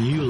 [0.00, 0.29] You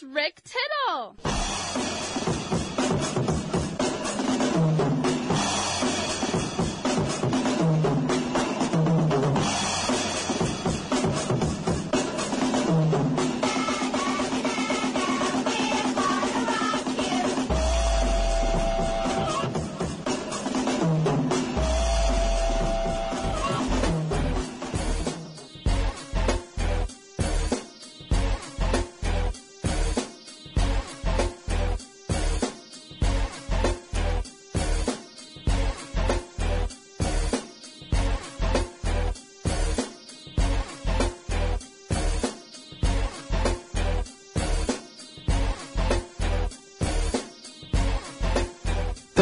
[0.00, 2.17] it's Rick Tittle.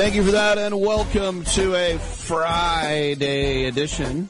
[0.07, 4.29] Thank you for that, and welcome to a Friday edition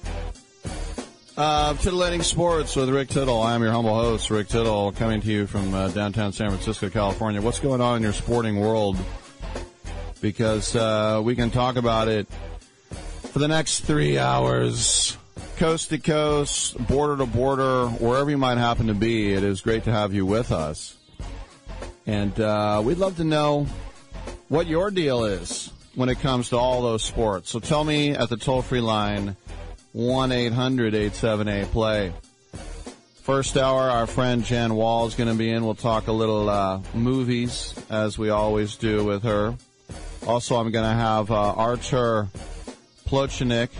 [1.36, 3.42] of Titillating Sports with Rick Tittle.
[3.42, 7.42] I'm your humble host, Rick Tittle, coming to you from uh, downtown San Francisco, California.
[7.42, 8.96] What's going on in your sporting world?
[10.22, 12.26] Because uh, we can talk about it
[13.30, 15.18] for the next three hours,
[15.58, 19.34] coast to coast, border to border, wherever you might happen to be.
[19.34, 20.96] It is great to have you with us.
[22.06, 23.66] And uh, we'd love to know
[24.48, 27.50] what your deal is when it comes to all those sports.
[27.50, 29.36] So tell me at the toll free line,
[29.92, 32.12] 1 800 878 play.
[33.22, 35.64] First hour, our friend Jan Wall is going to be in.
[35.64, 39.56] We'll talk a little uh, movies, as we always do with her.
[40.28, 42.28] Also, I'm going to have uh, Artur
[43.06, 43.70] Plochnik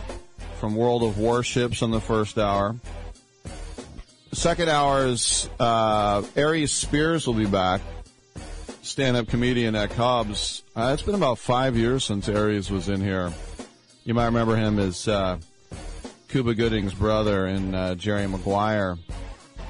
[0.58, 2.74] from World of Warships on the first hour.
[4.32, 7.80] Second hour is uh, Aries Spears will be back
[8.86, 10.62] stand-up comedian at Cobb's.
[10.74, 13.32] Uh, it's been about five years since Aries was in here.
[14.04, 15.38] You might remember him as uh,
[16.28, 18.96] Cuba Gooding's brother in uh, Jerry Maguire.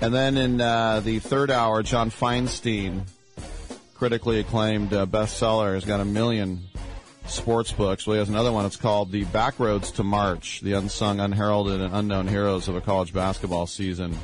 [0.02, 3.08] And then in uh, the third hour, John Feinstein,
[3.94, 6.64] critically acclaimed uh, bestseller, has got a million
[7.26, 8.06] sports books.
[8.06, 8.66] Well, he has another one.
[8.66, 13.14] It's called The Backroads to March, the unsung, unheralded, and unknown heroes of a college
[13.14, 14.16] basketball season.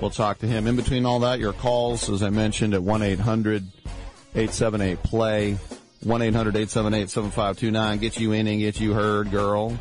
[0.00, 0.66] We'll talk to him.
[0.66, 5.58] In between all that, your calls, as I mentioned, at 1-800-878-PLAY,
[6.06, 8.00] 1-800-878-7529.
[8.00, 9.78] Get you in and get you heard, girl.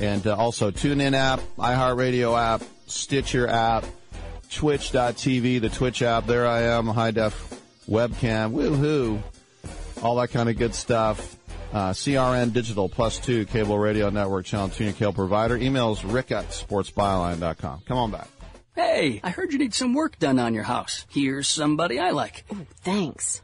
[0.00, 3.84] And uh, also TuneIn app, iHeartRadio app, Stitcher app,
[4.50, 6.26] Twitch.tv, the Twitch app.
[6.26, 8.50] There I am, high def webcam.
[8.52, 9.22] Woohoo.
[10.02, 11.36] All that kind of good stuff.
[11.72, 15.56] Uh, CRN Digital Plus 2 Cable Radio Network Channel 2 cable provider.
[15.58, 17.82] Emails rick at sportsbyline.com.
[17.86, 18.26] Come on back.
[18.74, 21.06] Hey, I heard you need some work done on your house.
[21.08, 22.44] Here's somebody I like.
[22.52, 23.40] Ooh, thanks.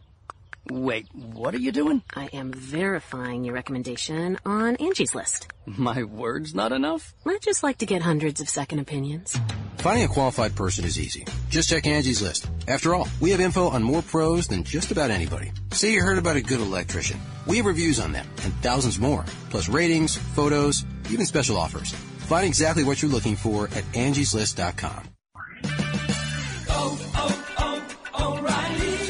[0.69, 2.03] Wait, what are you doing?
[2.15, 5.47] I am verifying your recommendation on Angie's List.
[5.67, 7.15] My word's not enough?
[7.25, 9.39] I just like to get hundreds of second opinions.
[9.79, 11.25] Finding a qualified person is easy.
[11.49, 12.51] Just check Angie's List.
[12.67, 15.53] After all, we have info on more pros than just about anybody.
[15.71, 17.21] Say you heard about a good electrician.
[17.47, 21.93] We have reviews on them and thousands more, plus ratings, photos, even special offers.
[22.27, 25.05] Find exactly what you're looking for at angieslist.com.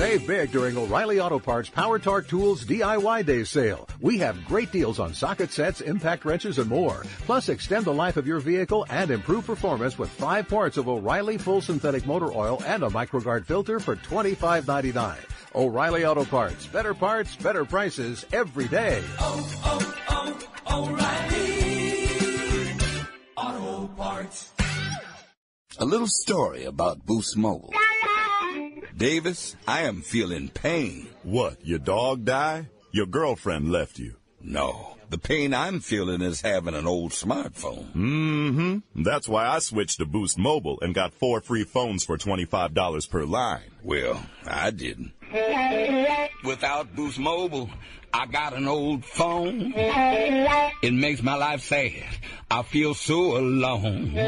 [0.00, 3.86] Save big during O'Reilly Auto Parts Power Torque Tools DIY Day sale.
[4.00, 7.04] We have great deals on socket sets, impact wrenches, and more.
[7.26, 11.38] Plus, extend the life of your vehicle and improve performance with five parts of O'Reilly
[11.38, 15.16] Full Synthetic Motor Oil and a MicroGuard filter for $25.99.
[15.54, 16.66] O'Reilly Auto Parts.
[16.66, 19.02] Better parts, better prices every day.
[19.20, 22.72] Oh, oh, oh, O'Reilly
[23.36, 24.59] Auto Parts.
[25.80, 27.72] A little story about Boost Mobile.
[28.94, 31.08] Davis, I am feeling pain.
[31.22, 32.68] What, your dog die?
[32.92, 34.16] Your girlfriend left you?
[34.42, 34.98] No.
[35.08, 37.90] The pain I'm feeling is having an old smartphone.
[37.94, 39.02] Mm-hmm.
[39.02, 43.24] That's why I switched to Boost Mobile and got four free phones for $25 per
[43.24, 43.70] line.
[43.82, 45.12] Well, I didn't.
[46.44, 47.70] Without Boost Mobile,
[48.12, 49.72] I got an old phone.
[49.76, 52.02] It makes my life sad.
[52.50, 54.18] I feel so alone.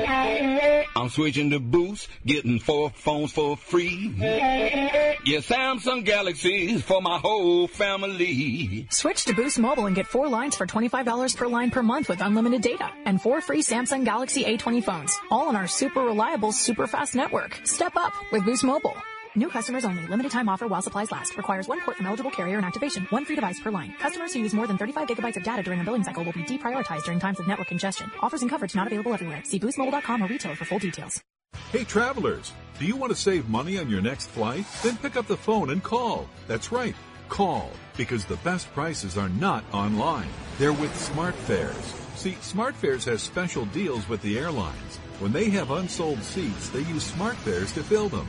[0.95, 4.15] I'm switching to Boost, getting four phones for free.
[4.19, 8.87] Yeah, Samsung Galaxies for my whole family.
[8.91, 12.21] Switch to Boost Mobile and get four lines for $25 per line per month with
[12.21, 16.87] unlimited data and four free Samsung Galaxy A20 phones, all on our super reliable, super
[16.87, 17.59] fast network.
[17.65, 18.95] Step up with Boost Mobile.
[19.35, 20.07] New customers only.
[20.09, 21.37] Limited time offer while supplies last.
[21.39, 23.07] Requires one port from eligible carrier and activation.
[23.09, 23.95] One free device per line.
[23.99, 26.43] Customers who use more than 35 gigabytes of data during a billing cycle will be
[26.43, 28.11] deprioritized during times of network congestion.
[28.21, 29.43] Offers and coverage not available everywhere.
[29.45, 31.23] See boostmobile.com or retailer for full details.
[31.71, 34.67] Hey travelers, do you want to save money on your next flight?
[34.83, 36.29] Then pick up the phone and call.
[36.47, 36.95] That's right.
[37.31, 37.71] Call.
[37.97, 40.29] Because the best prices are not online.
[40.59, 42.19] They're with SmartFares.
[42.19, 44.99] See, SmartFares has special deals with the airlines.
[45.21, 48.29] When they have unsold seats, they use SmartFares to fill them.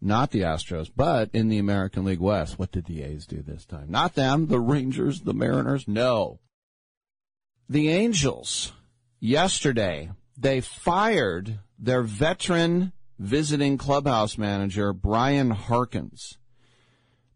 [0.01, 2.59] Not the Astros, but in the American League West.
[2.59, 3.91] What did the A's do this time?
[3.91, 5.87] Not them, the Rangers, the Mariners.
[5.87, 6.41] No.
[7.69, 8.73] The Angels,
[9.21, 16.39] yesterday, they fired their veteran visiting clubhouse manager, Brian Harkins,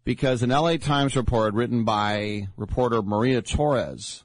[0.03, 4.25] because an LA Times report written by reporter Maria Torres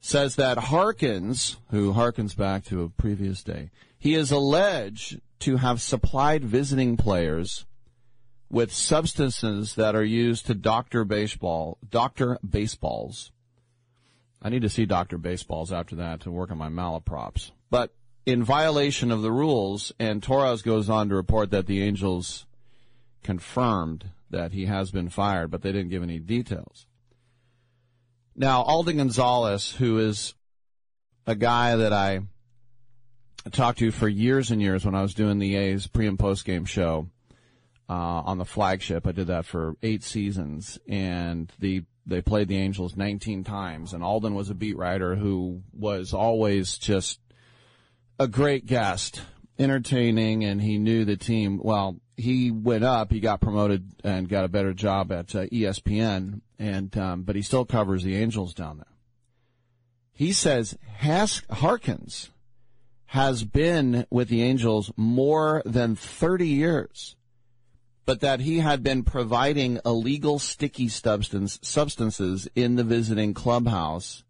[0.00, 5.80] says that Harkins, who harkens back to a previous day, he is alleged to have
[5.80, 7.66] supplied visiting players
[8.50, 13.30] with substances that are used to doctor baseball, doctor baseballs.
[14.42, 15.18] I need to see Dr.
[15.18, 17.50] Baseballs after that to work on my malaprops.
[17.68, 17.94] But
[18.24, 22.46] in violation of the rules, and Torres goes on to report that the Angels
[23.22, 26.86] confirmed that he has been fired, but they didn't give any details.
[28.40, 30.32] Now, Alden Gonzalez, who is
[31.26, 32.20] a guy that I
[33.52, 36.46] talked to for years and years when I was doing the A's pre and post
[36.46, 37.10] game show
[37.90, 39.06] uh, on the flagship.
[39.06, 44.02] I did that for eight seasons, and the they played the Angels 19 times, and
[44.02, 47.20] Alden was a beat writer who was always just
[48.18, 49.20] a great guest,
[49.58, 51.60] entertaining, and he knew the team.
[51.62, 56.40] Well, he went up, he got promoted and got a better job at uh, ESPN,
[56.58, 58.86] and um, but he still covers the Angels down there.
[60.12, 62.30] He says Has- Harkins
[63.06, 67.16] has been with the Angels more than 30 years,
[68.04, 74.22] but that he had been providing illegal sticky substance, substances in the visiting clubhouse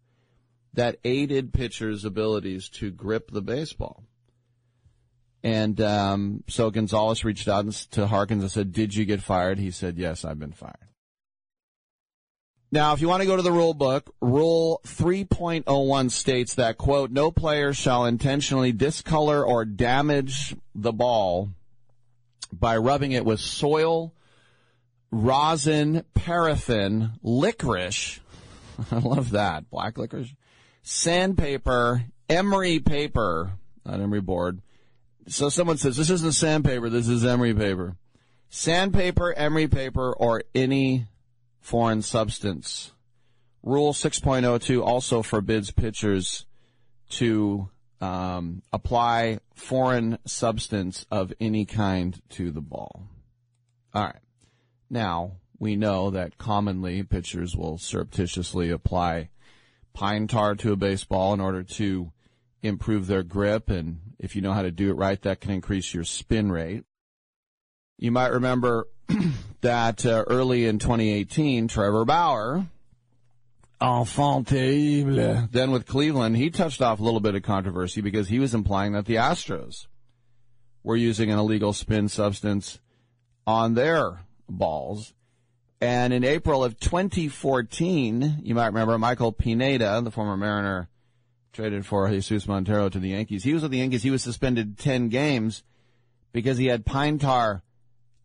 [0.73, 4.03] that aided pitchers' abilities to grip the baseball.
[5.43, 9.71] And um, so Gonzalez reached out to Harkins and said, "Did you get fired?" He
[9.71, 10.91] said, "Yes, I've been fired."
[12.73, 17.11] Now, if you want to go to the rule book, Rule 3.01 states that, quote,
[17.11, 21.49] no player shall intentionally discolor or damage the ball
[22.53, 24.13] by rubbing it with soil,
[25.11, 28.21] rosin, paraffin, licorice.
[28.91, 29.69] I love that.
[29.69, 30.33] Black licorice.
[30.81, 33.51] Sandpaper, emery paper,
[33.85, 34.61] not emery board,
[35.27, 36.89] So someone says this isn't sandpaper.
[36.89, 37.95] This is emery paper.
[38.49, 41.07] Sandpaper, emery paper, or any
[41.59, 42.91] foreign substance.
[43.63, 46.45] Rule 6.02 also forbids pitchers
[47.11, 47.69] to
[48.01, 53.07] um, apply foreign substance of any kind to the ball.
[53.93, 54.15] All right.
[54.89, 59.29] Now, we know that commonly pitchers will surreptitiously apply
[59.93, 62.11] pine tar to a baseball in order to
[62.63, 63.69] improve their grip.
[63.69, 66.83] And if you know how to do it right, that can increase your spin rate.
[67.97, 68.87] You might remember
[69.61, 72.67] that uh, early in 2018, Trevor Bauer,
[73.81, 78.37] enfant terrible, then with Cleveland, he touched off a little bit of controversy because he
[78.37, 79.87] was implying that the Astros
[80.83, 82.79] were using an illegal spin substance
[83.47, 85.13] on their balls.
[85.79, 90.89] And in April of 2014, you might remember Michael Pineda, the former Mariner,
[91.53, 93.43] traded for Jesus Montero to the Yankees.
[93.43, 94.03] He was with the Yankees.
[94.03, 95.63] He was suspended 10 games
[96.31, 97.63] because he had pine tar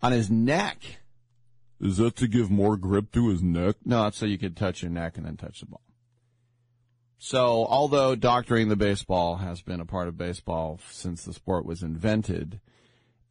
[0.02, 1.00] on his neck.
[1.80, 3.76] Is that to give more grip to his neck?
[3.84, 5.82] No, that's so you could touch your neck and then touch the ball.
[7.18, 11.82] So, although doctoring the baseball has been a part of baseball since the sport was
[11.82, 12.60] invented,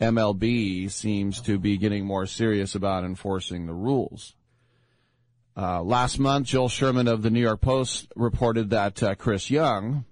[0.01, 4.35] MLB seems to be getting more serious about enforcing the rules.
[5.57, 10.03] Uh, last month, Joel Sherman of the New York Post reported that uh, Chris Young,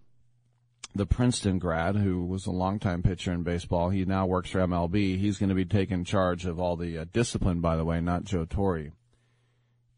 [0.95, 5.19] the Princeton grad who was a longtime pitcher in baseball, he now works for MLB.
[5.19, 8.23] He's going to be taking charge of all the uh, discipline, by the way, not
[8.23, 8.93] Joe Torre.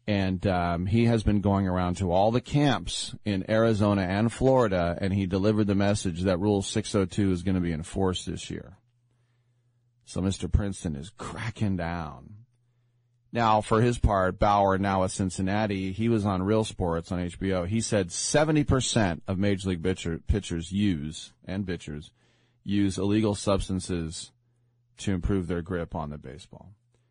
[0.08, 4.98] And um, he has been going around to all the camps in Arizona and Florida,
[5.00, 8.78] and he delivered the message that Rule 602 is going to be enforced this year.
[10.04, 10.50] So Mr.
[10.50, 12.45] Princeton is cracking down.
[13.36, 17.68] Now, for his part, Bauer, now at Cincinnati, he was on Real Sports on HBO.
[17.68, 22.12] He said 70% of Major League pitcher, pitchers use, and pitchers,
[22.64, 24.32] use illegal substances
[24.96, 26.70] to improve their grip on the baseball.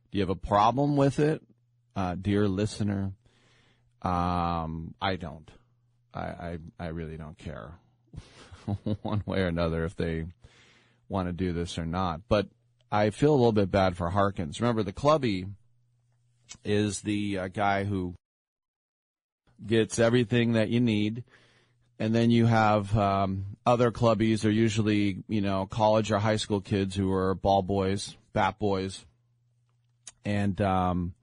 [0.09, 1.43] Do you have a problem with it,
[1.95, 3.11] uh, dear listener?
[4.01, 5.51] Um, I don't.
[6.11, 7.73] I, I, I really don't care
[9.03, 10.25] one way or another if they
[11.07, 12.21] want to do this or not.
[12.27, 12.47] But
[12.91, 14.59] I feel a little bit bad for Harkins.
[14.59, 15.45] Remember, the clubby
[16.63, 18.15] is the uh, guy who
[19.65, 21.23] gets everything that you need.
[21.97, 24.41] And then you have um, other clubbies.
[24.41, 29.05] They're usually, you know, college or high school kids who are ball boys, bat boys.
[30.25, 31.13] And um,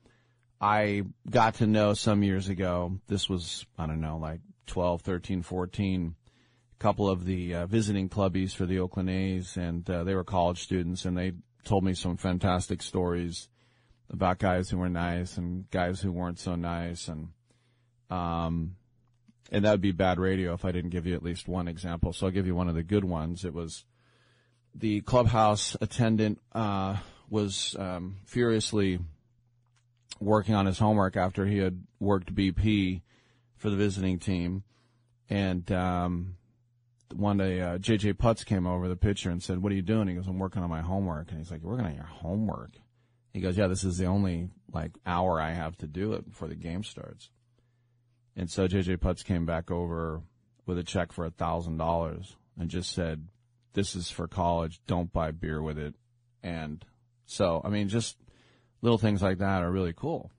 [0.60, 5.42] I got to know some years ago, this was, I don't know, like 12, 13,
[5.42, 6.14] 14,
[6.72, 9.58] a couple of the uh, visiting clubbies for the Oakland A's.
[9.58, 11.32] And uh, they were college students, and they
[11.64, 13.48] told me some fantastic stories
[14.12, 17.28] about guys who were nice and guys who weren't so nice and
[18.10, 18.76] um
[19.50, 22.14] and that would be bad radio if I didn't give you at least one example.
[22.14, 23.44] So I'll give you one of the good ones.
[23.44, 23.84] It was
[24.74, 26.96] the clubhouse attendant uh,
[27.28, 28.98] was um, furiously
[30.20, 33.02] working on his homework after he had worked BP
[33.56, 34.64] for the visiting team,
[35.28, 36.36] and um,
[37.14, 40.08] one day uh, JJ Putz came over the pitcher and said, "What are you doing?"
[40.08, 42.72] He goes, "I'm working on my homework." And he's like, "You're working on your homework?"
[43.32, 46.48] He goes, "Yeah, this is the only like hour I have to do it before
[46.48, 47.30] the game starts."
[48.36, 50.22] And so JJ Putz came back over
[50.66, 53.28] with a check for a thousand dollars and just said,
[53.72, 54.80] "This is for college.
[54.86, 55.94] Don't buy beer with it."
[56.42, 56.84] And
[57.26, 58.16] so, I mean, just
[58.82, 60.30] little things like that are really cool.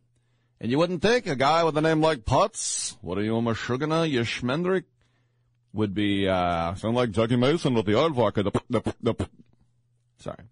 [0.59, 3.41] And you wouldn't think a guy with a name like Putz, what are you, a
[3.41, 4.83] Mashugana, you
[5.73, 8.35] would be, uh, sound like Jackie Mason with the Aardvark.
[8.35, 9.29] The, the, the,
[10.19, 10.45] sorry.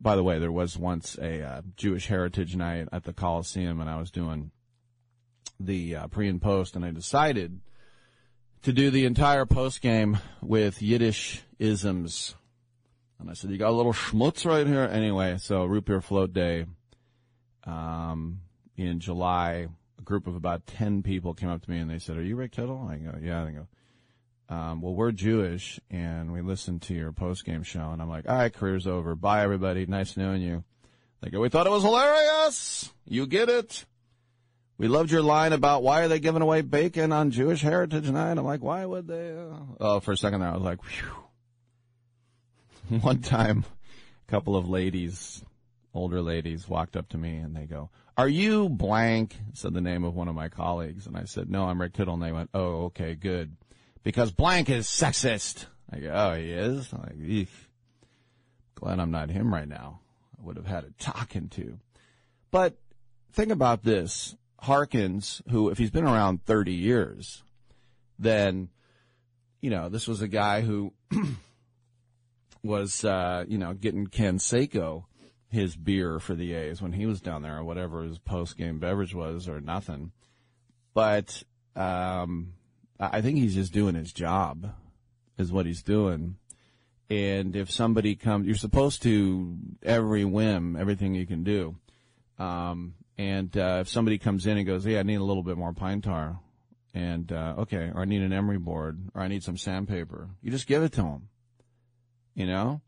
[0.00, 3.88] By the way, there was once a uh, Jewish Heritage Night at the Coliseum, and
[3.88, 4.50] I was doing
[5.60, 7.60] the uh, pre and post, and I decided
[8.62, 12.34] to do the entire post game with Yiddish isms.
[13.20, 16.32] And I said, "You got a little schmutz right here." Anyway, so root beer float
[16.32, 16.66] day
[17.64, 18.40] um,
[18.76, 19.68] in July.
[19.98, 22.34] A group of about ten people came up to me and they said, "Are you
[22.34, 23.68] Rick Tittle?" I go, "Yeah." They go,
[24.48, 27.90] um, well, we're Jewish and we listened to your post game show.
[27.90, 29.16] And I'm like, all right, career's over.
[29.16, 29.86] Bye, everybody.
[29.86, 30.62] Nice knowing you.
[31.20, 32.92] They go, we thought it was hilarious.
[33.06, 33.84] You get it.
[34.78, 38.38] We loved your line about why are they giving away bacon on Jewish Heritage Night.
[38.38, 39.32] I'm like, why would they?
[39.32, 39.56] Uh...
[39.80, 42.98] Oh, for a second there, I was like, whew.
[43.00, 43.64] One time,
[44.28, 45.42] a couple of ladies,
[45.94, 47.88] older ladies, walked up to me and they go,
[48.18, 49.34] are you blank?
[49.54, 51.06] Said the name of one of my colleagues.
[51.06, 52.14] And I said, no, I'm Rick Tittle.
[52.14, 53.56] And they went, oh, okay, good
[54.06, 55.66] because blank is sexist.
[55.90, 56.92] I go, oh, he is?
[56.92, 57.48] I'm like, Eek.
[58.76, 59.98] glad I'm not him right now.
[60.38, 61.80] I would have had a talking to.
[62.52, 62.76] But
[63.32, 64.36] think about this.
[64.60, 67.42] Harkins, who, if he's been around 30 years,
[68.16, 68.68] then,
[69.60, 70.92] you know, this was a guy who
[72.62, 75.06] was, uh, you know, getting Ken Seiko
[75.48, 78.78] his beer for the A's when he was down there, or whatever his post game
[78.78, 80.12] beverage was, or nothing.
[80.94, 81.42] But
[81.74, 82.52] um,
[82.98, 84.72] I think he's just doing his job,
[85.38, 86.36] is what he's doing.
[87.08, 91.76] And if somebody comes, you're supposed to every whim, everything you can do.
[92.38, 95.56] Um, and uh, if somebody comes in and goes, "Yeah, I need a little bit
[95.56, 96.40] more pine tar,"
[96.94, 100.50] and uh, okay, or I need an emery board, or I need some sandpaper, you
[100.50, 101.28] just give it to them.
[102.34, 102.80] You know.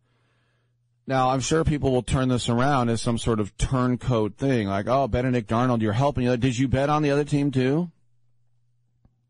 [1.06, 4.88] Now I'm sure people will turn this around as some sort of turncoat thing, like,
[4.88, 7.90] "Oh, Benedict Arnold, you're helping." Did you bet on the other team too?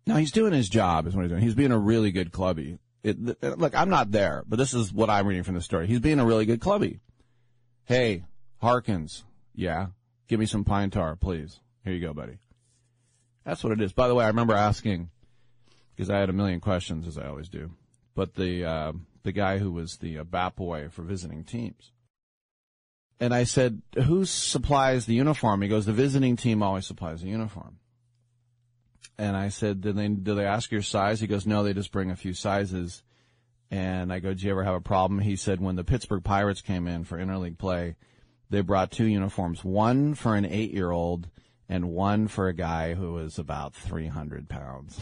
[0.08, 1.42] No, he's doing his job, is what he's doing.
[1.42, 2.78] He's being a really good clubby.
[3.02, 5.86] It, look, I'm not there, but this is what I'm reading from the story.
[5.86, 7.00] He's being a really good clubby.
[7.84, 8.24] Hey,
[8.56, 9.24] Harkins,
[9.54, 9.88] yeah,
[10.26, 11.60] give me some pine tar, please.
[11.84, 12.38] Here you go, buddy.
[13.44, 13.92] That's what it is.
[13.92, 15.10] By the way, I remember asking
[15.94, 17.72] because I had a million questions, as I always do.
[18.14, 18.92] But the uh,
[19.24, 21.92] the guy who was the uh, bat boy for visiting teams,
[23.20, 27.28] and I said, "Who supplies the uniform?" He goes, "The visiting team always supplies the
[27.28, 27.78] uniform."
[29.18, 31.92] And I said, "Did they do they ask your size?" He goes, "No, they just
[31.92, 33.02] bring a few sizes."
[33.70, 36.62] And I go, "Do you ever have a problem?" He said, "When the Pittsburgh Pirates
[36.62, 37.96] came in for interleague play,
[38.48, 41.28] they brought two uniforms, one for an eight-year-old."
[41.68, 44.98] and one for a guy who was about 300 pounds.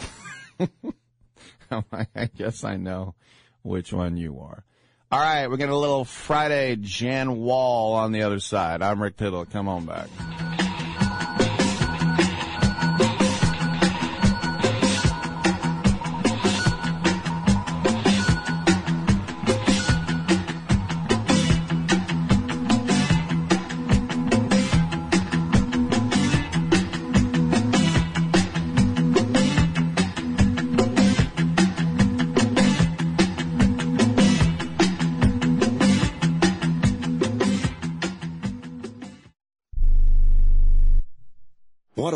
[1.71, 3.15] I guess I know
[3.63, 4.65] which one you are.
[5.11, 8.83] All right, we're getting a little Friday Jan Wall on the other side.
[8.83, 9.45] I'm Rick Tittle.
[9.45, 10.09] Come on back.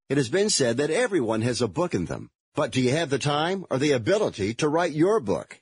[0.08, 2.28] It has been said that everyone has a book in them.
[2.54, 5.61] But do you have the time or the ability to write your book?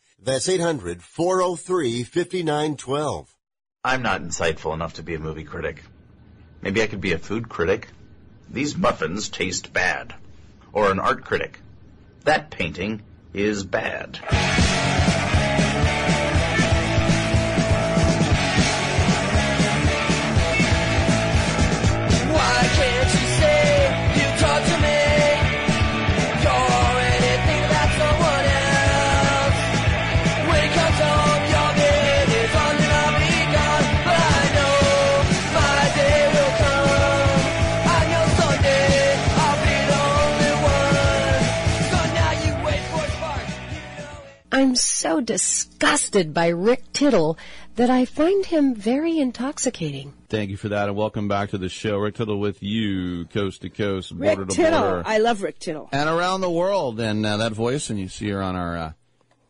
[0.23, 3.27] That's 800-403-5912.
[3.83, 5.83] I'm not insightful enough to be a movie critic.
[6.61, 7.87] Maybe I could be a food critic.
[8.47, 10.13] These muffins taste bad.
[10.73, 11.59] Or an art critic.
[12.23, 13.01] That painting
[13.33, 14.19] is bad.
[44.61, 47.35] I'm so disgusted by Rick Tittle
[47.77, 50.13] that I find him very intoxicating.
[50.29, 51.97] Thank you for that, and welcome back to the show.
[51.97, 54.79] Rick Tittle with you, coast to coast, border Rick to Tittle.
[54.79, 55.89] border, I love Rick Tittle.
[55.91, 56.99] and around the world.
[56.99, 58.91] And uh, that voice, and you see her on our uh,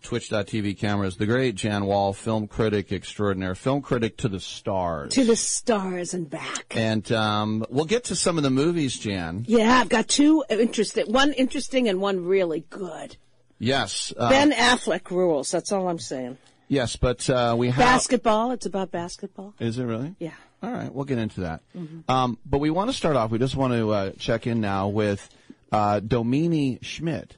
[0.02, 5.14] Twitch.tv cameras, the great Jan Wall, film critic extraordinaire, film critic to the stars.
[5.16, 6.74] To the stars and back.
[6.74, 9.44] And um, we'll get to some of the movies, Jan.
[9.46, 13.18] Yeah, I've got two interesting, one interesting and one really good.
[13.62, 14.12] Yes.
[14.18, 15.52] Uh, ben Affleck rules.
[15.52, 16.38] That's all I'm saying.
[16.68, 17.78] Yes, but uh, we have.
[17.78, 18.52] Basketball.
[18.52, 19.54] It's about basketball.
[19.60, 20.16] Is it really?
[20.20, 20.32] Yeah.
[20.64, 21.62] All right, we'll get into that.
[21.76, 22.10] Mhm.
[22.10, 23.32] Um, but we want to start off.
[23.32, 25.30] We just want to uh, check in now with
[25.72, 27.38] uh, Domini Schmidt.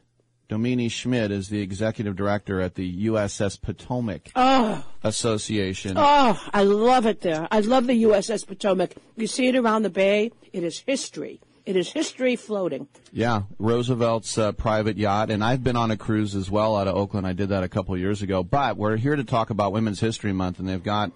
[0.50, 5.96] Domini Schmidt is the executive director at the USS Potomac Oh, Association.
[5.98, 7.48] oh, I love it there.
[7.50, 8.94] I love the USS Potomac.
[9.16, 10.32] You see it around the bay.
[10.52, 11.40] It is history.
[11.65, 12.88] It is history floating.
[13.13, 16.95] Yeah, Roosevelt's uh, private yacht, and I've been on a cruise as well out of
[16.95, 17.26] Oakland.
[17.26, 18.43] I did that a couple years ago.
[18.43, 21.12] But we're here to talk about Women's History Month, and they've got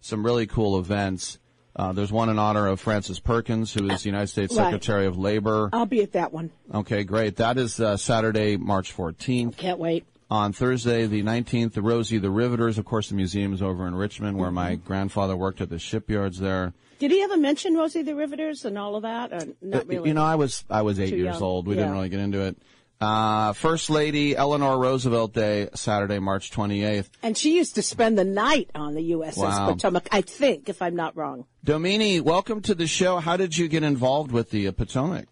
[0.00, 1.38] some really cool events.
[1.76, 4.64] Uh, there's one in honor of Frances Perkins, who is the United States Right.
[4.64, 5.68] Secretary of Labor.
[5.72, 6.50] I'll be at that one.
[6.74, 7.36] Okay, great.
[7.36, 9.56] That is uh, Saturday, March 14th.
[9.56, 10.04] Can't wait.
[10.30, 12.78] On Thursday, the 19th, the Rosie the Riveters.
[12.78, 14.86] Of course, the museum is over in Richmond, where my Mm-hmm.
[14.86, 16.72] grandfather worked at the shipyards there.
[17.00, 19.32] Did he ever mention Rosie the Riveters and all of that?
[19.32, 20.08] Or not really.
[20.10, 21.42] You know, I was I was eight Too years young.
[21.42, 21.66] old.
[21.66, 22.56] We didn't really get into it.
[23.00, 27.08] Uh, First Lady Eleanor Roosevelt Day, Saturday, March 28th.
[27.22, 29.72] And she used to spend the night on the USS Wow.
[29.72, 31.46] Potomac, I think, if I'm not wrong.
[31.64, 33.18] Domini, welcome to the show.
[33.18, 35.24] How did you get involved with the uh, Potomac?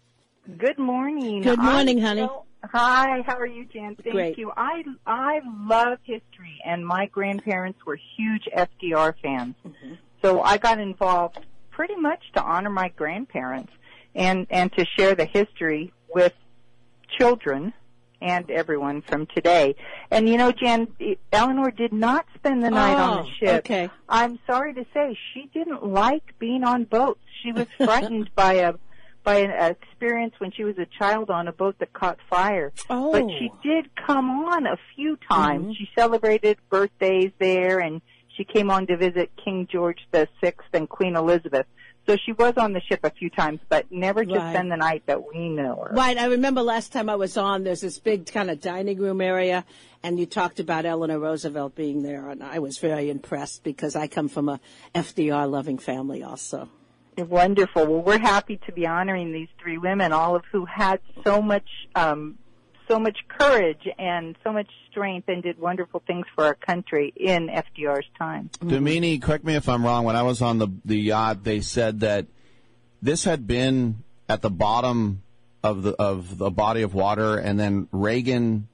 [0.57, 1.43] Good morning.
[1.43, 2.21] Good morning, I'm honey.
[2.21, 3.95] so- hi, how are you, Jan?
[4.03, 4.37] Thank Great.
[4.39, 4.51] you.
[4.57, 9.53] I I love history, and my grandparents were huge FDR fans.
[9.63, 9.93] Mm-hmm.
[10.23, 11.37] So I got involved
[11.79, 13.71] pretty much to honor my grandparents
[14.13, 16.33] and and to share the history with
[17.17, 17.71] children
[18.21, 19.73] and everyone from today.
[20.11, 20.89] And you know, Jan,
[21.31, 23.59] Eleanor did not spend the night on Oh, the ship.
[23.59, 23.89] okay.
[24.09, 27.21] I'm sorry to say she didn't like being on boats.
[27.41, 28.73] She was frightened by a
[29.23, 32.73] by an experience when she was a child on a boat that caught fire.
[32.89, 33.13] Oh.
[33.13, 35.63] But she did come on a few times.
[35.63, 35.71] Mm-hmm.
[35.77, 38.01] She celebrated birthdays there and
[38.39, 41.65] she came on to visit King George the Sixth and Queen Elizabeth.
[42.07, 44.53] So she was on the ship a few times, but never to Right.
[44.55, 45.93] spend the night that we know her.
[45.93, 46.17] Right.
[46.17, 49.65] I remember last time I was on, there's this big kind of dining room area,
[50.01, 54.07] and you talked about Eleanor Roosevelt being there, and I was very impressed because I
[54.07, 54.59] come from a
[54.95, 56.69] FDR loving family also.
[57.17, 57.85] Wonderful.
[57.85, 61.67] Well, we're happy to be honoring these three women, all of who had so much,
[61.93, 62.37] um,
[62.89, 67.47] so much courage and so much strength, and did wonderful things for our country in
[67.47, 68.49] FDR's time.
[68.65, 70.03] Domini, correct me if I'm wrong.
[70.03, 72.25] When I was on the the yacht, they said that
[73.01, 75.23] this had been at the bottom
[75.63, 78.67] of the of the body of water, and then Reagan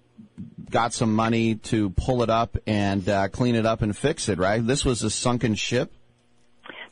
[0.69, 4.39] got some money to pull it up and uh, clean it up and fix it.
[4.39, 4.65] Right?
[4.65, 5.91] This was a sunken ship.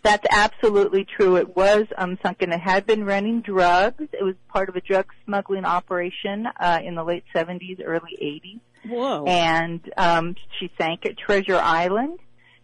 [0.04, 1.38] That's absolutely true.
[1.38, 2.52] It was um, sunken.
[2.52, 4.04] It had been running drugs.
[4.12, 8.60] It was part of a drug smuggling operation uh, in the late 70s, early 80s.
[8.90, 9.24] Whoa.
[9.26, 12.20] And um, she sank at Treasure Island,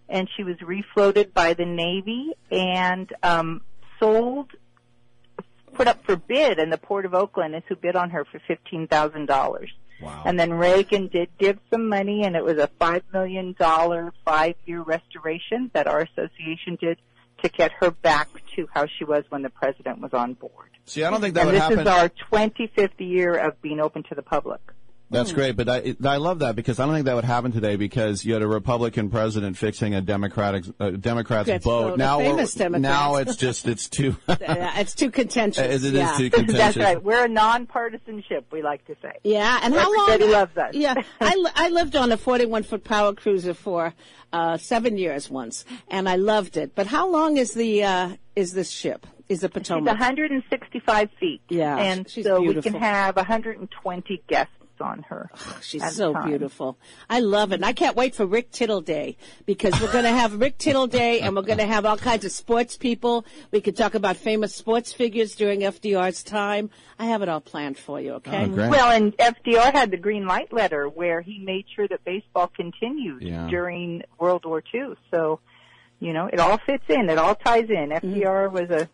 [0.09, 3.61] and she was refloated by the Navy and um,
[4.01, 4.51] sold,
[5.73, 8.39] put up for bid, and the Port of Oakland is who bid on her for
[8.47, 9.71] fifteen thousand dollars.
[10.01, 10.23] Wow.
[10.25, 14.55] And then Reagan did give some money, and it was a five million dollar five
[14.65, 16.97] year restoration that our association did
[17.43, 20.69] to get her back to how she was when the president was on board.
[20.85, 21.79] See, I don't think that and would this happen.
[21.79, 24.59] is our 25th year of being open to the public.
[25.11, 27.75] That's great, but I, I love that because I don't think that would happen today
[27.75, 31.89] because you had a Republican president fixing a Democratic uh, Democrat's Democrats boat.
[31.89, 32.81] vote, Now, famous Democrat.
[32.81, 34.15] now it's just it's too.
[34.79, 35.63] It's too contentious.
[35.63, 36.15] It is yeah.
[36.17, 36.57] too contentious.
[36.57, 37.03] That's right.
[37.03, 39.13] We're a nonpartisan ship, we like to say.
[39.23, 40.11] Yeah, and how long?
[40.11, 40.73] Everybody loves us.
[40.73, 43.93] Yeah, I, I lived on a 41 foot power cruiser for
[44.31, 46.75] uh, seven years once, and I loved it.
[46.75, 49.07] But how long is the uh, is this ship?
[49.27, 49.99] Is the She's Potomac?
[49.99, 51.41] 165 feet.
[51.49, 55.29] Yeah, and she's so we can have 120 guests on her.
[55.61, 56.27] She's so time.
[56.29, 56.77] beautiful.
[57.09, 57.55] I love it.
[57.55, 60.87] And I can't wait for Rick Tittle Day because we're going to have Rick Tittle
[60.87, 63.25] Day and we're going to have all kinds of sports people.
[63.51, 66.69] We could talk about famous sports figures during FDR's time.
[66.97, 68.45] I have it all planned for you, okay?
[68.45, 68.69] Oh.
[68.69, 73.21] Well, and FDR had the green light letter where he made sure that baseball continued
[73.21, 73.47] Yeah.
[73.49, 74.93] during World War II.
[75.11, 75.39] So,
[75.99, 77.09] you know, it all fits in.
[77.09, 77.89] It all ties in.
[77.89, 78.13] Mm-hmm.
[78.13, 78.89] FDR was a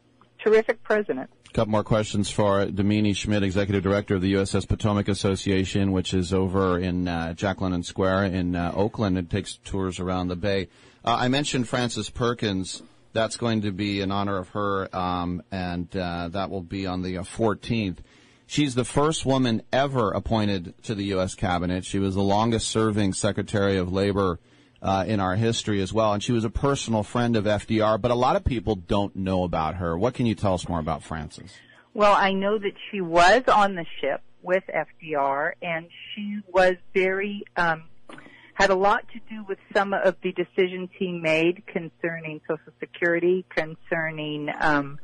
[0.45, 1.29] terrific president.
[1.49, 6.13] A couple more questions for Domini Schmidt, Executive Director of the USS Potomac Association, which
[6.13, 9.17] is over in uh, Jack London Square in uh, Oakland.
[9.17, 10.67] It takes tours around the bay.
[11.03, 12.83] Uh, I mentioned Frances Perkins.
[13.13, 17.01] That's going to be in honor of her, um, and uh, that will be on
[17.01, 17.97] the uh, 14th.
[18.45, 21.33] She's the first woman ever appointed to the U.S.
[21.33, 21.85] cabinet.
[21.85, 24.39] She was the longest serving Secretary of Labor
[24.81, 27.99] uh, in our history as well, and she was a personal friend of FDR.
[27.99, 29.97] But a lot of people don't know about her.
[29.97, 31.53] What can you tell us more about Frances?
[31.93, 37.43] Well, I know that she was on the ship with FDR, and she was very
[37.55, 37.83] um,
[38.55, 43.45] had a lot to do with some of the decisions he made concerning Social Security,
[43.49, 44.97] concerning um,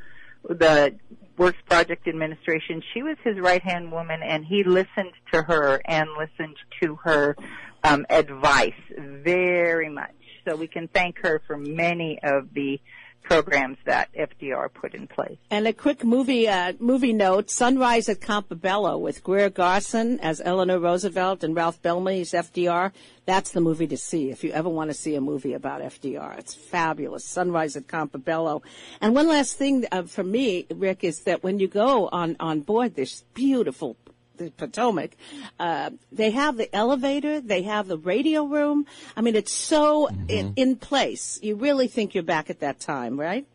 [0.47, 0.95] the
[1.38, 2.81] Works Project Administration.
[2.93, 7.36] She was his right hand woman, and he listened to her and listened to her
[7.84, 10.12] um, advice very much.
[10.48, 12.80] So we can thank her for many of the
[13.22, 15.38] programs that FDR put in place.
[15.50, 20.80] And a quick movie uh, movie note: Sunrise at Campobello with Greer Garson as Eleanor
[20.80, 22.91] Roosevelt and Ralph Bellamy as FDR.
[23.26, 26.39] That's the movie to see if you ever want to see a movie about FDR.
[26.39, 27.24] It's fabulous.
[27.24, 28.63] Sunrise at Campobello.
[29.00, 32.62] And one last thing uh, for me, Rick, is that when you go on on
[32.62, 33.96] board this beautiful
[34.45, 35.12] the Potomac,
[35.60, 38.86] uh, they have the elevator, they have the radio room.
[39.15, 41.39] I mean, it's so in, in place.
[41.41, 43.45] You really think you're back at that time, right?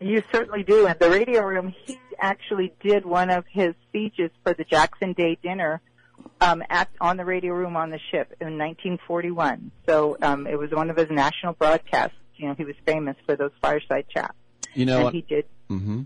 [0.00, 0.86] You certainly do.
[0.86, 5.38] And the radio room, he actually did one of his speeches for the Jackson Day
[5.42, 5.80] dinner
[6.40, 9.70] um, at on the radio room on the ship in 1941.
[9.86, 12.16] So um, it was one of his national broadcasts.
[12.36, 14.34] You know, he was famous for those fireside chats.
[14.74, 15.44] You know and he did.
[15.70, 16.02] Mm-hmm.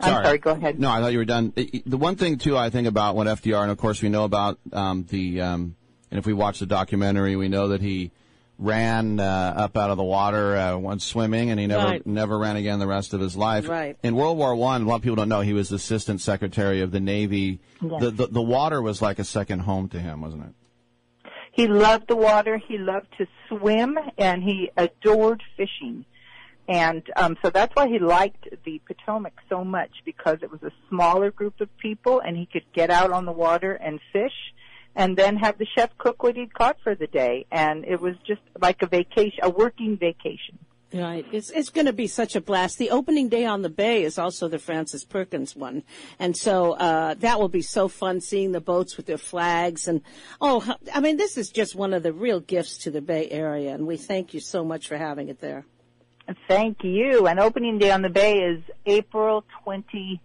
[0.00, 0.78] I'm sorry, go ahead.
[0.78, 1.52] No, I thought you were done.
[1.56, 4.08] I- I- The one thing too, I think about what FDR, and of course we
[4.08, 5.76] know about um, the, um,
[6.10, 8.10] and if we watch the documentary, we know that he
[8.58, 12.06] ran uh, up out of the water uh, once swimming, and he never Right.
[12.06, 13.68] never ran again the rest of his life.
[13.68, 13.96] Right.
[14.02, 16.90] In World War One, a lot of people don't know he was Assistant Secretary of
[16.92, 17.58] the Navy.
[17.82, 18.00] Yes.
[18.00, 21.30] The, the the water was like a second home to him, wasn't it?
[21.52, 22.58] He loved the water.
[22.58, 26.04] He loved to swim, and he adored fishing.
[26.68, 30.72] And um, so that's why he liked the Potomac so much because it was a
[30.88, 34.32] smaller group of people, and he could get out on the water and fish,
[34.96, 37.46] and then have the chef cook what he'd caught for the day.
[37.52, 40.58] And it was just like a vacation, a working vacation.
[40.94, 41.26] Right.
[41.32, 42.78] It's it's going to be such a blast.
[42.78, 45.82] The opening day on the bay is also the Frances Perkins one,
[46.20, 50.02] and so uh, that will be so fun seeing the boats with their flags and
[50.40, 53.74] oh, I mean, this is just one of the real gifts to the Bay Area,
[53.74, 55.66] and we thank you so much for having it there.
[56.48, 57.26] Thank you.
[57.26, 60.20] And opening day on the bay is April 20,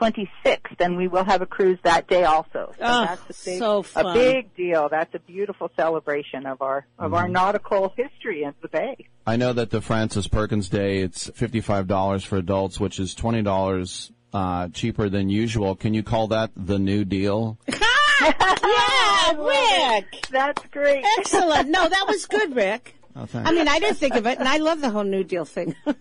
[0.00, 2.72] 26th, and we will have a cruise that day also.
[2.78, 4.88] So Oh, that's a big, so a big deal.
[4.88, 9.08] That's a beautiful celebration of our of our nautical history in the bay.
[9.26, 13.42] I know that the Frances Perkins Day, it's fifty-five dollars for adults, which is twenty
[13.42, 15.74] dollars uh, cheaper than usual.
[15.74, 17.58] Can you call that the new deal?
[17.68, 20.26] yeah, Rick.
[20.30, 21.04] That's great.
[21.18, 21.70] Excellent.
[21.70, 22.94] No, that was good, Rick.
[23.18, 23.50] Oh, thanks.
[23.50, 25.74] I mean, I didn't think of it, and I love the whole New Deal thing.
[25.84, 25.94] wow,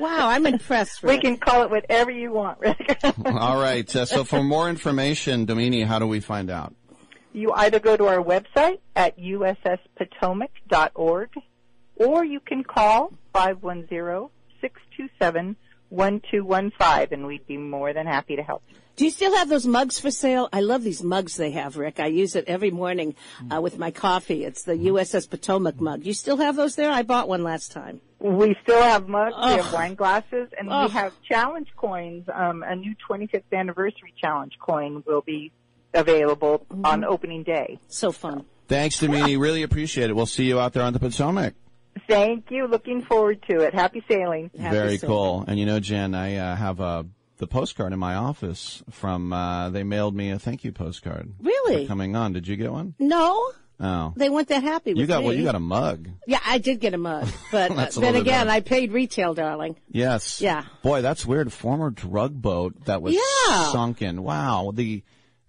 [0.00, 1.02] I'm impressed.
[1.02, 2.98] We can call it whatever you want, Rick.
[3.24, 3.94] All right.
[3.94, 6.74] Uh, so for more information, Domini, how do we find out?
[7.38, 11.30] you either go to our website at usspotomac.org
[11.96, 13.12] or you can call
[15.92, 18.62] 510-627-1215 and we'd be more than happy to help.
[18.96, 20.48] Do you still have those mugs for sale?
[20.52, 22.00] I love these mugs they have, Rick.
[22.00, 23.14] I use it every morning
[23.48, 24.44] uh, with my coffee.
[24.44, 26.02] It's the USS Potomac mug.
[26.02, 26.90] Do you still have those there?
[26.90, 28.00] I bought one last time.
[28.18, 30.88] We still have mugs, we have wine glasses, and Ugh.
[30.88, 32.28] we have challenge coins.
[32.34, 35.52] Um, a new 25th anniversary challenge coin will be
[35.94, 37.78] available on opening day.
[37.86, 38.44] So fun.
[38.66, 39.36] Thanks, Domini.
[39.36, 40.16] really appreciate it.
[40.16, 41.54] We'll see you out there on the Potomac.
[42.08, 42.66] Thank you.
[42.66, 43.74] Looking forward to it.
[43.74, 44.50] Happy sailing.
[44.54, 45.44] Very cool.
[45.46, 47.06] And you know, Jen, I uh, have a
[47.38, 49.32] the postcard in my office from.
[49.32, 51.32] Uh, they mailed me a thank you postcard.
[51.40, 51.84] Really?
[51.84, 52.32] For coming on.
[52.32, 52.94] Did you get one?
[52.98, 54.12] No, Oh.
[54.16, 55.26] they weren't that happy with You got me.
[55.26, 55.34] well.
[55.36, 56.08] You got a mug.
[56.26, 58.50] Yeah, I did get a mug, but uh, a then again, better.
[58.50, 59.76] I paid retail, darling.
[59.88, 60.40] Yes.
[60.40, 60.64] Yeah.
[60.82, 61.52] Boy, that's weird.
[61.52, 63.70] Former drug boat that was Yeah.
[63.70, 64.24] sunken.
[64.24, 64.72] Wow.
[64.74, 65.04] The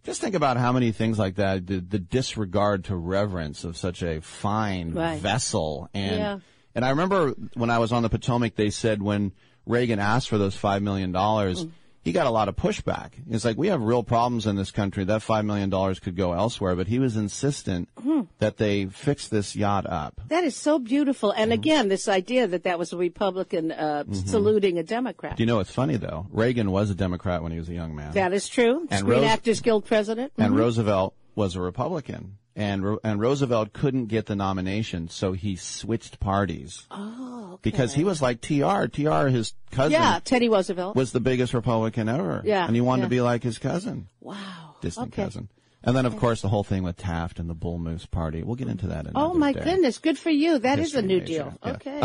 [0.10, 1.68] just think about how many things like that.
[1.68, 5.20] The, the disregard to reverence of such a fine Right.
[5.20, 5.88] vessel.
[5.94, 6.40] And Yeah.
[6.76, 9.32] and I remember when I was on the Potomac, they said when
[9.68, 11.72] Reagan asked for those five million dollars, mm.
[12.10, 13.12] He got a lot of pushback.
[13.30, 15.04] It's like we have real problems in this country.
[15.04, 18.22] That five million dollars could go elsewhere, but he was insistent Hmm.
[18.40, 20.20] that they fix this yacht up.
[20.28, 21.30] That is so beautiful.
[21.32, 21.42] Mm-hmm.
[21.42, 25.38] And again, this idea that that was a Republican uh, saluting a Democrat.
[25.38, 26.28] Do you know what's funny though?
[26.32, 28.12] Reagan was a Democrat when he was a young man.
[28.14, 28.88] That is true.
[28.90, 30.34] And Screen Rose- Actors Guild president.
[30.38, 30.58] and Mhm.
[30.58, 32.38] Roosevelt was a Republican.
[32.60, 37.60] And Ro- and Roosevelt couldn't get the nomination, so he switched parties Oh, okay.
[37.64, 38.86] because he was like Tr.
[38.92, 39.28] Tr.
[39.28, 40.96] His cousin Yeah, Teddy Roosevelt.
[40.98, 42.42] was the biggest Republican ever.
[42.44, 43.06] Yeah, and he wanted yeah.
[43.06, 44.76] to be like his cousin, wow.
[44.82, 45.24] distant Okay.
[45.24, 45.48] cousin.
[45.84, 48.44] And then of course the whole thing with Taft and the Bull Moose Party.
[48.44, 49.06] We'll get into that.
[49.06, 49.30] In a minute.
[49.30, 49.64] Oh my day.
[49.64, 50.60] goodness, good for you.
[50.60, 51.54] That is History a new major, deal.
[51.64, 51.72] yeah.
[51.72, 52.02] Okay.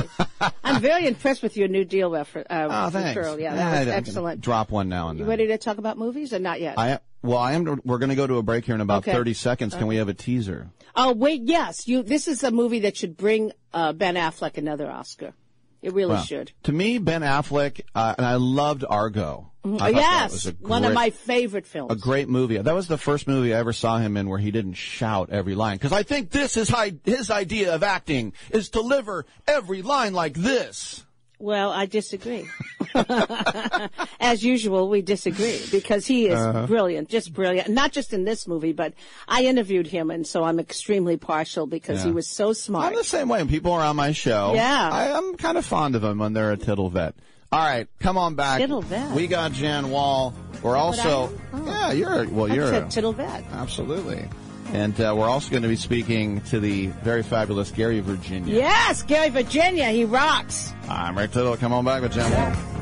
[0.63, 3.21] I'm very impressed with your new deal refer- uh, Oh, thanks.
[3.41, 4.41] Yeah, that I was can excellent.
[4.41, 5.31] Drop one now and You then.
[5.31, 6.79] ready to talk about movies or not yet?
[6.79, 7.81] I well, I am.
[7.85, 9.13] We're going to go to a break here in about Okay.
[9.13, 9.75] thirty seconds.
[9.75, 10.69] Can we have a teaser?
[10.95, 11.89] Oh wait, yes.
[11.89, 12.03] You.
[12.03, 15.33] This is a movie that should bring uh, Ben Affleck another Oscar.
[15.85, 16.51] It really should.
[16.63, 19.51] To me, Ben Affleck, uh, and I loved Argo.
[19.67, 19.81] Mhm.
[19.83, 21.93] I yes, was a one of my favorite films.
[21.93, 22.57] A great movie.
[22.57, 25.55] That was the first movie I ever saw him in where he didn't shout every
[25.55, 25.77] line.
[25.77, 30.15] Because I think this is hi- his idea of acting is to deliver every line
[30.15, 31.05] like this.
[31.39, 32.47] Well, I disagree.
[34.21, 36.67] As usual, we disagree because he is Uh-huh.
[36.67, 37.69] brilliant, just brilliant.
[37.69, 38.95] Not just in this movie, but
[39.29, 42.87] I interviewed him, and so I'm extremely partial because he was so smart.
[42.87, 43.39] I'm the same way.
[43.41, 44.89] When people are on my show, Yeah.
[44.91, 47.15] I, I'm kind of fond of them when they're a tittle vet.
[47.53, 48.59] All right, come on back.
[48.61, 49.13] Tittle vet.
[49.15, 50.35] We got Jan Wall.
[50.63, 51.31] We're also,
[51.65, 53.45] yeah, you're well, you're said tittle vet.
[53.53, 54.25] absolutely,
[54.73, 58.55] and uh, we're also going to be speaking to the very fabulous Gary Virginia.
[58.55, 60.73] Yes, Gary Virginia, he rocks.
[60.89, 61.57] I'm Rick Tittle.
[61.57, 62.75] Come on back with Jan Wall.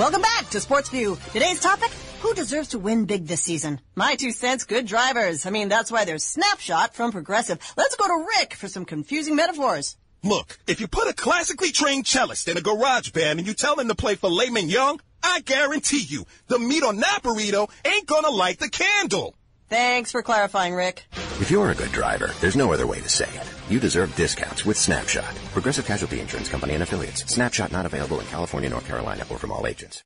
[0.00, 1.18] Welcome back to Sports View.
[1.34, 3.80] Today's topic, who deserves to win big this season?
[3.96, 5.46] My two cents, good drivers.
[5.46, 7.58] I mean, that's why there's Snapshot from Progressive.
[7.76, 9.96] Let's go to Rick for some confusing metaphors.
[10.22, 13.78] Look, if you put a classically trained cellist in a garage band and you tell
[13.80, 18.30] him to play filet Young, I guarantee you, the meat on that burrito ain't gonna
[18.30, 19.34] light the candle.
[19.68, 21.04] Thanks for clarifying, Rick.
[21.40, 23.48] If you're a good driver, there's no other way to say it.
[23.70, 25.32] You deserve discounts with Snapshot.
[25.52, 27.24] Progressive Casualty Insurance Company and affiliates.
[27.32, 30.02] Snapshot not available in California, North Carolina, or from all agents.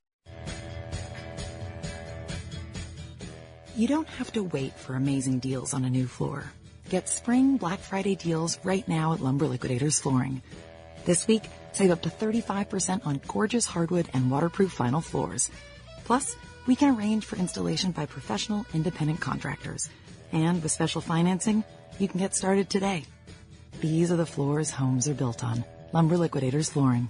[3.75, 6.45] You don't have to wait for amazing deals on a new floor.
[6.89, 10.41] Get spring Black Friday deals right now at Lumber Liquidators Flooring.
[11.03, 15.51] This week, save up to 35% on gorgeous hardwood and waterproof vinyl floors.
[16.05, 19.89] Plus, we can arrange for installation by professional independent contractors.
[20.31, 21.65] And with special financing,
[21.99, 23.03] you can get started today.
[23.81, 25.65] These are the floors homes are built on.
[25.91, 27.09] Lumber Liquidators Flooring.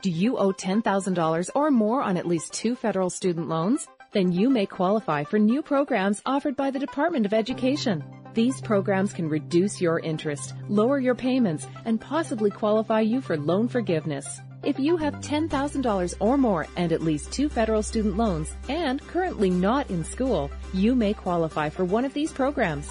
[0.00, 3.88] Do you owe $10,000 or more on at least two federal student loans?
[4.12, 8.04] Then you may qualify for new programs offered by the Department of Education.
[8.34, 13.66] These programs can reduce your interest, lower your payments, and possibly qualify you for loan
[13.66, 14.40] forgiveness.
[14.64, 19.50] If you have $10,000 or more and at least two federal student loans and currently
[19.50, 22.90] not in school, you may qualify for one of these programs.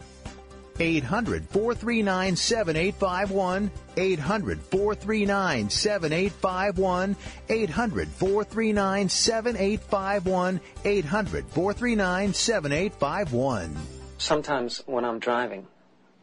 [0.81, 3.71] 800 439 7851.
[3.95, 7.15] 800 439 7851.
[7.49, 10.59] 800 439 7851.
[10.83, 13.75] 800 439 7851.
[14.17, 15.67] Sometimes when I'm driving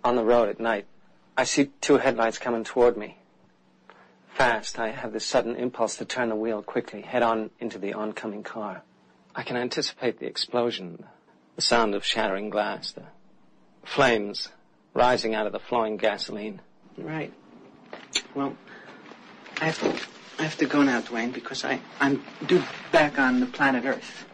[0.03, 0.87] on the road at night,
[1.37, 3.17] I see two headlights coming toward me.
[4.35, 7.93] Fast, I have this sudden impulse to turn the wheel quickly, head on into the
[7.93, 8.83] oncoming car.
[9.37, 11.05] I can anticipate the explosion,
[11.55, 13.05] the sound of shattering glass, the
[13.89, 14.49] flames
[14.95, 16.61] rising out of the flowing gasoline.
[16.97, 17.33] Right.
[18.35, 18.57] Well,
[19.61, 20.07] I have to,
[20.39, 22.63] I have to go now, Dwayne, because I, I'm due
[22.93, 24.25] back on the planet Earth.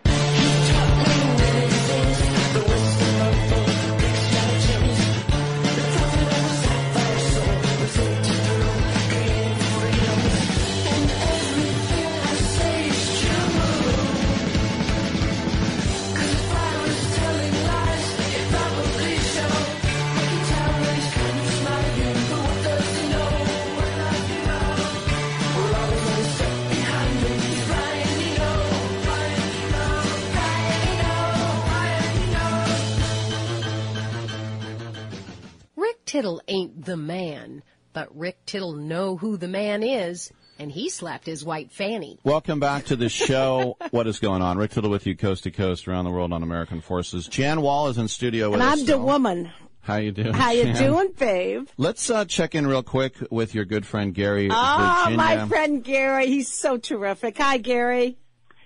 [36.15, 41.27] Tittle ain't the man, but Rick Tittle know who the man is, and he slapped
[41.27, 42.21] his white fanny.
[42.23, 43.77] Welcome back to the show.
[43.91, 44.57] what is going on?
[44.57, 47.27] Rick Tittle with you coast to coast around the world on American Forces.
[47.27, 48.79] Jan Wall is in studio with And us.
[48.79, 49.51] I'm the woman.
[49.81, 50.35] How you doing?
[50.35, 50.77] How you Jan?
[50.85, 51.67] doing, babe?
[51.79, 54.49] Let's uh, check in real quick with your good friend Gary.
[54.53, 55.17] Oh, Virginia.
[55.17, 56.29] my friend Gary.
[56.29, 57.39] He's so terrific.
[57.39, 58.19] Hi, Gary.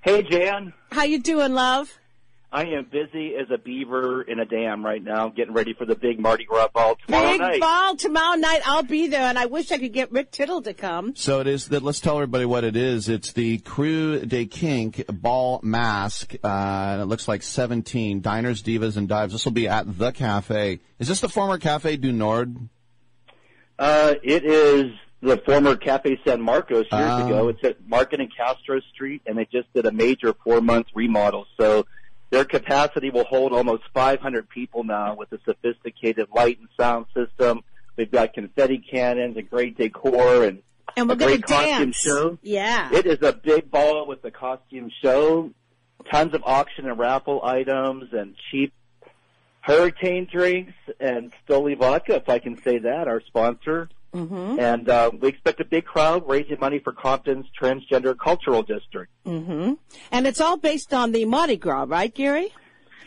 [0.02, 0.74] Hey, Jan.
[0.92, 1.98] How you doing, love?
[2.50, 5.94] I am busy as a beaver in a dam right now, getting ready for the
[5.94, 7.52] big Mardi Gras ball tomorrow Big night.
[7.52, 8.62] Big ball tomorrow night.
[8.64, 11.14] I'll be there, and I wish I could get Rick Tittle to come.
[11.14, 11.82] So it is that.
[11.82, 13.10] Let's tell everybody what it is.
[13.10, 16.36] It's the Krewe de Kink ball mask.
[16.42, 19.34] Uh, and it looks like 17 diners, divas, and dives.
[19.34, 20.80] This will be at the cafe.
[20.98, 22.56] Is this the former Cafe du Nord?
[23.78, 27.26] Uh, it is the former Cafe San Marcos years Ah.
[27.26, 27.48] ago.
[27.48, 31.44] It's at Market and Castro Street, and they just did a major four-month remodel.
[31.60, 31.84] So
[32.30, 37.62] their capacity will hold almost 500 people now with a sophisticated light and sound system.
[37.96, 40.62] We've got confetti cannons and great decor and,
[40.96, 41.96] And we're great costume dance.
[41.96, 42.38] show.
[42.42, 42.90] Yeah.
[42.92, 45.50] It is a big ball with the costume show,
[46.10, 48.72] tons of auction and raffle items, and cheap
[49.60, 53.88] hurricane drinks and Stoli vodka, if I can say that, our sponsor.
[54.14, 54.58] Mm-hmm.
[54.58, 59.12] And uh, we expect a big crowd raising money for Compton's Transgender Cultural District.
[59.26, 59.74] Mm-hmm.
[60.10, 62.52] And it's all based on the Mardi Gras, right, Gary?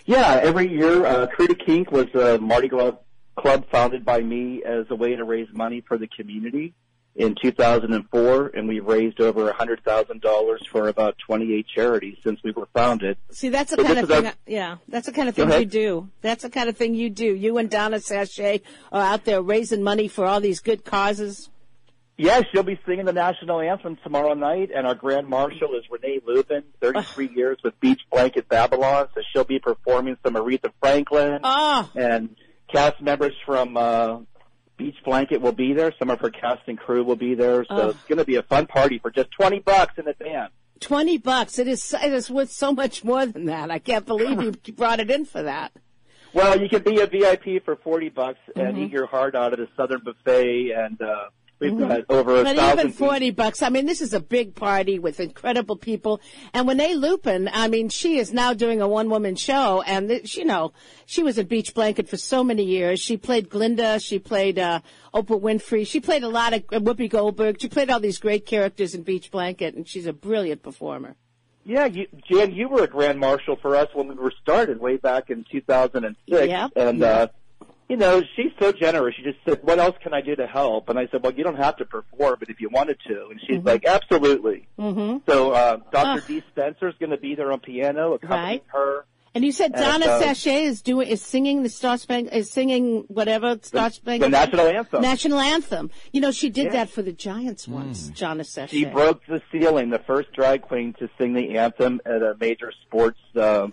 [0.05, 2.93] Yeah, every year, uh, Krewe de Kink was a Mardi Gras
[3.35, 6.73] club founded by me as a way to raise money for the community
[7.15, 13.17] in 2004, and we've raised over $100,000 for about 28 charities since we were founded.
[13.31, 14.25] See, that's the So kind of thing.
[14.27, 16.09] our- yeah, that's the kind of thing you do.
[16.21, 17.25] That's the kind of thing you do.
[17.35, 21.49] You and Donna Sachet are out there raising money for all these good causes.
[22.17, 26.19] Yes, she'll be singing the national anthem tomorrow night, and our grand marshal is Renee
[26.25, 31.89] Lubin, 33 years with Beach Blanket Babylon, so she'll be performing some Aretha Franklin, Oh.
[31.95, 32.35] and
[32.71, 34.19] cast members from uh,
[34.81, 35.93] Beach Blanket will be there.
[35.99, 37.89] Some of her cast and crew will be there, so Oh.
[37.89, 40.51] it's going to be a fun party for just 20 bucks in advance.
[40.79, 41.59] Twenty bucks.
[41.59, 41.93] It is.
[41.93, 43.69] It is worth so much more than that.
[43.69, 45.71] I can't believe you brought it in for that.
[46.33, 48.85] Well, you can be a VIP for 40 bucks and Mhm.
[48.85, 51.25] eat your heart out at a Southern buffet, and uh,
[51.61, 51.87] we've Mhm.
[51.87, 52.79] got over a But thousand.
[52.79, 53.61] even forty bucks.
[53.61, 56.19] I mean, this is a big party with incredible people.
[56.53, 60.43] And when Renee Lubin, I mean, she is now doing a one-woman show, and you
[60.43, 60.73] know,
[61.05, 62.99] she was at Beach Blanket for so many years.
[62.99, 63.99] She played Glinda.
[63.99, 64.79] She played uh,
[65.13, 65.85] Oprah Winfrey.
[65.87, 67.61] She played a lot of uh, Whoopi Goldberg.
[67.61, 71.15] She played all these great characters in Beach Blanket, and she's a brilliant performer.
[71.63, 74.97] Yeah, you, Jan, you were a grand marshal for us when we were started way
[74.97, 76.15] back in 2006.
[76.47, 77.07] Yeah, And, yeah.
[77.07, 77.27] uh,
[77.91, 79.15] you know, she's so generous.
[79.15, 80.87] She just said, what else can I do to help?
[80.89, 83.27] And I said, well, you don't have to perform, but if you wanted to.
[83.29, 83.65] And she's Mhm.
[83.65, 84.67] like, absolutely.
[84.79, 85.17] Mm-hmm.
[85.29, 86.21] So, uh, Dr.
[86.25, 86.41] D.
[86.51, 88.63] Spencer's going to be there on piano, accompanying Right.
[88.67, 89.05] her.
[89.33, 92.51] And you said And, Donna uh, Sachet is doing is singing the Star Spangled is
[92.51, 95.01] singing whatever Star Spangled the national anthem.
[95.01, 95.89] National anthem.
[96.11, 98.07] You know, she did that for the Giants once.
[98.09, 98.71] Donna Sachet.
[98.77, 102.73] She broke the ceiling, the first drag queen to sing the anthem at a major
[102.85, 103.67] sports uh,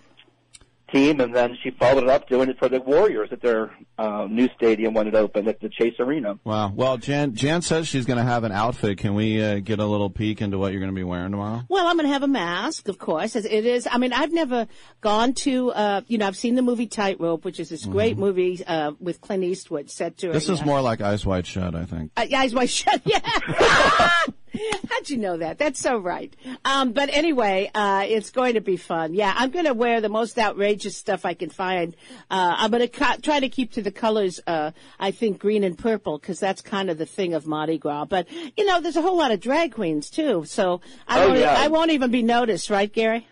[0.91, 4.27] team, and then she followed it up doing it for the Warriors at their uh,
[4.29, 6.39] new stadium when it opened at the Chase Arena.
[6.43, 6.71] Wow.
[6.73, 8.97] Well, Jan Jan says she's going to have an outfit.
[8.97, 11.63] Can we uh, get a little peek into what you're going to be wearing tomorrow?
[11.69, 13.35] Well, I'm going to have a mask, of course.
[13.35, 13.87] As It is.
[13.89, 14.67] I mean, I've never
[15.01, 15.71] gone to.
[15.71, 19.21] Uh, you know, I've seen the movie Tightrope, which is this great movie uh, with
[19.21, 20.27] Clint Eastwood set to.
[20.27, 20.33] Mm-hmm.
[20.33, 22.11] This a, is more like Eyes Wide Shut, I think.
[22.15, 23.01] Uh, Eyes Wide Shut.
[23.05, 23.19] Yeah.
[24.89, 25.57] How'd you know that?
[25.57, 26.35] That's so right.
[26.65, 29.13] Um, but anyway, uh, it's going to be fun.
[29.13, 31.95] Yeah, I'm going to wear the most outrageous stuff I can find.
[32.29, 35.63] Uh, I'm going to ca- try to keep to the colors, uh, I think green
[35.63, 38.05] and purple, because that's kind of the thing of Mardi Gras.
[38.05, 38.27] But,
[38.57, 40.43] you know, there's a whole lot of drag queens, too.
[40.45, 41.55] So I, Oh, won't, yeah.
[41.57, 43.27] I won't even be noticed, right, Gary?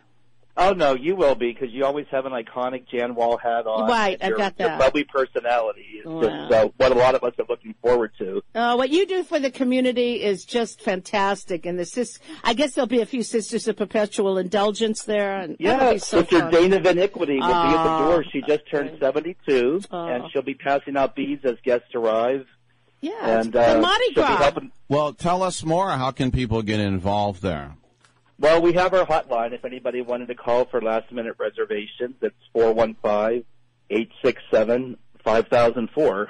[0.60, 3.88] Oh no, you will be because you always have an iconic Jan Wall hat on.
[3.88, 6.22] Right, and I've your, got Your bubbly personality is Wow.
[6.22, 8.41] just uh, what a lot of us are looking forward to.
[8.55, 12.74] Uh, what you do for the community is just fantastic, and the sis- I guess
[12.74, 16.51] there'll be a few sisters of perpetual indulgence there, and Yeah, be so Sister fun.
[16.51, 18.26] Dana Van Iquity will be at the Oh, door.
[18.32, 22.45] She just turned 72, and she'll be passing out beads as guests arrive.
[22.99, 24.38] Yeah, and uh, the Mardi she'll be Gras.
[24.38, 24.72] helping.
[24.89, 25.91] Well, tell us more.
[25.91, 27.76] How can people get involved there?
[28.39, 32.15] Well, we have our hotline if anybody wanted to call for last minute reservations.
[32.21, 33.45] It's four one five
[33.89, 36.29] eight six seven five thousand four.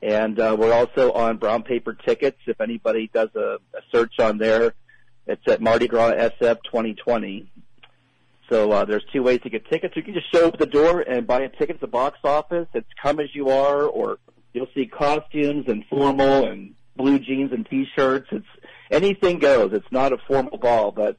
[0.00, 2.38] And uh, we're also on brown paper tickets.
[2.46, 4.72] If anybody does a, a search on there,
[5.26, 7.50] it's at Mardi Gras SF 2020.
[8.48, 9.94] So uh, there's two ways to get tickets.
[9.96, 12.18] You can just show up at the door and buy a ticket at the box
[12.24, 12.66] office.
[12.72, 14.18] It's come as you are, or
[14.54, 18.28] you'll see costumes and formal and blue jeans and t-shirts.
[18.32, 18.46] It's
[18.90, 19.72] anything goes.
[19.72, 21.16] It's not a formal ball, but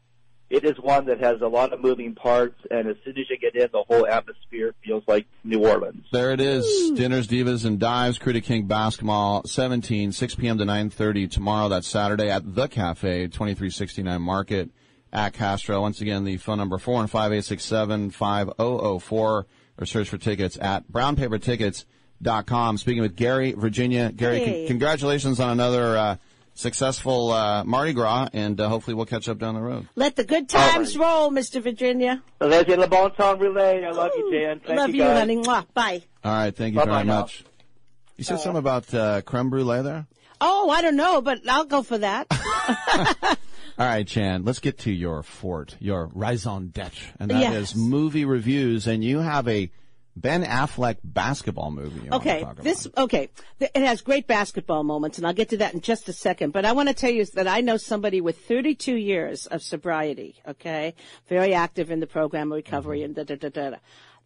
[0.49, 2.59] it is one that has a lot of moving parts.
[2.69, 6.05] And as soon as you get in, the whole atmosphere feels like New Orleans.
[6.11, 6.91] There it is.
[6.91, 10.57] Dinners, Divas, and Dives, Krewe de Kink Basketball, 17, 6 p.m.
[10.57, 11.69] to 9.30 tomorrow.
[11.69, 14.69] That's Saturday at The Cafe, 2369 Market
[15.13, 15.79] at Castro.
[15.81, 19.47] Once again, the phone number 4 and 5004
[19.77, 22.77] or search for tickets at brownpapertickets.com.
[22.77, 24.11] Speaking with Gary, Virginia.
[24.11, 24.67] Gary, con- Hey.
[24.67, 26.17] congratulations on another uh,
[26.53, 29.87] successful uh, Mardi Gras, and uh, hopefully we'll catch up down the road.
[29.95, 31.61] Let the good times roll, Mr.
[31.61, 32.21] Virginia.
[32.39, 33.83] Legend Le Bon Temps Relay.
[33.85, 34.59] I love you, Jan.
[34.65, 35.19] Thank Love you, you, guys.
[35.19, 35.37] honey.
[35.37, 35.65] Mwah.
[35.73, 36.03] Bye.
[36.23, 37.21] All right, thank you Bye-bye very now.
[37.21, 37.43] much.
[38.17, 40.05] You said something about uh, creme brulee there?
[40.39, 42.27] Oh, I don't know, but I'll go for that.
[43.79, 47.75] All right, Jan, let's get to your fort, your raison d'etre, and that is Yes.
[47.75, 48.85] movie reviews.
[48.85, 49.71] And you have a
[50.15, 52.01] Ben Affleck basketball movie.
[52.01, 53.29] You want to Okay, this okay.
[53.59, 56.51] It has great basketball moments, and I'll get to that in just a second.
[56.51, 60.35] But I want to tell you that I know somebody with 32 years of sobriety.
[60.47, 60.95] Okay,
[61.29, 63.17] very active in the program recovery, mm-hmm.
[63.17, 63.69] and da da da da.
[63.71, 63.77] da.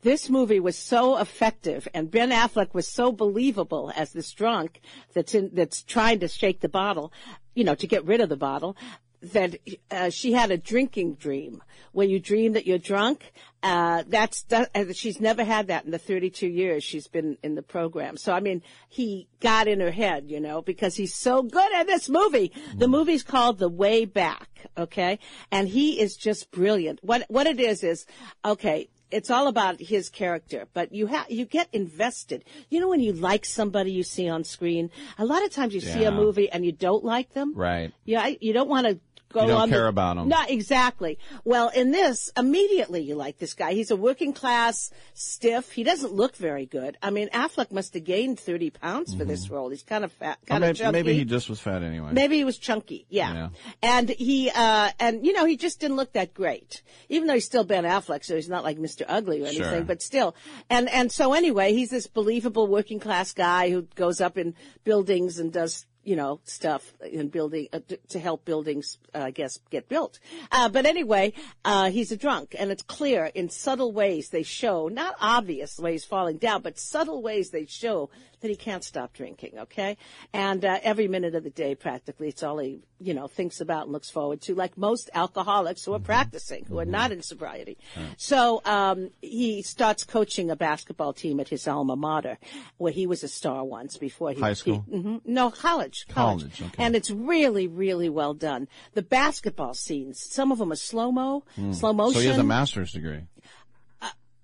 [0.02, 4.82] This movie was so effective, and Ben Affleck was so believable as this drunk
[5.14, 7.12] that's in, that's trying to shake the bottle,
[7.56, 8.78] you know, to get rid of the bottle.
[9.22, 9.57] That
[9.91, 11.61] uh, she had a drinking dream
[11.91, 13.32] when you dream that you're drunk.
[13.63, 17.55] Uh, that's that, uh, she's never had that in the 32 years she's been in
[17.55, 18.18] the program.
[18.18, 21.88] So I mean, he got in her head, you know, because he's so good at
[21.88, 22.51] this movie.
[22.76, 25.20] The movie's called The Way Back, okay,
[25.51, 26.99] and he is just brilliant.
[27.01, 28.05] What what it is is
[28.43, 32.39] okay it's all about his character, but you have you get invested.
[32.70, 34.86] You know when you like somebody you see on screen.
[35.18, 37.53] A lot of times you see a movie and you don't like them.
[37.55, 37.89] Right.
[38.11, 38.99] Yeah, I- you don't want to
[39.36, 39.70] go You don't on.
[39.70, 40.28] care the, about 'em.
[40.30, 41.20] Not exactly.
[41.44, 43.74] Well, in this, immediately you like this guy.
[43.74, 45.72] He's a working class stiff.
[45.72, 46.98] He doesn't look very good.
[47.04, 49.70] I mean, Affleck must have gained thirty pounds for this role.
[49.70, 50.48] He's kind of fat, Mm-hmm.
[50.48, 50.92] Kind maybe, of chunky.
[50.94, 52.10] maybe he just was fat anyway.
[52.14, 53.34] Maybe he was chunky, yeah.
[53.34, 53.50] Yeah.
[53.84, 56.82] And he, uh, and you know, he just didn't look that great.
[57.10, 59.04] Even though he's still Ben Affleck, so he's not like Mr.
[59.08, 59.84] Ugly or anything, Sure.
[59.84, 60.36] but still.
[60.70, 65.40] And, and so anyway, he's this believable working class guy who goes up in buildings
[65.40, 67.80] and does, you know, stuff in building, uh,
[68.10, 70.20] to help buildings, uh, I guess, get built.
[70.51, 71.34] Uh, but anyway,
[71.66, 76.06] uh, he's a drunk and it's clear in subtle ways they show, not obvious ways
[76.06, 78.10] falling down, but subtle ways they show
[78.46, 79.98] that he can't stop drinking, okay?
[80.32, 83.84] And uh, every minute of the day, practically, it's all he, you know, thinks about
[83.86, 87.78] and looks forward to, like most alcoholics who are practicing, who are not in sobriety.
[88.18, 92.38] So um, he starts coaching a basketball team at his alma mater,
[92.78, 94.86] where he was a star once before he High school?
[94.88, 95.22] he- mhm.
[95.26, 96.84] no, college, college, College, okay.
[96.84, 98.68] and it's really, really well done.
[98.93, 101.72] The basketball scenes, some of them are slow mo, Hmm.
[101.74, 102.14] slow motion.
[102.16, 103.24] So he has a master's degree.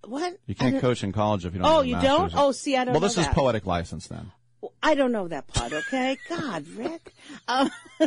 [0.06, 0.38] What?
[0.47, 1.68] You can't coach in college if you don't.
[1.68, 2.34] Oh, have a you don't?
[2.36, 4.32] Oh, see, I don't Well, this is poetic license then.
[4.84, 5.74] I don't know that part.
[5.74, 7.14] Okay, God, Rick.
[7.47, 7.72] Um,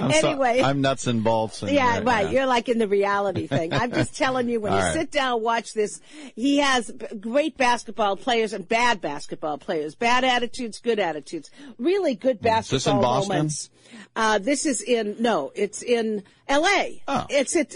[0.00, 1.62] I'm so- anyway, I'm nuts and bolts.
[1.62, 2.26] Yeah, right.
[2.26, 2.30] yeah.
[2.30, 3.72] You're like in the reality thing.
[3.72, 4.94] I'm just telling you, when All you right.
[4.94, 6.00] sit down, watch this.
[6.34, 9.94] He has great basketball players and bad basketball players.
[9.94, 11.50] Bad attitudes, good attitudes.
[11.78, 13.36] Really good this in basketball Boston?
[13.36, 13.70] moments.
[14.14, 17.02] Uh, this is in no, it's in L.A.
[17.28, 17.74] It's at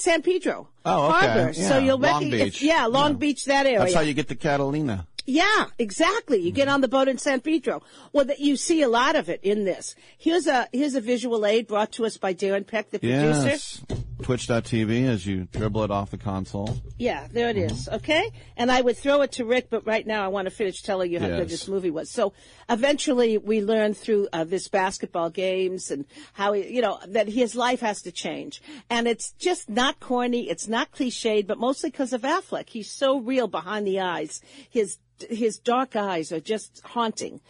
[0.00, 1.26] San Pedro Oh, okay.
[1.26, 1.52] Harbor.
[1.54, 3.78] Yeah, So you'll Long recognize, yeah, Long Beach, that area.
[3.80, 5.06] That's how you get to Catalina.
[5.24, 6.38] Yeah, exactly.
[6.40, 6.74] You get mm-hmm.
[6.74, 7.82] on the boat in San Pedro.
[8.12, 9.94] Well, that you see a lot of it in this.
[10.18, 13.94] Here's a here's a visual aid brought to us by Darren Peck, the producer.
[14.22, 14.46] Yes.
[14.46, 16.76] twitch.tv as you dribble it off the console.
[16.98, 17.88] Yeah, there it is.
[17.88, 20.82] Okay, and I would throw it to Rick, but right now I want to finish
[20.82, 22.10] telling you how good this movie was.
[22.10, 22.32] So
[22.68, 26.04] eventually, we learn through uh, this basketball games and
[26.34, 30.48] how he, you know that his life has to change, and it's just not corny,
[30.48, 32.68] it's not cliched, but mostly because of Affleck.
[32.68, 34.40] He's so real behind the eyes.
[34.68, 34.98] His
[35.28, 37.40] his dark eyes are just haunting.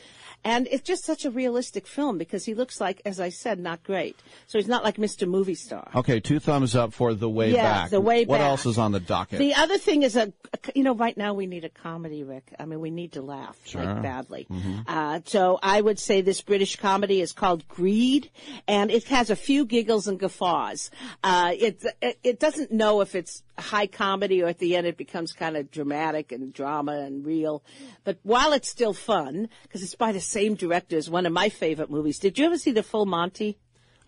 [0.45, 3.83] And it's just such a realistic film because he looks like, as I said, not
[3.85, 4.17] great.
[4.49, 5.29] So he's not like Mr.
[5.29, 5.89] Movie Star.
[5.95, 7.91] Okay, two thumbs up for The Way Yeah, Back.
[7.91, 8.47] The Way What Back.
[8.49, 9.39] else is on the docket?
[9.39, 10.33] The other thing is a,
[10.75, 12.55] you know, right now we need a comedy, Rick.
[12.59, 13.85] I mean, we need to laugh Sure.
[13.85, 14.47] like badly.
[14.51, 14.85] Mhm.
[14.87, 18.29] Uh, so I would say this British comedy is called Greed,
[18.67, 20.91] and it has a few giggles and guffaws.
[21.23, 24.97] Uh, it, it it doesn't know if it's high comedy or at the end it
[24.99, 27.63] becomes kind of dramatic and drama and real.
[28.05, 31.49] But while it's still fun, because it's by the same director as one of my
[31.49, 32.19] favorite movies.
[32.19, 33.57] Did you ever see the Full Monty?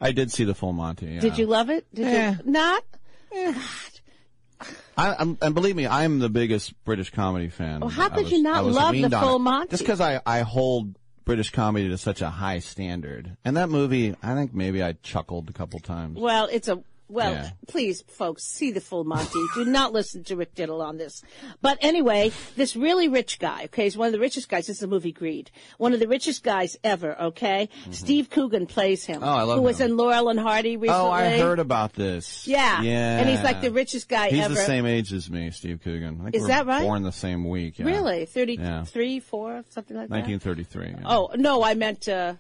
[0.01, 1.07] I did see the full Monty.
[1.07, 1.21] Yeah.
[1.21, 1.87] Did you love it?
[1.95, 2.35] Did Eh.
[2.45, 2.83] you not?
[4.97, 7.81] I, I'm, and believe me, I'm the biggest British comedy fan.
[7.81, 9.39] Well, how could was- you not love The Full it.
[9.41, 9.71] Monty?
[9.71, 13.37] Just because I, I hold British comedy to such a high standard.
[13.45, 16.19] And that movie, I think maybe I chuckled a couple times.
[16.19, 17.33] Well, it's a well.
[17.33, 17.51] Yeah.
[17.69, 19.43] Please, folks, see the full Monty.
[19.55, 21.23] Do not listen to Rick Tittle on this.
[21.61, 23.65] But anyway, this really rich guy.
[23.65, 24.67] Okay, he's one of the richest guys.
[24.67, 25.51] This is the movie Greed.
[25.79, 27.21] One of the richest guys ever.
[27.21, 29.17] Okay, Steve Coogan plays him.
[29.17, 29.25] Mm-hmm.
[29.25, 31.03] Oh, I love Who was in Laurel and Hardy recently?
[31.05, 32.47] Oh, I heard about this.
[32.47, 32.83] Yeah.
[32.83, 33.19] Yeah.
[33.19, 34.51] And he's like the richest guy He's ever.
[34.51, 36.31] He's the same age as me, Steve Coogan.
[36.33, 36.83] Is that right?
[36.83, 37.79] Born the same week.
[37.79, 37.87] Yeah.
[37.87, 38.25] Really, Yeah.
[38.27, 40.15] thirty-three, four, something like that.
[40.15, 40.87] 1933.
[40.89, 40.95] yeah.
[41.07, 42.35] Oh no, I meant uh,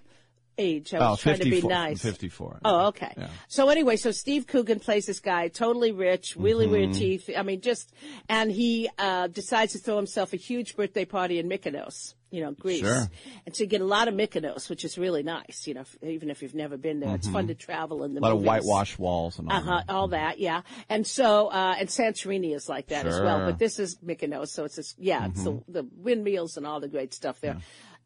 [0.59, 0.94] age.
[0.94, 2.02] I was Oh, trying to be 54 nice.
[2.02, 2.61] 54.
[2.64, 3.12] Oh, okay.
[3.16, 3.28] Yeah.
[3.48, 6.98] So anyway, so Steve Coogan plays this guy, totally rich, really weird Mhm.
[6.98, 7.30] teeth.
[7.36, 7.92] I mean, just
[8.28, 12.14] and he uh, decides to throw himself a huge birthday party in Mykonos.
[12.30, 13.07] You know, Greece, Sure.
[13.46, 15.68] and so you get a lot of Mykonos, which is really nice.
[15.68, 17.48] You know, if, even if you've never been there, it's fun Mhm.
[17.48, 18.48] to travel in the A lot of movies.
[18.48, 20.62] whitewashed walls and all Uh-huh, all that, yeah.
[20.88, 23.38] And so, uh, and Santorini is like that as well.
[23.46, 25.62] But this is Mykonos, so it's this, yeah, it's the, Mhm.
[25.68, 27.59] the windmills and all the great stuff there.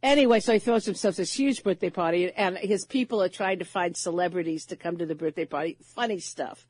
[0.02, 3.64] Anyway, so he throws himself this huge birthday party, and his people are trying to
[3.64, 5.76] find celebrities to come to the birthday party.
[5.82, 6.66] Funny stuff.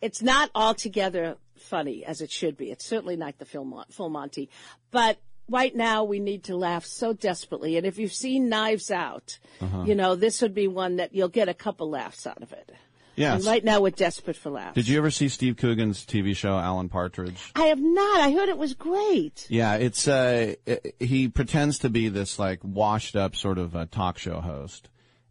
[0.00, 2.70] It's not altogether funny as it should be.
[2.72, 4.50] It's certainly not the film Full Monty,
[4.90, 5.18] but
[5.48, 7.76] right now we need to laugh so desperately.
[7.76, 9.84] And if you've seen Knives Out, Uh-huh.
[9.86, 12.72] you know this would be one that you'll get a couple laughs out of it.
[13.16, 13.36] Yes.
[13.36, 14.74] And right now we're desperate for laughs.
[14.74, 17.52] Did you ever see Steve Coogan's TV show, Alan Partridge?
[17.54, 18.20] I have not.
[18.20, 19.46] I heard it was great.
[19.48, 23.86] Yeah, it's uh, i- he pretends to be this like washed up sort of uh,
[23.90, 24.88] talk show host,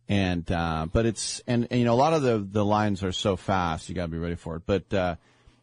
[0.08, 3.12] and uh, but it's and, and you know a lot of the the lines are
[3.12, 4.64] so fast you got to be ready for it.
[4.66, 5.16] But uh,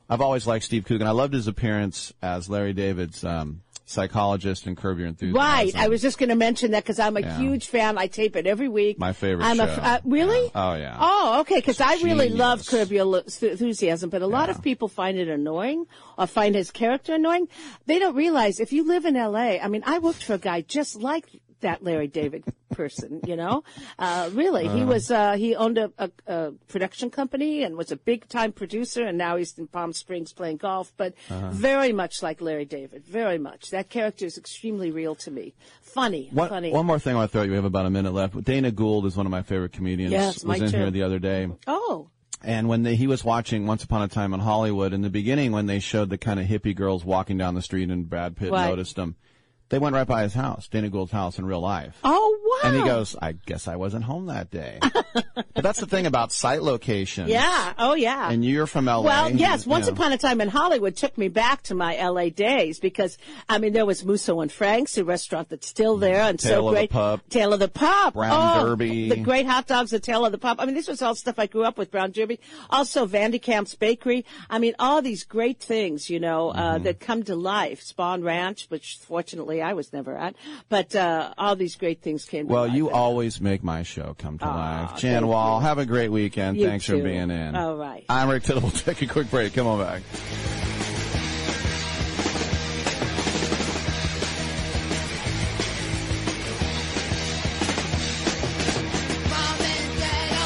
[0.09, 1.07] I've always liked Steve Coogan.
[1.07, 5.37] I loved his appearance as Larry David's um, psychologist and Curb Your Enthusiasm.
[5.37, 5.75] Right.
[5.77, 7.39] I was just going to mention that because I'm a Yeah.
[7.39, 7.99] huge fan.
[7.99, 8.99] I tape it every week.
[8.99, 9.65] My favorite I'm show.
[9.65, 10.51] A, uh, really?
[10.55, 10.97] Oh yeah.
[11.01, 11.57] Oh, okay.
[11.57, 15.87] Because I really love Curb Your Enthusiasm, but a lot of people find it annoying
[16.17, 17.49] or find his character annoying.
[17.87, 19.61] They don't realize if you live in L.A.
[19.61, 21.27] I mean, I worked for a guy just like
[21.61, 23.21] that Larry David person.
[23.27, 23.65] You know,
[23.99, 24.87] uh, really, he Uh-huh.
[24.87, 29.05] was uh, he owned a, a, a production company and was a big time producer,
[29.05, 30.93] and now he's in Palm Springs playing golf.
[30.97, 31.51] But Uh-huh.
[31.53, 33.71] very much like Larry David, very much.
[33.71, 35.55] That character is extremely real to me.
[35.83, 36.71] Funny, One, funny.
[36.71, 37.51] one more thing I want to throw you.
[37.51, 38.43] We have about a minute left.
[38.45, 40.13] Dana Gould is one of my favorite comedians.
[40.13, 40.77] Yes, was in too.
[40.77, 41.49] here the other day.
[41.67, 42.09] Oh.
[42.43, 45.53] And when they, he was watching Once Upon a Time in Hollywood, in the beginning,
[45.53, 48.51] when they showed the kind of hippie girls walking down the street and Brad Pitt
[48.51, 48.67] Right.
[48.69, 49.17] noticed them,
[49.71, 51.97] they went right by his house, Dana Gould's house in real life.
[52.05, 52.69] Oh wow!
[52.69, 54.79] And he goes, I guess I wasn't home that day.
[55.15, 57.29] but that's the thing about site location.
[57.29, 57.75] Yeah.
[57.79, 58.31] Oh, yeah.
[58.31, 59.03] And you're from LA.
[59.03, 59.67] Well, yes.
[59.67, 59.93] Once know.
[59.93, 63.73] upon a time in Hollywood took me back to my LA days because I mean
[63.73, 66.81] there was Musso and Frank's, a restaurant that's still there and Tail so of the
[66.81, 66.91] great.
[66.91, 67.29] Pup.
[67.29, 68.15] Tail of the Pup.
[68.15, 69.09] Brown oh, Derby.
[69.09, 70.57] The great hot dogs, the Tail of the Pup.
[70.61, 71.91] I mean, this was all stuff I grew up with.
[71.91, 72.41] Brown Derby.
[72.71, 74.25] Also, Van de Kamp's Bakery.
[74.49, 76.85] I mean, all these great things, you know, uh, Mm-hmm.
[76.85, 77.83] that come to life.
[77.83, 80.35] Spahn Ranch, which fortunately I was never at,
[80.69, 82.40] but uh, all these great things came.
[82.49, 82.75] To Well, life.
[82.75, 84.97] you always make my show come to life.
[84.99, 86.57] Jan thank Wall, have a great weekend.
[86.57, 87.55] You Thanks for being in.
[87.57, 88.05] All right.
[88.09, 88.61] I'm Rick Tittle.
[88.71, 89.55] We'll take a quick break.
[89.55, 90.03] Come on back.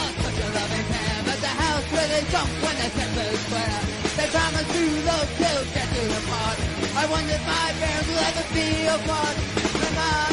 [0.04, 3.80] At the house where they jump when they set the square.
[4.18, 6.58] They promise to those kills get to the part.
[7.00, 9.36] I wonder if my parents will ever be apart.
[9.80, 10.32] My mom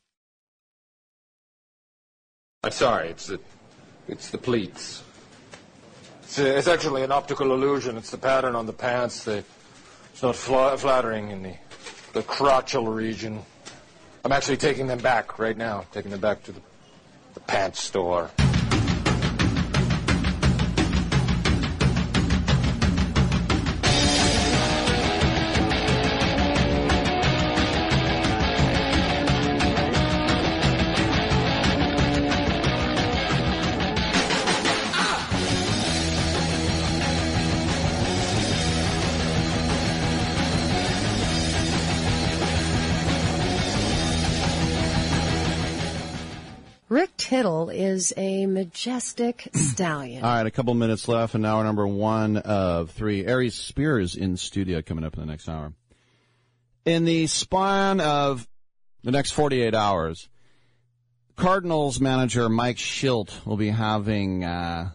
[2.63, 3.39] I'm sorry, it's the,
[4.07, 5.01] it's the pleats.
[6.21, 7.97] It's, uh, it's actually an optical illusion.
[7.97, 9.23] It's the pattern on the pants.
[9.23, 9.43] The,
[10.13, 11.55] it's not fla- flattering in the,
[12.13, 13.41] the crotchal region.
[14.23, 16.61] I'm actually taking them back right now, taking them back to the,
[17.33, 18.29] the pants store.
[47.31, 50.21] Rick Tittle is a majestic stallion.
[50.21, 53.25] All right, a couple minutes left, and hour number one of three.
[53.25, 55.71] Aries Spears in studio coming up in the next hour.
[56.83, 58.49] In the span of
[59.03, 60.27] the next 48 hours,
[61.37, 64.89] Cardinals manager Mike Shildt will be having, uh,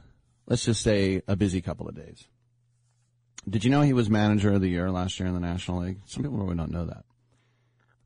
[0.46, 2.28] let's just say, a busy couple of days.
[3.48, 6.00] Did you know he was manager of the year last year in the National League?
[6.04, 7.04] Some people really don't know that.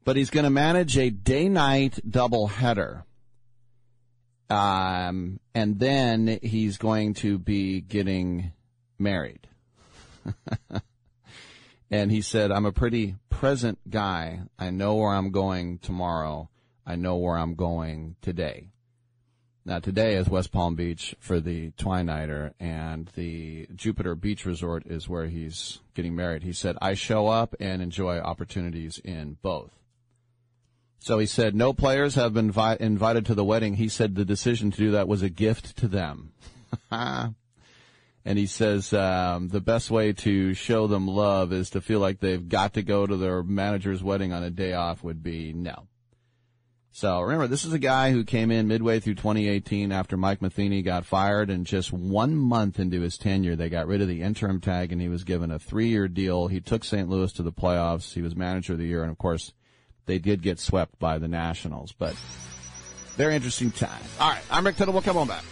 [0.05, 3.03] But he's going to manage a day-night doubleheader.
[4.51, 8.53] Um, and then he's going to be getting
[8.99, 9.47] married.
[11.91, 14.41] and he said, I'm a pretty present guy.
[14.59, 16.51] I know where I'm going tomorrow.
[16.85, 18.71] I know where I'm going today.
[19.65, 25.09] Now today is West Palm Beach for the Twinighter and the Jupiter Beach Resort is
[25.09, 26.43] where he's getting married.
[26.43, 29.80] He said, I show up and enjoy opportunities in both.
[31.03, 33.75] So he said, no players have been vi- invited to the wedding.
[33.75, 36.33] He said the decision to do that was a gift to them.
[36.91, 37.35] and
[38.25, 42.49] he says, um, the best way to show them love is to feel like they've
[42.49, 45.89] got to go to their manager's wedding on a day off would be no.
[46.93, 50.83] So remember, this is a guy who came in midway through 2018 after Mike Matheny
[50.83, 54.61] got fired, and just one month into his tenure, they got rid of the interim
[54.61, 56.49] tag, and he was given a three-year deal.
[56.49, 57.09] He took St.
[57.09, 58.13] Louis to the playoffs.
[58.13, 59.55] He was manager of the year, and of course,
[60.11, 61.93] they did get swept by the Nationals.
[61.93, 62.15] But
[63.17, 64.03] very interesting time.
[64.19, 64.93] All right, I'm Rick Tittle.
[64.93, 65.45] We'll come on back.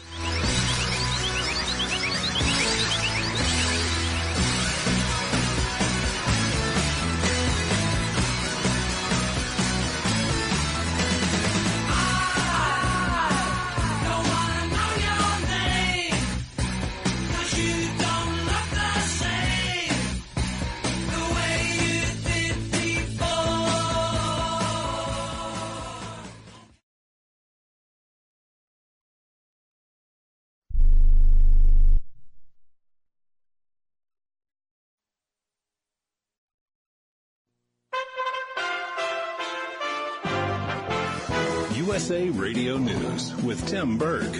[42.09, 44.35] USA Radio News with Tim Berg.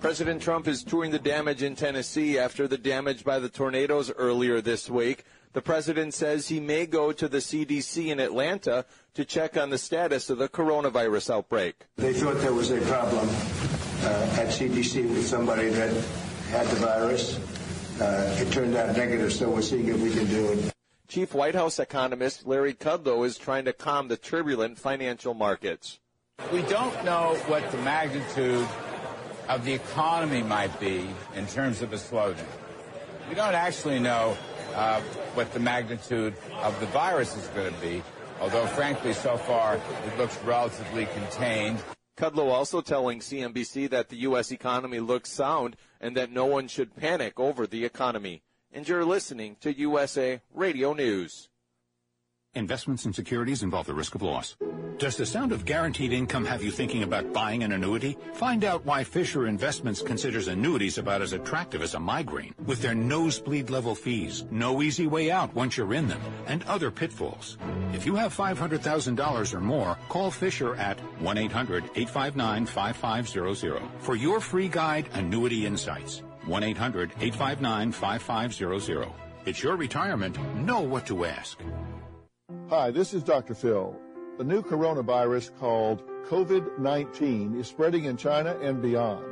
[0.00, 4.60] President Trump is touring the damage in Tennessee after the damage by the tornadoes earlier
[4.60, 5.22] this week.
[5.52, 9.78] The president says he may go to the CDC in Atlanta to check on the
[9.78, 11.76] status of the coronavirus outbreak.
[11.94, 15.92] They thought there was a problem uh, at CDC with somebody that
[16.50, 17.38] had the virus.
[18.00, 20.72] Uh, it turned out negative, so we're seeing if we can do it.
[21.06, 26.00] Chief White House economist Larry Kudlow is trying to calm the turbulent financial markets.
[26.52, 28.68] We don't know what the magnitude
[29.48, 32.46] of the economy might be in terms of a slowdown.
[33.28, 34.36] We don't actually know
[34.74, 35.00] uh,
[35.34, 38.00] what the magnitude of the virus is going to be,
[38.40, 41.82] although frankly, so far it looks relatively contained.
[42.16, 44.52] Kudlow also telling CNBC that the U.S.
[44.52, 48.42] economy looks sound and that no one should panic over the economy.
[48.72, 51.48] And you're listening to USA Radio News.
[52.56, 54.56] Investments in securities involve the risk of loss.
[54.96, 58.16] Does the sound of guaranteed income have you thinking about buying an annuity?
[58.32, 62.94] Find out why Fisher Investments considers annuities about as attractive as a migraine, with their
[62.94, 67.58] nosebleed level fees, no easy way out once you're in them, and other pitfalls.
[67.92, 75.66] If you have $500,000 or more, call Fisher at 1-800-859-5500 for your free guide, Annuity
[75.66, 76.22] Insights.
[76.46, 79.12] 1-800-859-5500.
[79.44, 80.38] It's your retirement.
[80.56, 81.58] Know what to ask.
[82.68, 83.54] Hi, this is Dr.
[83.54, 83.96] Phil.
[84.38, 89.24] The new coronavirus called COVID-19 is spreading in China and beyond.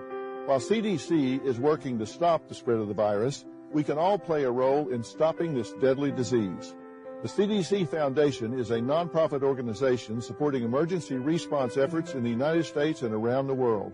[0.46, 4.42] While CDC is working to stop the spread of the virus, we can all play
[4.42, 6.74] a role in stopping this deadly disease.
[7.22, 13.02] The CDC Foundation is a nonprofit organization supporting emergency response efforts in the United States
[13.02, 13.92] and around the world.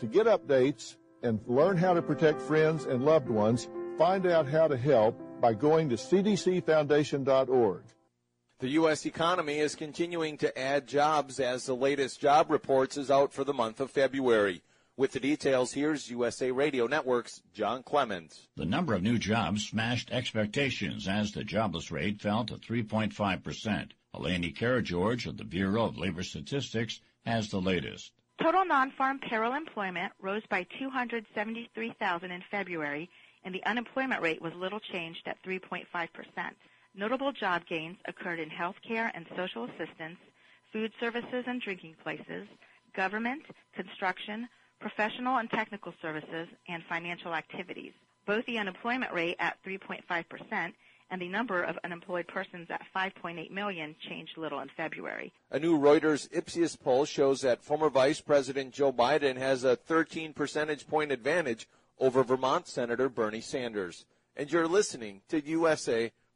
[0.00, 4.68] To get updates and learn how to protect friends and loved ones, find out how
[4.68, 7.84] to help by going to cdcfoundation.org.
[8.60, 9.06] The U.S.
[9.06, 13.54] economy is continuing to add jobs as the latest job reports is out for the
[13.54, 14.60] month of February.
[14.98, 18.48] With the details, here's USA Radio Network's John Clemens.
[18.56, 23.92] The number of new jobs smashed expectations as the jobless rate fell to 3.5%.
[24.14, 28.12] Eleni Karageorge of the Bureau of Labor Statistics has the latest.
[28.42, 33.08] Total non-farm payroll employment rose by 273,000 in February,
[33.42, 36.56] and the unemployment rate was little changed at 3.5 percent.
[36.94, 40.18] Notable job gains occurred in healthcare and social assistance,
[40.72, 42.46] food services and drinking places,
[42.94, 43.42] government,
[43.74, 44.48] construction,
[44.80, 47.92] professional and technical services, and financial activities.
[48.26, 50.72] Both the unemployment rate at 3.5%
[51.10, 55.32] and the number of unemployed persons at 5.8 million changed little in February.
[55.50, 60.32] A new Reuters Ipsos poll shows that former Vice President Joe Biden has a 13
[60.32, 61.68] percentage point advantage
[61.98, 64.06] over Vermont Senator Bernie Sanders.
[64.36, 66.12] And you're listening to USA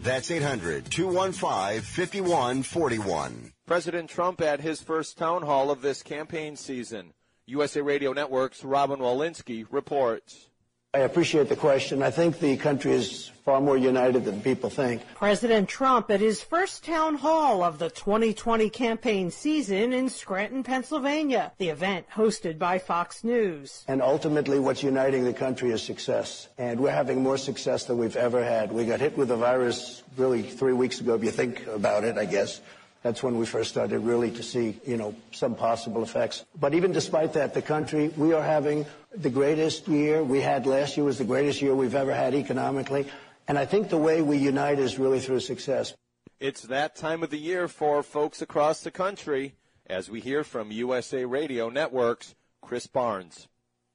[0.00, 0.02] 5141.
[0.02, 3.52] That's 800 215 5141.
[3.66, 7.12] President Trump at his first town hall of this campaign season.
[7.46, 10.49] USA Radio Network's Robin Walensky reports.
[10.92, 12.02] I appreciate the question.
[12.02, 15.02] I think the country is far more united than people think.
[15.14, 21.52] President Trump at his first town hall of the 2020 campaign season in Scranton, Pennsylvania.
[21.58, 23.84] The event hosted by Fox News.
[23.86, 26.48] And ultimately, what's uniting the country is success.
[26.58, 28.72] And we're having more success than we've ever had.
[28.72, 32.18] We got hit with the virus really three weeks ago, if you think about it,
[32.18, 32.60] I guess.
[33.02, 36.44] That's when we first started really to see, you know, some possible effects.
[36.58, 38.84] But even despite that, the country, we are having
[39.16, 43.06] the greatest year we had last year was the greatest year we've ever had economically.
[43.48, 45.94] And I think the way we unite is really through success.
[46.38, 49.54] It's that time of the year for folks across the country
[49.86, 53.48] as we hear from USA Radio Network's Chris Barnes.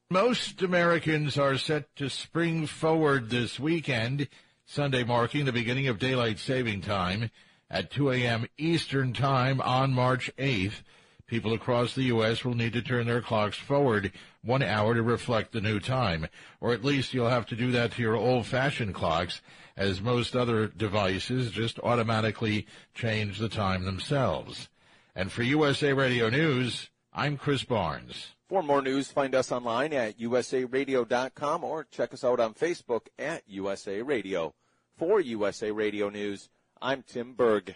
[0.10, 4.28] Most Americans are set to spring forward this weekend,
[4.66, 7.30] Sunday marking the beginning of daylight saving time
[7.70, 8.46] at 2 a.m.
[8.58, 10.82] Eastern Time on March 8th.
[11.28, 12.46] People across the U.S.
[12.46, 14.12] will need to turn their clocks forward
[14.44, 16.28] one hour to reflect the new time,
[16.62, 19.42] or at least you'll have to do that to your old-fashioned clocks,
[19.76, 24.70] as most other devices just automatically change the time themselves.
[25.16, 28.36] And for USA Radio News, I'm Chris Barnes.
[28.48, 33.42] For more news, find us online at usaradio.com or check us out on Facebook at
[33.48, 34.54] USA Radio.
[34.98, 36.50] For USA Radio News,
[36.82, 37.76] I'm Tim Berg.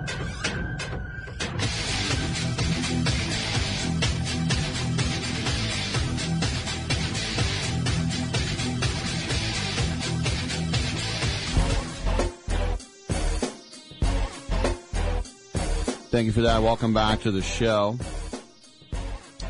[16.11, 16.61] Thank you for that.
[16.61, 17.97] Welcome back to the show.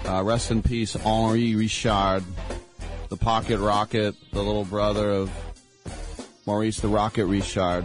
[0.05, 2.23] Uh, rest in peace, Henri Richard,
[3.09, 5.31] the pocket rocket, the little brother of
[6.45, 7.83] Maurice the Rocket Richard.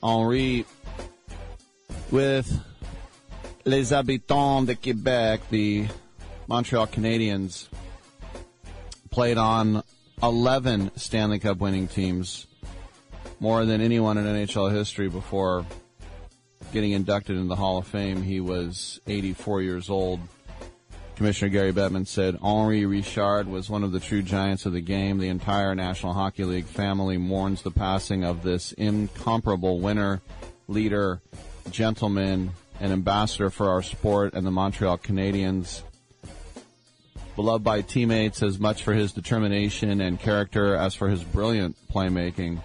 [0.00, 0.64] Henri,
[2.12, 2.64] with
[3.64, 5.88] Les Habitants de Quebec, the
[6.46, 7.66] Montreal Canadiens,
[9.10, 9.82] played on
[10.22, 12.46] 11 Stanley Cup winning teams,
[13.40, 15.66] more than anyone in NHL history before
[16.74, 18.20] getting inducted in the Hall of Fame.
[18.20, 20.18] He was 84 years old.
[21.14, 25.18] Commissioner Gary Bettman said Henri Richard was one of the true giants of the game.
[25.18, 30.20] The entire National Hockey League family mourns the passing of this incomparable winner,
[30.66, 31.20] leader,
[31.70, 32.50] gentleman,
[32.80, 35.82] and ambassador for our sport and the Montreal Canadiens.
[37.36, 42.58] Beloved by teammates as much for his determination and character as for his brilliant playmaking.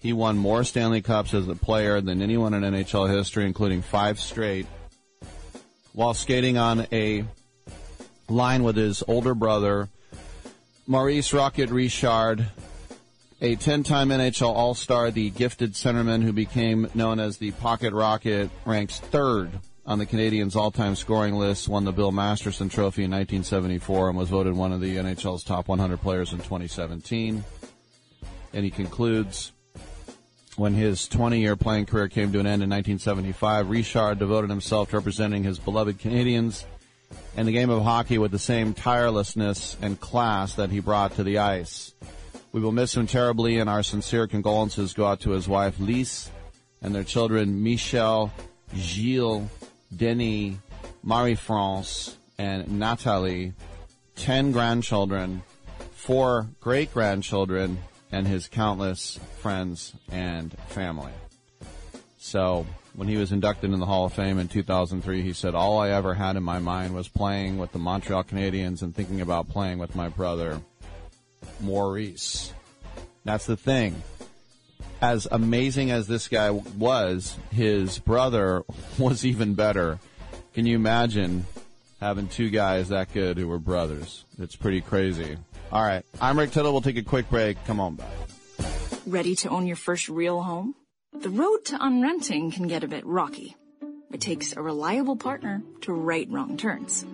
[0.00, 4.20] He won more Stanley Cups as a player than anyone in NHL history, including five
[4.20, 4.66] straight,
[5.92, 7.24] while skating on a
[8.28, 9.88] line with his older brother,
[10.86, 12.46] Maurice Rocket Richard,
[13.40, 18.98] a 10-time NHL All-Star, the gifted centerman who became known as the Pocket Rocket, ranks
[18.98, 19.50] third
[19.84, 24.28] on the Canadiens' all-time scoring list, won the Bill Masterton Trophy in 1974, and was
[24.28, 27.44] voted one of the NHL's top 100 players in 2017.
[28.52, 29.52] And he concludes,
[30.56, 34.96] when his 20-year playing career came to an end in 1975, Richard devoted himself to
[34.96, 36.64] representing his beloved Canadiens
[37.36, 41.22] and the game of hockey with the same tirelessness and class that he brought to
[41.22, 41.94] the ice.
[42.52, 46.30] We will miss him terribly, and our sincere condolences go out to his wife Lise
[46.80, 48.32] and their children Michel,
[48.74, 49.48] Gilles,
[49.94, 50.56] Denis,
[51.02, 53.52] Marie-France, and Natalie,
[54.14, 55.42] ten grandchildren,
[55.92, 57.78] four great-grandchildren,
[58.12, 61.12] and his countless friends and family.
[62.18, 65.78] So, when he was inducted in the Hall of Fame in 2003, he said, All
[65.78, 69.48] I ever had in my mind was playing with the Montreal Canadiens and thinking about
[69.48, 70.60] playing with my brother,
[71.60, 72.52] Maurice.
[73.24, 74.02] That's the thing.
[75.02, 78.64] As amazing as this guy was, his brother
[78.98, 79.98] was even better.
[80.54, 81.44] Can you imagine
[82.00, 84.24] having two guys that good who were brothers?
[84.38, 85.36] It's pretty crazy.
[85.72, 86.04] All right.
[86.20, 86.72] I'm Rick Tittle.
[86.72, 87.62] We'll take a quick break.
[87.64, 88.08] Come on back.
[89.06, 90.74] Ready to own your first real home?
[91.12, 93.56] The road to unrenting can get a bit rocky.
[94.12, 97.04] It takes a reliable partner to right wrong turns.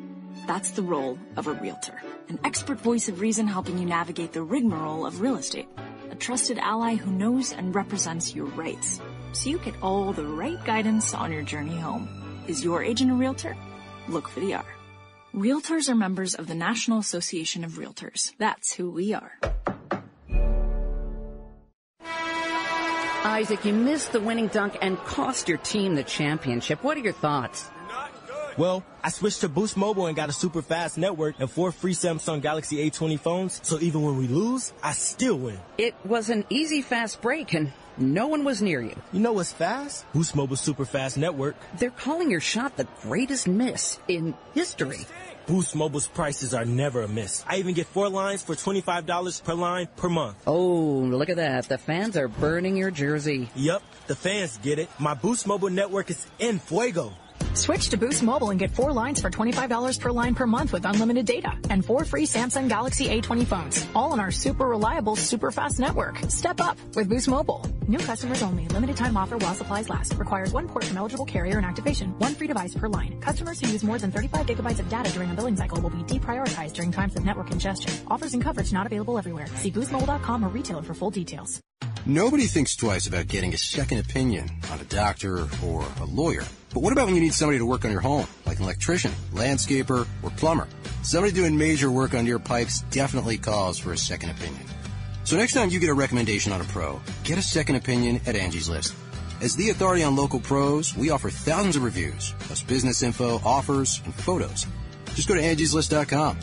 [0.47, 4.43] That's the role of a realtor, an expert voice of reason helping you navigate the
[4.43, 5.69] rigmarole of real estate,
[6.11, 9.01] a trusted ally who knows and represents your rights,
[9.33, 12.09] so you get all the right guidance on your journey home.
[12.49, 13.57] Is your agent a realtor?
[14.09, 14.65] Look for the R.
[15.35, 18.33] Realtors are members of the National Association of Realtors.
[18.39, 19.39] That's who we are.
[23.25, 26.83] Isaac, you missed the winning dunk and cost your team the championship.
[26.83, 27.71] What are your thoughts?
[28.59, 31.95] Well, I switched to Boost Mobile and got a super fast network and four free
[31.95, 35.59] Samsung Galaxy A20 phones, so even when we lose, I still win.
[35.79, 37.73] It was an easy fast break and
[38.03, 38.97] no one was near you.
[39.13, 40.05] You know what's fast?
[40.13, 41.57] Boost Mobile's super fast network.
[41.79, 45.07] They're calling your shot the greatest miss in history.
[45.47, 47.45] Boost Mobile's prices are never a miss.
[47.49, 50.37] I even get four lines for $25 per line per month.
[50.47, 51.69] Oh, look at that.
[51.69, 53.51] The fans are burning your jersey.
[53.57, 54.89] Yep, the fans get it.
[54.99, 57.13] My Boost Mobile network is in fuego.
[57.55, 60.87] Switch to Boost Mobile and get four lines for $25 per line per month with
[60.87, 65.51] unlimited data and four free Samsung Galaxy A20 phones, all on our super reliable, super
[65.51, 66.19] fast network.
[66.29, 67.61] Step up with Boost Mobile.
[67.89, 68.67] New customers only.
[68.69, 70.15] Limited time offer while supplies last.
[70.15, 72.15] Requires one port from eligible carrier and activation.
[72.19, 73.19] One free device per line.
[73.21, 76.03] Customers who use more than 35 gigabytes of data during a billing cycle will be
[76.05, 77.93] deprioritized during times of network congestion.
[78.09, 79.47] Offers and coverage not available everywhere.
[79.57, 81.61] See boostmobile.com or retailer for full details.
[82.05, 86.45] Nobody thinks twice about getting a second opinion on a doctor or a lawyer.
[86.75, 89.13] But what about when you need somebody to work on your home, like an electrician,
[89.33, 90.67] landscaper, or plumber?
[91.05, 94.65] Somebody doing major work on your pipes definitely calls for a second opinion.
[95.23, 98.35] So next time you get a recommendation on a pro, get a second opinion at
[98.35, 98.97] Angie's List.
[99.41, 104.01] As the authority on local pros, we offer thousands of reviews, plus business info, offers,
[104.05, 104.67] and photos.
[105.15, 106.37] Just go to angieslist.com.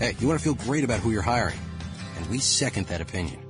[0.00, 1.60] Hey, you want to feel great about who you're hiring,
[2.16, 3.49] and we second that opinion.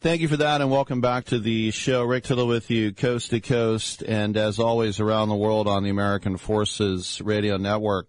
[0.00, 2.04] Thank you for that, and welcome back to the show.
[2.04, 5.90] Rick Tittle with you, coast to coast, and as always, around the world on the
[5.90, 8.06] American Forces Radio Network.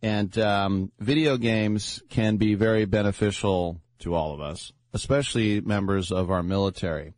[0.00, 6.30] And um, video games can be very beneficial to all of us, especially members of
[6.30, 7.14] our military.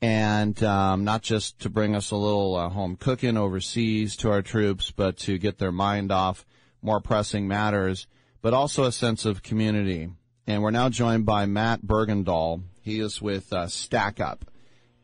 [0.00, 4.42] And um, not just to bring us a little uh, home cooking overseas to our
[4.42, 6.46] troops, but to get their mind off
[6.82, 8.06] more pressing matters,
[8.42, 10.08] but also a sense of community.
[10.46, 12.62] And we're now joined by Matt Bergendahl.
[12.88, 14.46] He is with uh, Stack Up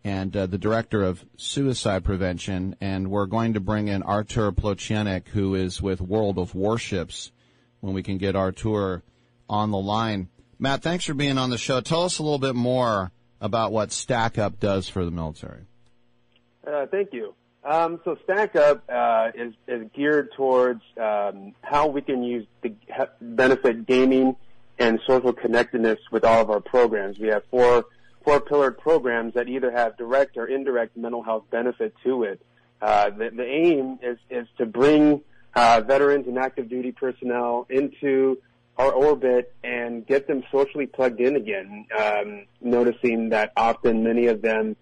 [0.02, 2.76] and uh, the director of suicide prevention.
[2.80, 7.30] And we're going to bring in Artur Plotchenik, who is with World of Warships,
[7.80, 9.02] when we can get Artur
[9.50, 10.30] on the line.
[10.58, 11.82] Matt, thanks for being on the show.
[11.82, 15.66] Tell us a little bit more about what Stack Up does for the military.
[16.66, 17.34] Uh, thank you.
[17.64, 22.72] Um, so Stack Up uh, is, is geared towards um, how we can use the
[23.20, 24.36] benefit gaming
[24.78, 27.18] and social connectedness with all of our programs.
[27.18, 27.86] We have four
[28.24, 32.40] four pillared programs that either have direct or indirect mental health benefit to it.
[32.80, 35.20] Uh, the, the aim is is to bring
[35.54, 38.38] uh, veterans and active duty personnel into
[38.76, 41.86] our orbit and get them socially plugged in again.
[41.96, 44.76] Um, noticing that often many of them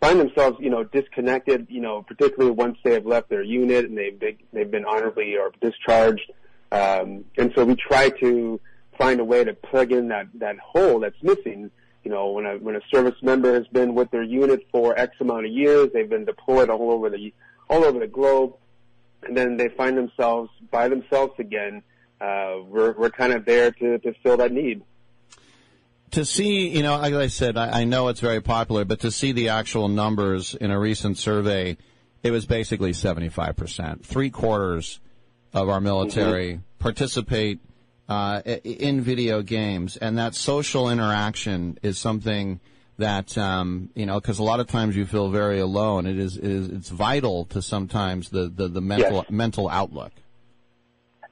[0.00, 3.96] find themselves, you know, disconnected, you know, particularly once they have left their unit and
[3.96, 6.30] they've they've been honorably or discharged.
[6.72, 8.60] Um, and so we try to
[8.98, 11.70] find a way to plug in that, that hole that's missing
[12.06, 15.16] you know, when a when a service member has been with their unit for X
[15.18, 17.34] amount of years, they've been deployed all over the
[17.68, 18.54] all over the globe,
[19.24, 21.82] and then they find themselves by themselves again.
[22.20, 24.82] Uh, we're we're kind of there to to fill that need.
[26.12, 29.10] To see, you know, like I said, I, I know it's very popular, but to
[29.10, 31.76] see the actual numbers in a recent survey,
[32.22, 34.04] it was basically 75%.
[34.04, 35.00] Three quarters
[35.52, 36.62] of our military Mm-hmm.
[36.78, 37.58] participate
[38.08, 42.60] uh, in video games, and that social interaction is something
[42.98, 46.06] that um, you know because a lot of times you feel very alone.
[46.06, 49.26] It is, it is it's vital to sometimes the the, the mental Yes.
[49.30, 50.12] mental outlook.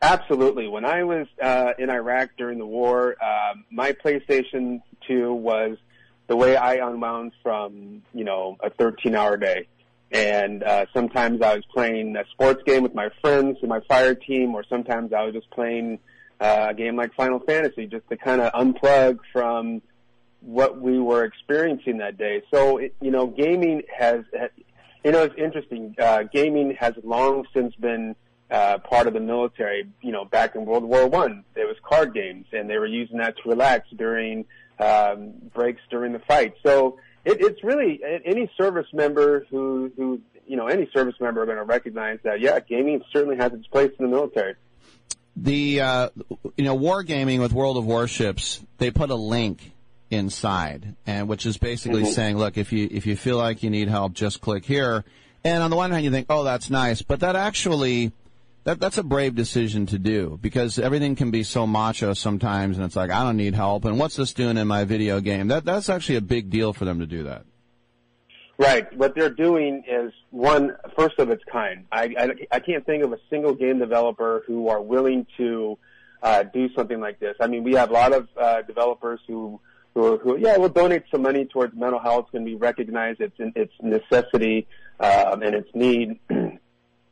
[0.02, 0.68] Absolutely.
[0.68, 5.78] When I was uh, in Iraq during the war, um, my PlayStation 2 was
[6.26, 9.66] the way I unwound from, you know, a 13-hour day.
[10.10, 14.14] And uh, sometimes I was playing a sports game with my friends in my fire
[14.14, 16.00] team, or sometimes I was just playing
[16.40, 19.82] uh, a game like Final Fantasy just to kind of unplug from
[20.40, 22.42] what we were experiencing that day.
[22.52, 24.24] So, it, you know, gaming has,
[25.02, 25.94] you know, it's interesting.
[25.98, 28.14] Uh, gaming has long since been
[28.50, 29.88] uh, part of the military.
[30.02, 33.18] You know, back in World War One, there was card games, and they were using
[33.18, 34.44] that to relax during
[34.78, 36.54] um, breaks during the fight.
[36.64, 41.46] So it, it's really any service member who who you know any service member are
[41.46, 42.40] going to recognize that.
[42.40, 44.56] Yeah, gaming certainly has its place in the military.
[45.36, 46.08] The uh,
[46.56, 49.72] you know wargaming with World of Warships, they put a link
[50.10, 52.12] inside, and which is basically Mhm.
[52.12, 55.04] saying, look, if you if you feel like you need help, just click here.
[55.42, 58.12] And on the one hand, you think, oh, that's nice, but that actually
[58.62, 62.86] that that's a brave decision to do because everything can be so macho sometimes, and
[62.86, 65.48] it's like I don't need help, and what's this doing in my video game?
[65.48, 67.44] That that's actually a big deal for them to do that.
[68.56, 68.96] Right.
[68.96, 71.86] What they're doing is one first of its kind.
[71.90, 75.76] I, I, I can't think of a single game developer who are willing to
[76.22, 77.36] uh, do something like this.
[77.40, 79.60] I mean, we have a lot of uh, developers who
[79.94, 83.72] who, who yeah, will donate some money towards mental health and we recognize its its
[83.82, 84.66] necessity
[85.00, 86.18] um, and its need.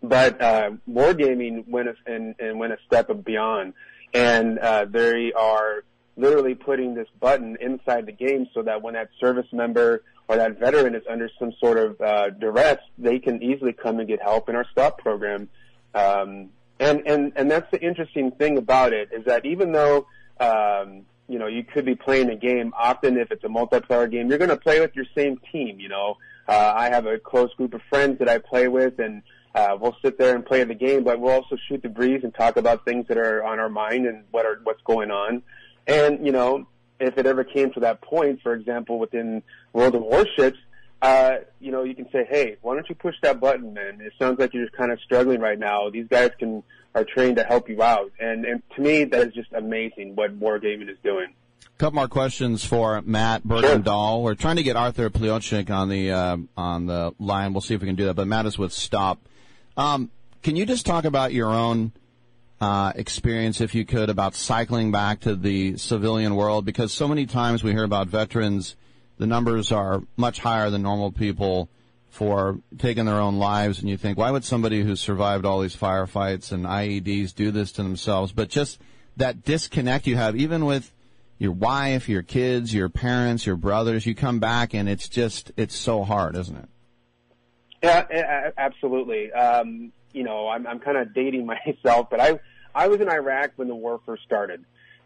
[0.02, 3.74] but uh, wargaming went a, and, and went a step beyond,
[4.14, 5.84] and uh, they are
[6.16, 10.02] literally putting this button inside the game so that when that service member
[10.32, 14.08] or that veteran is under some sort of uh, duress, they can easily come and
[14.08, 15.48] get help in our stop program.
[15.94, 16.48] Um,
[16.80, 20.06] and and and that's the interesting thing about it is that even though
[20.40, 24.30] um, you know you could be playing a game, often if it's a multiplayer game,
[24.30, 25.78] you're going to play with your same team.
[25.78, 26.16] You know,
[26.48, 29.22] uh, I have a close group of friends that I play with, and
[29.54, 32.34] uh, we'll sit there and play the game, but we'll also shoot the breeze and
[32.34, 35.42] talk about things that are on our mind and what are what's going on.
[35.86, 36.66] And you know,
[37.02, 39.42] if it ever came to that point, for example, within
[39.72, 40.58] World of Warships,
[41.02, 44.00] uh, you know, you can say, hey, why don't you push that button, man?
[44.00, 45.90] It sounds like you're just kind of struggling right now.
[45.90, 46.62] These guys can
[46.94, 50.38] are trained to help you out, and and to me, that is just amazing what
[50.38, 51.34] wargaming is doing.
[51.64, 54.22] A couple more questions for Matt Bergendahl.
[54.22, 57.52] We're trying to get Arthur Pliochik on the uh, on the line.
[57.52, 58.14] We'll see if we can do that.
[58.14, 59.18] But Matt is with Stop.
[59.76, 60.10] Um,
[60.42, 61.92] can you just talk about your own
[62.62, 66.64] uh, experience, if you could, about cycling back to the civilian world?
[66.64, 68.76] Because so many times we hear about veterans,
[69.18, 71.68] the numbers are much higher than normal people
[72.08, 75.74] for taking their own lives, and you think, why would somebody who survived all these
[75.74, 78.30] firefights and IEDs do this to themselves?
[78.30, 78.80] But just
[79.16, 80.92] that disconnect you have, even with
[81.38, 85.74] your wife, your kids, your parents, your brothers, you come back and it's just, it's
[85.74, 86.68] so hard, isn't it?
[87.82, 89.32] Yeah, absolutely.
[89.32, 91.44] Um, you know, I'm, I'm kind of dating
[91.84, 92.38] myself, but I
[92.74, 94.64] I was in Iraq when the war first started.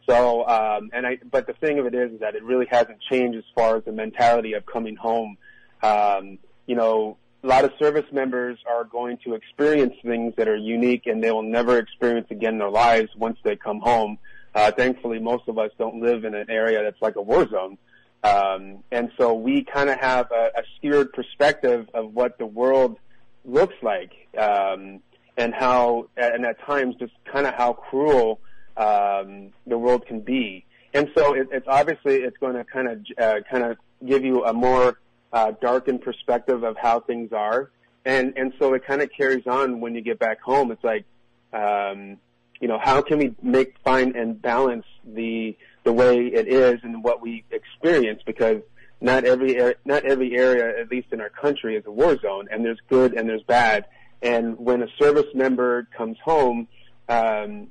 [0.09, 3.01] So, um, and I, but the thing of it is, is that it really hasn't
[3.11, 5.37] changed as far as the mentality of coming home.
[5.83, 10.57] Um, you know, a lot of service members are going to experience things that are
[10.57, 14.19] unique and they will never experience again in their lives once they come home.
[14.55, 17.77] Uh, thankfully, most of us don't live in an area that's like a war zone.
[18.25, 22.99] Um, and so we kind of have a, a skewed perspective of what the world
[23.45, 25.01] looks like, um,
[25.37, 28.41] and how, and at times just kind of how cruel
[28.77, 30.65] um, the world can be.
[30.95, 34.45] And so it, it's obviously it's going to kind of uh, kind of give you
[34.45, 34.99] a more
[35.33, 37.71] uh, darkened perspective of how things are,
[38.05, 40.71] and and so it kind of carries on when you get back home.
[40.71, 41.05] It's like,
[41.53, 42.17] um,
[42.61, 47.05] you know, how can we make find and balance the the way it is and
[47.05, 48.63] what we experience because
[49.01, 52.65] not every not every area, at least in our country, is a war zone, and
[52.65, 53.85] there's good and there's bad.
[54.23, 56.69] And when a service member comes home,
[57.09, 57.69] um,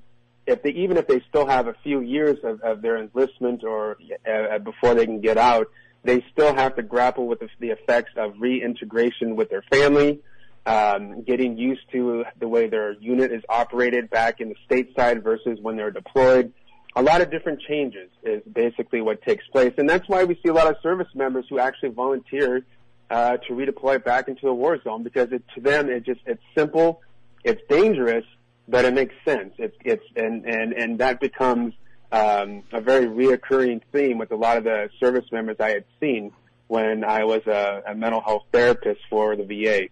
[0.48, 3.98] if they even if they still have a few years of, of their enlistment or
[4.30, 5.70] uh, before they can get out,
[6.04, 10.20] they still have to grapple with the, the effects of reintegration with their family,
[10.66, 15.58] um, getting used to the way their unit is operated back in the stateside versus
[15.62, 16.54] when they're deployed.
[16.96, 20.50] a lot of different changes is basically what takes place, and that's why we see
[20.50, 22.64] a lot of service members who actually volunteer
[23.10, 26.42] uh, to redeploy back into a war zone because it, to them it just it's
[26.56, 27.02] simple,
[27.44, 28.26] it's dangerous,
[28.68, 29.54] but it makes sense.
[29.58, 31.74] It's it's and and and that becomes
[32.12, 36.32] um, a very reoccurring theme with a lot of the service members I had seen
[36.68, 39.90] when I was a, a mental health therapist for the VA.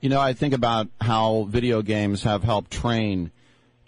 [0.00, 3.30] You know, I think about how video games have helped train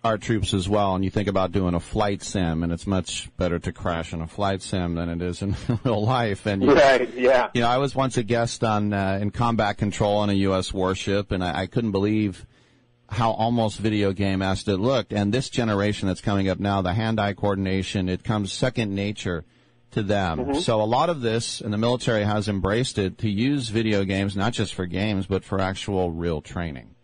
[0.06, 0.94] our troops as well.
[0.94, 4.22] And you think about doing a flight sim, and it's much better to crash in
[4.22, 5.54] a flight sim than it is in
[5.84, 6.46] real life.
[6.46, 7.50] And you, right, yeah.
[7.52, 10.72] You know, I was once a guest on uh, in combat control on a U.S.
[10.72, 12.46] warship, and I, I couldn't believe
[13.08, 15.12] how almost video game esque it looked.
[15.12, 19.44] And this generation that's coming up now, the hand-eye coordination, it comes second nature
[19.92, 20.38] to them.
[20.38, 20.58] Mm-hmm.
[20.60, 24.36] So a lot of this, and the military has embraced it to use video games
[24.36, 26.94] not just for games, but for actual real training.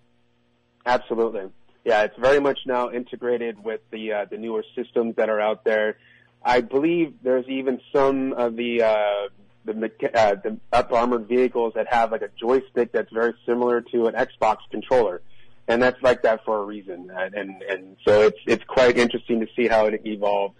[0.85, 1.45] Absolutely.
[1.85, 5.65] Yeah, it's very much now integrated with the uh, the newer systems that are out
[5.65, 5.97] there.
[6.45, 9.29] I believe there's even some of the uh,
[9.65, 14.07] the, uh, the up armored vehicles that have like a joystick that's very similar to
[14.07, 15.23] an Xbox controller,
[15.67, 17.11] and that's like that for a reason.
[17.13, 20.57] And and, and so it's it's quite interesting to see how it evolved.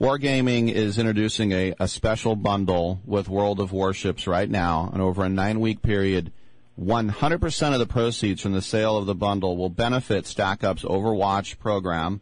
[0.00, 5.24] Wargaming is introducing a, a special bundle with World of Warships right now, and over
[5.24, 6.32] a nine week period
[6.80, 12.20] 100% of the proceeds from the sale of the bundle will benefit StackUp's Overwatch program,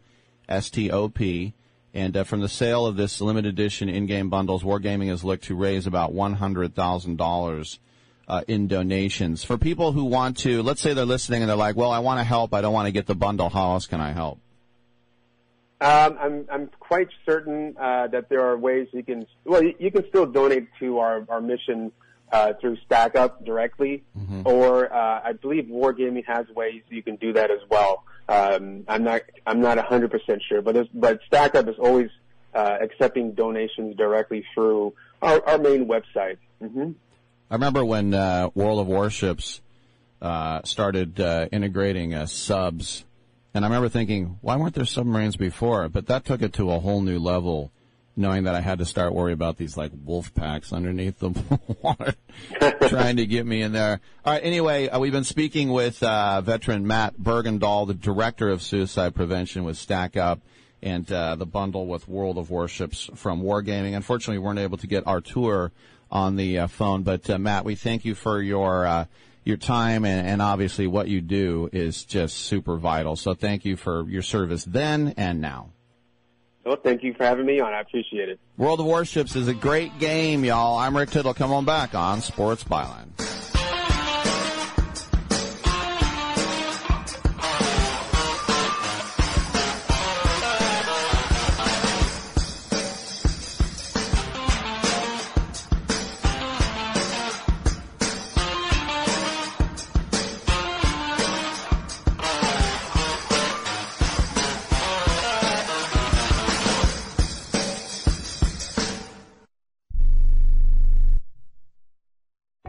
[0.48, 1.52] STOP,
[1.94, 5.54] and uh, from the sale of this limited edition in-game bundles, Wargaming has looked to
[5.54, 7.78] raise about $100,000
[8.28, 9.44] uh, in donations.
[9.44, 12.20] For people who want to, let's say they're listening and they're like, well, I want
[12.20, 14.38] to help, I don't want to get the bundle, how else can I help?
[15.82, 19.90] Um, I'm I'm quite certain uh, that there are ways you can well you, you
[19.90, 21.90] can still donate to our our mission
[22.32, 24.42] uh, through StackUp directly, Mm-hmm.
[24.46, 28.04] or uh, I believe Wargaming has ways you can do that as well.
[28.28, 32.10] Um, I'm not I'm not 100 percent sure, but but StackUp is always
[32.54, 36.38] uh, accepting donations directly through our, our main website.
[36.60, 36.92] hmm
[37.50, 39.60] I remember when uh, World of Warships
[40.22, 43.04] uh, started uh, integrating uh, subs,
[43.52, 45.88] and I remember thinking, why weren't there submarines before?
[45.90, 47.70] But that took it to a whole new level,
[48.16, 51.30] knowing that I had to start worrying about these like wolf packs underneath the
[51.82, 52.14] water,
[52.88, 54.00] trying to get me in there.
[54.24, 54.42] All right.
[54.42, 59.64] Anyway, uh, we've been speaking with uh, veteran Matt Bergendahl, the director of suicide prevention
[59.64, 60.40] with Stack Up.
[60.84, 63.94] And uh, the bundle with World of Warships from Wargaming.
[63.94, 65.70] Unfortunately, we weren't able to get Artur
[66.10, 67.04] on the uh, phone.
[67.04, 69.04] But uh, Matt, we thank you for your uh,
[69.44, 73.16] your time and, and obviously what you do is just super vital.
[73.16, 75.70] So thank you for your service then and now.
[76.64, 77.72] Well, thank you for having me on.
[77.72, 78.38] I appreciate it.
[78.56, 80.78] World of Warships is a great game, y'all.
[80.78, 81.34] I'm Rick Tittle.
[81.34, 83.08] Come on back on Sports Byline.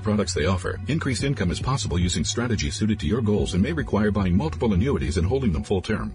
[0.00, 0.80] products they offer.
[0.88, 4.72] Increased income is possible using strategies suited to your goals and may require buying multiple
[4.72, 6.14] annuities and holding them full term.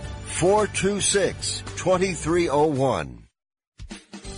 [0.39, 3.20] 426 2301.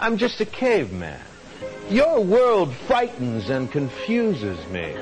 [0.00, 1.20] I'm just a caveman.
[1.90, 4.96] Your world frightens and confuses me.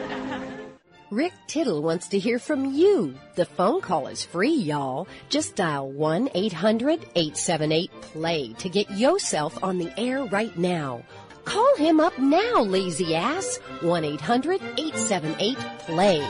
[1.10, 3.14] Rick Tittle wants to hear from you.
[3.36, 5.06] The phone call is free, y'all.
[5.28, 11.04] Just dial 1-800-878-PLAY to get yourself on the air right now.
[11.44, 13.60] Call him up now, lazy ass.
[13.80, 16.28] 1-800-878-PLAY.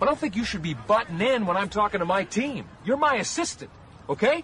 [0.00, 2.64] I don't think you should be butting in when I'm talking to my team.
[2.84, 3.70] You're my assistant,
[4.08, 4.42] okay?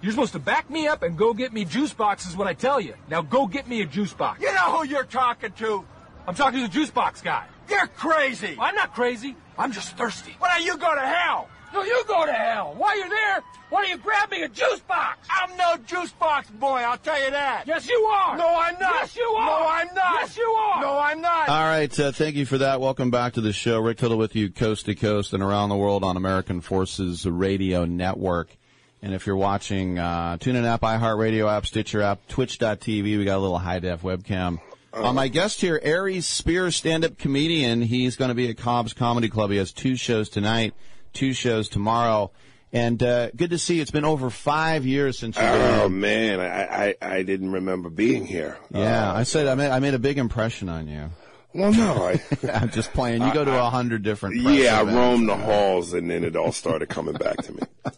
[0.00, 2.80] You're supposed to back me up and go get me juice boxes when I tell
[2.80, 2.94] you.
[3.10, 4.40] Now go get me a juice box.
[4.40, 5.84] You know who you're talking to?
[6.26, 7.44] I'm talking to the juice box guy.
[7.68, 8.56] You're crazy.
[8.60, 9.34] I'm not crazy.
[9.58, 10.36] I'm just thirsty.
[10.38, 11.48] Why don't you go to hell?
[11.74, 12.74] No, you go to hell.
[12.78, 15.28] While you're there, why don't you grab me a juice box?
[15.30, 17.64] I'm no juice box boy, I'll tell you that.
[17.66, 18.38] Yes, you are.
[18.38, 18.94] No, I'm not.
[18.94, 19.46] Yes, you are.
[19.46, 20.14] No, I'm not.
[20.20, 20.80] Yes, you are.
[20.80, 21.48] No, I'm not.
[21.48, 22.80] All right, uh, thank you for that.
[22.80, 23.80] Welcome back to the show.
[23.80, 27.84] Rick Tittle with you coast to coast and around the world on American Forces Radio
[27.84, 28.56] Network.
[29.02, 33.40] And if you're watching, uh, TuneIn app, iHeartRadio app, Stitcher app, Twitch.tv, we got a
[33.40, 34.58] little high def webcam.
[34.92, 37.82] Uh, my guest here, Aries Spears, stand-up comedian.
[37.82, 39.50] He's going to be at Cobb's Comedy Club.
[39.50, 40.74] He has two shows tonight,
[41.12, 42.32] two shows tomorrow.
[42.72, 43.82] And uh, good to see you.
[43.82, 45.42] It's been over five years since you.
[45.42, 48.58] Oh man, I, I I didn't remember being here.
[48.70, 51.08] Yeah, Uh, I said I made I made a big impression on you.
[51.54, 52.20] Well, no, I,
[52.52, 53.22] I'm just playing.
[53.22, 54.36] You go to a hundred different.
[54.42, 57.60] yeah, I roamed the halls, and then it all started coming back to me.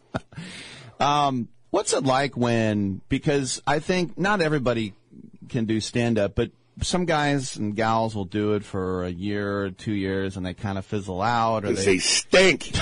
[1.01, 3.01] Um, what's it like when?
[3.09, 4.94] Because I think not everybody
[5.48, 6.51] can do stand up, but
[6.82, 10.55] some guys and gals will do it for a year or two years, and they
[10.55, 12.72] kind of fizzle out, or they they stink.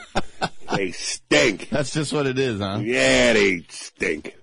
[0.76, 1.68] they stink.
[1.70, 2.80] That's just what it is, huh?
[2.82, 4.36] Yeah, they stink.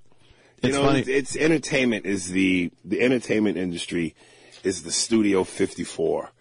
[0.61, 0.99] You know, funny.
[0.99, 4.15] It's, it's entertainment is the the entertainment industry
[4.63, 6.31] is the Studio 54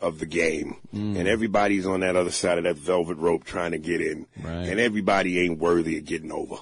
[0.00, 1.16] of the game, Mm.
[1.18, 4.68] and everybody's on that other side of that velvet rope trying to get in, Right.
[4.68, 6.56] and everybody ain't worthy of getting over.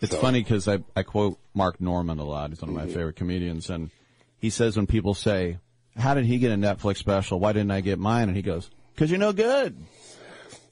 [0.00, 2.50] It's So- funny because I, I quote Mark Normand a lot.
[2.50, 3.70] He's one of my favorite comedians.
[3.70, 3.90] And
[4.38, 5.58] he says when people say,
[5.96, 7.40] How did he get a Netflix special?
[7.40, 8.28] Why didn't I get mine?
[8.28, 9.74] And he goes, Because you're no good.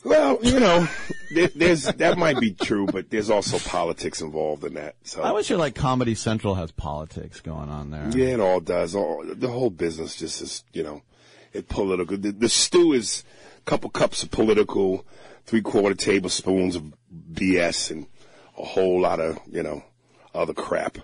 [0.05, 0.87] Well, you know,
[1.55, 4.97] there's that might be true, but there's also politics involved in that.
[5.05, 8.11] So I wish you're like Comedy Central has politics going on there.
[8.15, 8.95] Yeah, it all does.
[8.95, 11.01] All, the whole business just is, you know,
[11.55, 12.17] it political.
[12.17, 13.25] The, the stew is
[13.59, 15.07] a couple cups of political,
[15.47, 16.93] three quarter tablespoons of
[17.33, 18.07] BS, and
[18.59, 19.83] a whole lot of, you know,
[20.35, 20.99] other crap.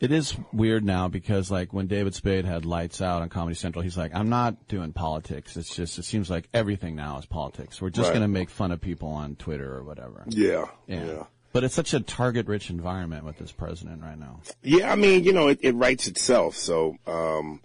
[0.00, 3.82] It is weird now because like when David Spade had Lights Out on Comedy Central,
[3.82, 5.56] he's like, I'm not doing politics.
[5.56, 7.82] It's just, it seems like everything now is politics.
[7.82, 8.12] We're just Right.
[8.14, 10.22] going to make fun of people on Twitter or whatever.
[10.28, 11.04] Yeah, Yeah.
[11.04, 11.22] yeah.
[11.52, 14.40] But it's such a target rich environment with this president right now.
[14.62, 16.54] Yeah, I mean, you know, it, it writes itself.
[16.54, 17.60] So, um,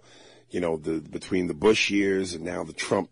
[0.54, 3.10] you know, the between the Bush years and now the Trump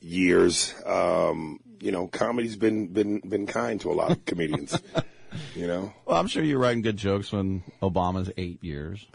[0.00, 4.78] years, um, you know, comedy's been been been kind to a lot of comedians.
[5.54, 9.06] you know, Well, I'm sure you're writing good jokes when Obama's eight years.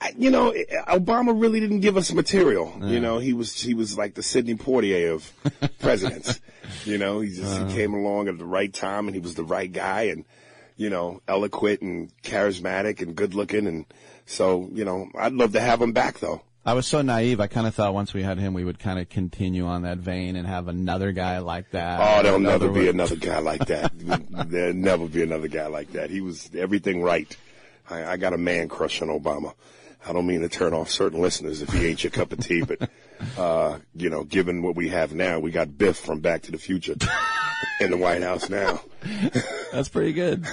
[0.00, 0.52] I, you know,
[0.88, 2.72] Obama really didn't give us material.
[2.80, 2.86] Yeah.
[2.88, 5.32] You know, he was he was like the Sidney Poitier of
[5.80, 6.40] presidents.
[6.84, 7.66] you know, he just Uh-huh.
[7.66, 10.24] he came along at the right time, and he was the right guy, and
[10.76, 13.86] you know, eloquent and charismatic and good looking, and
[14.26, 16.42] so you know, I'd love to have him back though.
[16.64, 17.40] I was so naive.
[17.40, 19.98] I kind of thought once we had him, we would kind of continue on that
[19.98, 21.98] vein and have another guy like that.
[22.00, 23.92] Oh, there'll never be another guy like that.
[24.48, 26.10] there'll never be another guy like that.
[26.10, 27.36] He was everything right.
[27.90, 29.54] I, I got a man crush on Obama.
[30.06, 32.62] I don't mean to turn off certain listeners if he ain't your cup of tea,
[32.62, 32.88] but
[33.36, 36.58] uh, you know, given what we have now, we got Biff from Back to the
[36.58, 36.94] Future
[37.80, 38.80] in the White House now.
[39.72, 40.44] That's pretty good.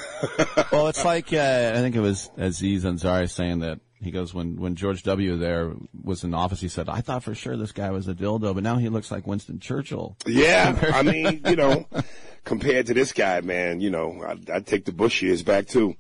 [0.72, 4.56] well, it's like uh, I think it was Aziz Ansari saying that he goes when
[4.56, 5.38] when George W.
[5.38, 5.74] there
[6.04, 8.64] was in office, he said, "I thought for sure this guy was a dildo, but
[8.64, 11.86] now he looks like Winston Churchill." Yeah, I mean, you know,
[12.46, 15.96] compared to this guy, man, you know, I'd, I'd take the Bush years back too.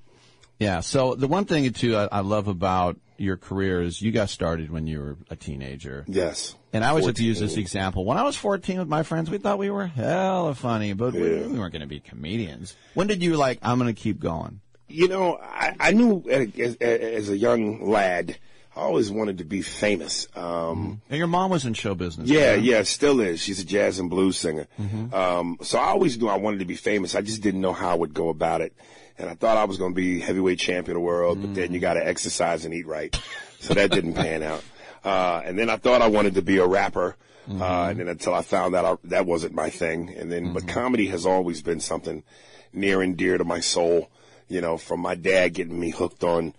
[0.60, 0.82] Yeah.
[0.82, 4.72] So the one thing too I, I love about your career is you got started
[4.72, 6.06] when you were a teenager.
[6.08, 6.56] Yes.
[6.72, 8.06] And I always like to use this example.
[8.06, 11.22] When I was 14 with my friends, we thought we were hella funny, but we,
[11.22, 12.76] we weren't going to be comedians.
[12.94, 14.62] When did you like, I'm going to keep going?
[14.90, 18.38] You know, I, I knew as, as a young lad,
[18.76, 20.28] I always wanted to be famous.
[20.36, 22.30] Um, And your mom was in show business.
[22.30, 22.62] Yeah, right?
[22.62, 23.42] yeah, still is.
[23.42, 24.68] She's a jazz and blues singer.
[24.80, 25.14] Mhm.
[25.14, 27.14] Um, so I always knew I wanted to be famous.
[27.16, 28.74] I just didn't know how I would go about it.
[29.18, 31.74] And I thought I was going to be heavyweight champion of the world, but then
[31.74, 33.14] you got to exercise and eat right.
[33.60, 34.64] So that didn't pan out.
[35.04, 37.18] Uh, and then I thought I wanted to be a rapper.
[37.50, 40.14] Uh, and then until I found out I, that wasn't my thing.
[40.18, 42.24] And then, but comedy has always been something
[42.72, 44.10] near and dear to my soul.
[44.50, 46.54] You know, from my dad getting me hooked on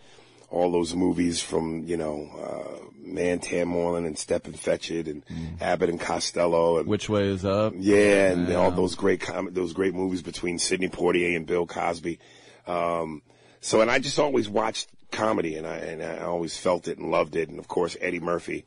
[0.48, 5.22] all those movies from, you know, uh, Mantan Moreland and Stepin Fetchit and
[5.60, 7.72] Abbott and Costello and Which way is up?
[7.76, 8.54] yeah, and Yeah.
[8.56, 12.18] all those great com- those great movies between Sidney Poitier and Bill Cosby.
[12.66, 13.22] Um,
[13.60, 17.10] so, and I just always watched comedy, and I and I always felt it and
[17.10, 17.48] loved it.
[17.48, 18.64] And of course, Eddie Murphy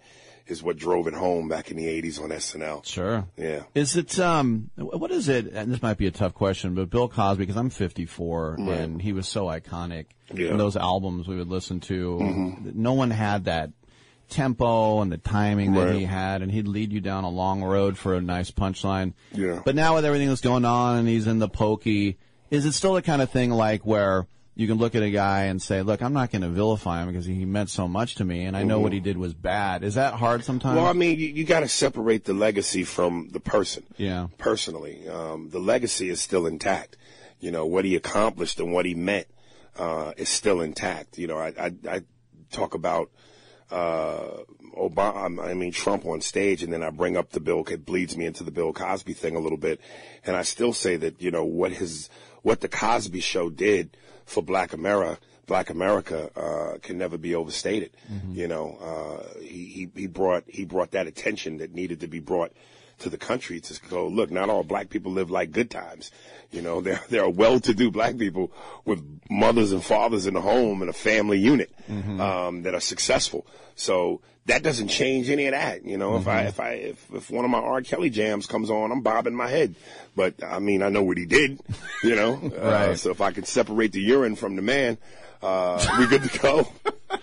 [0.47, 2.85] is what drove it home back in the '80s on SNL.
[2.85, 3.25] Sure.
[3.37, 3.63] Yeah.
[3.75, 7.07] Is it um what is it and this might be a tough question but Bill
[7.07, 8.79] Cosby because I'm 54 Right.
[8.79, 10.49] and he was so iconic Yeah.
[10.49, 12.75] and those albums we would listen to Mhm.
[12.75, 13.71] no one had that
[14.29, 15.95] tempo and the timing that Right.
[15.95, 19.61] he had and he'd lead you down a long road for a nice punchline Yeah.
[19.63, 22.17] but now with everything that's going on and he's in the pokey
[22.49, 24.25] is it still the kind of thing like where
[24.55, 27.07] you can look at a guy and say, "Look, I'm not going to vilify him
[27.07, 28.83] because he meant so much to me, and I know Mhm.
[28.83, 30.75] what he did was bad." Is that hard sometimes?
[30.77, 33.83] Well, I mean, you, you got to separate the legacy from the person.
[33.97, 34.27] Yeah.
[34.37, 36.97] Personally, um, the legacy is still intact.
[37.39, 39.27] You know what he accomplished and what he meant
[39.77, 41.17] uh, is still intact.
[41.17, 42.01] You know, I I, I
[42.51, 43.09] talk about
[43.71, 44.43] uh,
[44.77, 45.43] Obama.
[45.43, 47.63] I mean Trump on stage, and then I bring up the Bill.
[47.69, 49.79] It bleeds me into the Bill Cosby thing a little bit,
[50.25, 52.09] and I still say that you know what his
[52.43, 55.19] what the Cosby Show did for Black America.
[55.45, 57.91] Black America uh, can never be overstated.
[58.33, 62.19] You know, uh, he, he he brought he brought that attention that needed to be
[62.19, 62.53] brought
[62.99, 64.31] to the country to go look.
[64.31, 66.11] Not all black people live like good times.
[66.51, 68.51] You know, there there are well-to-do black people
[68.85, 71.71] with mothers and fathers in the home and a family unit
[72.21, 73.45] um, that are successful.
[73.75, 75.85] So that doesn't change any of that.
[75.85, 76.47] You know, if I Mhm.
[76.49, 77.81] if I if, if one of my R.
[77.81, 79.75] Kelly jams comes on, I'm bobbing my head.
[80.15, 81.59] But I mean, I know what he did.
[82.03, 82.97] You know, uh, Right.
[82.99, 84.97] so if I can separate the urine from the man,
[85.41, 86.67] uh, we good to go.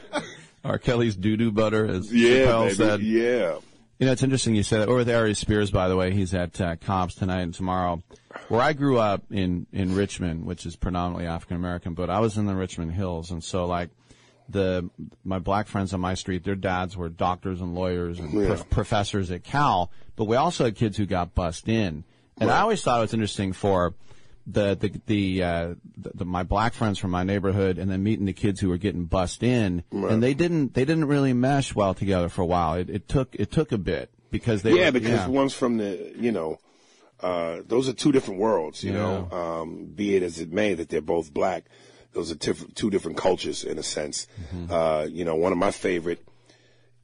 [0.65, 0.79] R.
[0.79, 2.75] Kelly's doo doo butter, as Yeah, Chappelle baby.
[2.75, 3.01] said.
[3.03, 3.55] Yeah.
[3.99, 4.89] You know, it's interesting you said that.
[4.89, 6.13] We're with Aries Spears, by the way.
[6.13, 8.03] He's at uh, Cobb's tonight and tomorrow.
[8.49, 12.39] Where I grew up in in Richmond, which is predominantly African American, but I was
[12.39, 13.91] in the Richmond Hills, and so like
[14.51, 14.89] the
[15.25, 18.47] my black friends on my street, their dads were doctors and lawyers and Yeah.
[18.49, 22.05] prof- professors at Cal, but we also had kids who got bussed in,
[22.39, 23.95] and I always thought it was interesting for
[24.47, 28.25] the the the, uh, the, the my black friends from my neighborhood, and then meeting
[28.27, 30.13] the kids who were getting bussed in, Right.
[30.13, 32.75] and they didn't they didn't really mesh well together for a while.
[32.75, 35.27] It, it took it took a bit because they yeah, were, because yeah.
[35.29, 36.59] one's from the, you know,
[37.21, 38.99] uh, those are two different worlds, you Yeah.
[38.99, 41.65] know, um, be it as it may that they're both black.
[42.13, 44.27] Those are tif- two different cultures in a sense.
[44.53, 44.73] Mm-hmm.
[44.73, 46.27] Uh, you know, one of my favorite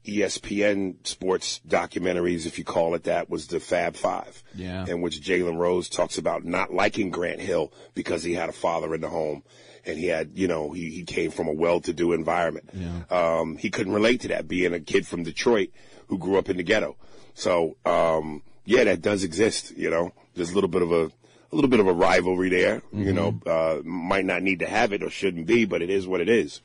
[0.05, 4.41] ESPN sports documentaries, if you call it that, was the Fab Five.
[4.55, 4.85] Yeah.
[4.87, 8.93] In which Jalen Rose talks about not liking Grant Hill because he had a father
[8.95, 9.43] in the home
[9.85, 12.69] and he had, you know, he, he came from a well-to-do environment.
[12.73, 13.03] Yeah.
[13.09, 15.69] Um, he couldn't relate to that being a kid from Detroit
[16.07, 16.95] who grew up in the ghetto.
[17.33, 20.11] So, um, yeah, that does exist, you know.
[20.35, 21.11] There's a little bit of a,
[21.51, 24.91] a little bit of a rivalry there, you know, uh, might not need to have
[24.93, 26.61] it or shouldn't be, but it is what it is.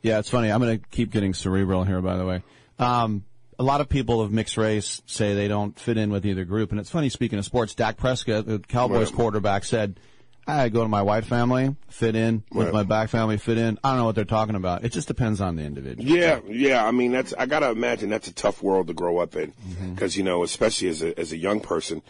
[0.00, 0.50] Yeah, it's funny.
[0.50, 2.42] I'm going to keep getting cerebral here, by the way.
[2.78, 3.24] Um,
[3.58, 6.70] a lot of people of mixed race say they don't fit in with either group.
[6.72, 9.14] And it's funny, speaking of sports, Dak Prescott, the Cowboys Right.
[9.16, 10.00] quarterback, said,
[10.44, 12.72] I go to my white family, fit in, with Right.
[12.74, 13.78] my black family, fit in.
[13.84, 14.82] I don't know what they're talking about.
[14.84, 16.08] It just depends on the individual.
[16.08, 16.84] Yeah, yeah.
[16.84, 19.94] I mean, that's I gotta imagine that's a tough world to grow up in, Mm-hmm.
[19.94, 22.02] because you know, especially as a as a young person,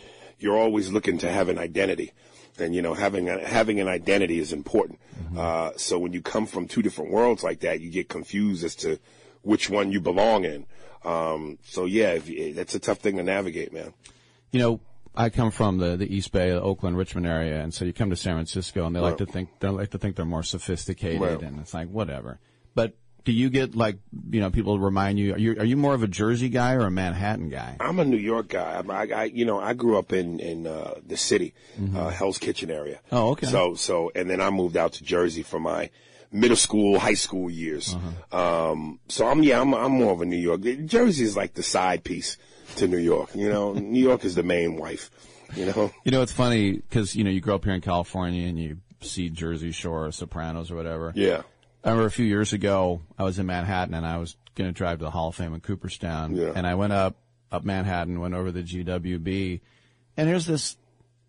[0.42, 2.12] you're always looking to have an identity,
[2.58, 4.98] and you know, having a, having an identity is important.
[5.22, 5.38] Mm-hmm.
[5.38, 8.74] Uh, so when you come from two different worlds like that, you get confused as
[8.76, 8.98] to
[9.42, 10.66] which one you belong in.
[11.04, 13.92] Um, so yeah, you, that's a tough thing to navigate, man.
[14.52, 14.80] You know,
[15.14, 18.16] I come from the, the East Bay, Oakland, Richmond area, and so you come to
[18.16, 21.42] San Francisco, and they like to think they like to think they're more sophisticated, Right.
[21.42, 22.38] and it's like whatever.
[22.74, 23.98] But do you get like
[24.30, 25.34] you know people remind you?
[25.34, 27.76] Are you are you more of a Jersey guy or a Manhattan guy?
[27.80, 28.82] I'm a New York guy.
[28.86, 31.96] I, I, I you know, I grew up in in uh, the city, Mhm.
[31.96, 33.00] uh, Hell's Kitchen area.
[33.10, 33.46] Oh, okay.
[33.46, 35.90] So so, and then I moved out to Jersey for my
[36.32, 37.94] middle school, high school years.
[37.94, 38.70] Uh-huh.
[38.72, 40.62] Um, so I'm yeah, I'm I'm more of a New York.
[40.86, 42.36] Jersey is like the side piece
[42.76, 43.30] to New York.
[43.34, 45.10] You know, New York is the main wife.
[45.54, 45.90] You know.
[46.04, 48.78] You know, it's funny because you know you grow up here in California and you
[49.02, 51.12] see Jersey Shore, or Sopranos, or whatever.
[51.14, 51.42] Yeah.
[51.84, 54.76] I remember a few years ago, I was in Manhattan and I was going to
[54.76, 56.36] drive to the Hall of Fame in Cooperstown.
[56.36, 56.52] Yeah.
[56.54, 57.16] And I went up,
[57.50, 59.60] up Manhattan, went over the GWB,
[60.16, 60.76] and here's this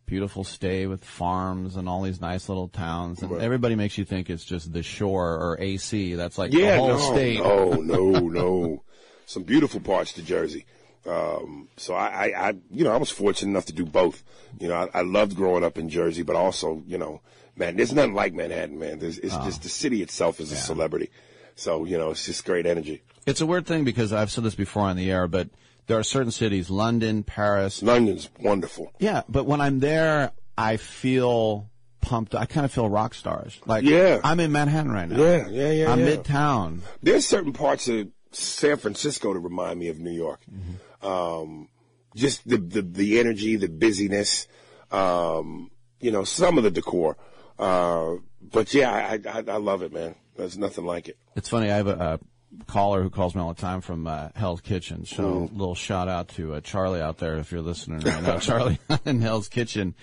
[0.05, 3.21] beautiful stay with farms and all these nice little towns.
[3.21, 3.41] And Right.
[3.41, 6.13] everybody makes you think it's just the shore or AC.
[6.15, 7.39] That's like yeah, the whole no, state.
[7.39, 8.83] no, no, no.
[9.25, 10.65] Some beautiful parts to Jersey.
[11.05, 14.23] Um, so I, I, I, you know, I was fortunate enough to do both.
[14.59, 17.21] You know, I, I loved growing up in Jersey, but also, you know,
[17.55, 18.99] man, there's nothing like Manhattan, man.
[18.99, 19.43] There's, it's Oh.
[19.45, 21.09] just the city itself is a celebrity.
[21.55, 23.03] So, you know, it's just great energy.
[23.25, 25.49] It's a weird thing because I've said this before on the air, but
[25.87, 27.83] there are certain cities, London, Paris.
[27.83, 28.91] London's wonderful.
[28.99, 31.69] Yeah, but when I'm there, I feel
[32.01, 32.33] pumped.
[32.35, 33.59] I kind of feel rock stars.
[33.65, 34.19] Like, Yeah.
[34.23, 35.17] I'm in Manhattan right now.
[35.17, 35.91] Yeah, yeah, yeah.
[35.91, 36.15] I'm yeah.
[36.15, 36.79] midtown.
[37.01, 40.41] There's certain parts of San Francisco that remind me of New York.
[40.51, 41.07] Mm-hmm.
[41.07, 41.69] Um,
[42.15, 44.47] just the, the, the energy, the busyness,
[44.91, 45.69] um,
[45.99, 47.17] you know, some of the decor.
[47.59, 48.15] Uh,
[48.51, 50.15] but yeah, I, I, I love it, man.
[50.35, 51.17] There's nothing like it.
[51.35, 51.71] It's funny.
[51.71, 52.19] I have a,
[52.61, 55.05] a caller who calls me all the time from uh, Hell's Kitchen.
[55.05, 55.49] So Mm.
[55.51, 58.39] a little shout out to uh, Charlie out there if you're listening right now.
[58.39, 59.95] Charlie in Hell's Kitchen.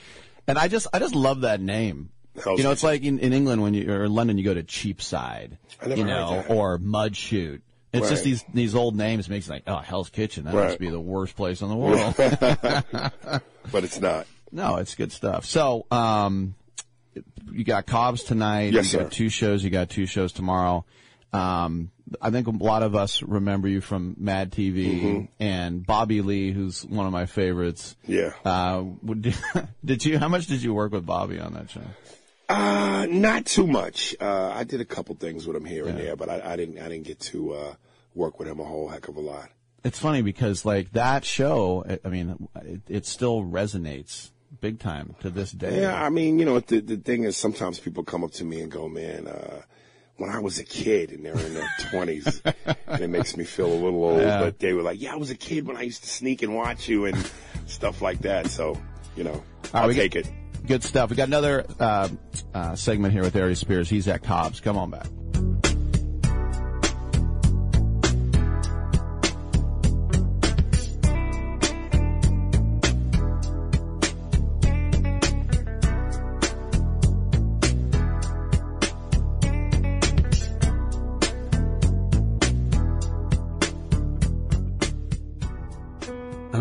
[0.46, 2.10] And I just I just love that name.
[2.42, 4.62] Hell's you know, it's like in, in England when you or London you go to
[4.62, 5.58] Cheapside,
[5.94, 7.60] you know, or Mudchute.
[7.92, 10.66] It's just these these old names makes like oh Hell's Kitchen that Right.
[10.68, 12.14] must be the worst place in the world.
[13.72, 14.26] but it's not.
[14.52, 15.44] No, it's good stuff.
[15.44, 16.54] So, um,
[17.52, 18.72] you got Cobb's tonight.
[18.72, 19.16] Yes, you got sir.
[19.16, 19.62] two shows.
[19.64, 20.84] You got two shows tomorrow.
[21.32, 25.28] Um, I think a lot of us remember you from Mad TV Mhm.
[25.38, 27.94] and Bobby Lee, who's one of my favorites.
[28.06, 28.32] Yeah.
[28.44, 29.32] Uh, would,
[29.84, 30.18] did you?
[30.18, 31.82] How much did you work with Bobby on that show?
[32.48, 34.16] Uh, not too much.
[34.20, 36.78] Uh, I did a couple things with him here and there, but I, I didn't,
[36.80, 37.74] I didn't get to, uh,
[38.16, 39.48] work with him a whole heck of a lot.
[39.84, 44.30] It's funny because like that show, I- I mean, it, it still resonates
[44.60, 45.80] big time to this day.
[45.82, 48.60] Yeah, I mean, you know, the the thing is, sometimes people come up to me
[48.60, 49.62] and go, "Man, uh,
[50.16, 52.42] when I was a kid," and they're in their twenties,
[52.86, 54.20] and it makes me feel a little old.
[54.20, 54.40] Yeah.
[54.40, 56.54] But they were like, "Yeah, I was a kid when I used to sneak and
[56.54, 57.16] watch you and
[57.66, 58.80] stuff like that." So,
[59.16, 60.32] you know, right, I'll take got- it.
[60.66, 61.08] Good stuff.
[61.10, 62.08] We got another uh,
[62.52, 63.88] uh, segment here with Aries Spears.
[63.88, 64.60] He's at Cobb's.
[64.60, 65.06] Come on back.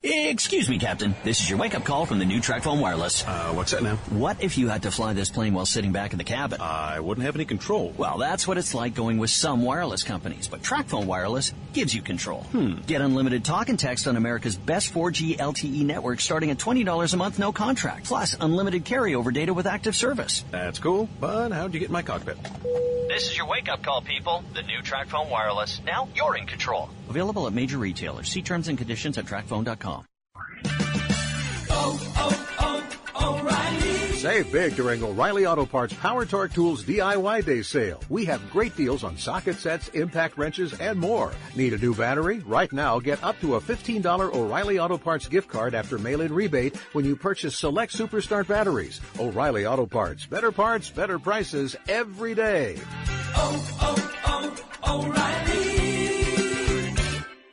[0.00, 1.16] Excuse me, Captain.
[1.24, 3.24] This is your wake-up call from the new TracFone Wireless.
[3.26, 3.96] Uh, what's that now?
[4.10, 6.60] What if you had to fly this plane while sitting back in the cabin?
[6.60, 7.92] I wouldn't have any control.
[7.96, 12.00] Well, that's what it's like going with some wireless companies, but TracFone Wireless gives you
[12.00, 12.42] control.
[12.42, 12.76] Hmm.
[12.86, 17.16] Get unlimited talk and text on America's best 4G LTE network starting at $20 a
[17.16, 18.04] month, no contract.
[18.06, 20.44] Plus, unlimited carryover data with active service.
[20.52, 22.38] That's cool, but how'd you get in my cockpit?
[23.08, 24.44] This is your wake-up call, people.
[24.54, 25.80] The new TracFone Wireless.
[25.84, 26.88] Now you're in control.
[27.08, 28.28] Available at major retailers.
[28.28, 30.04] See terms and conditions at TracFone.com.
[31.70, 34.16] Oh, oh, oh, O'Reilly.
[34.16, 38.02] Save big during O'Reilly Auto Parts Power Torque Tools DIY Day sale.
[38.08, 41.32] We have great deals on socket sets, impact wrenches, and more.
[41.54, 42.40] Need a new battery?
[42.40, 46.76] Right now, get up to a $15 O'Reilly Auto Parts gift card after mail-in rebate
[46.94, 49.00] when you purchase select Superstart batteries.
[49.20, 50.26] O'Reilly Auto Parts.
[50.26, 52.76] Better parts, better prices every day.
[53.36, 55.97] Oh, oh, oh, O'Reilly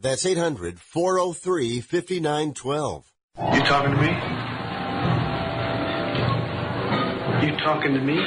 [0.00, 3.04] That's 800-403-5912.
[3.36, 4.08] You talking to me?
[7.46, 8.18] You talking to me?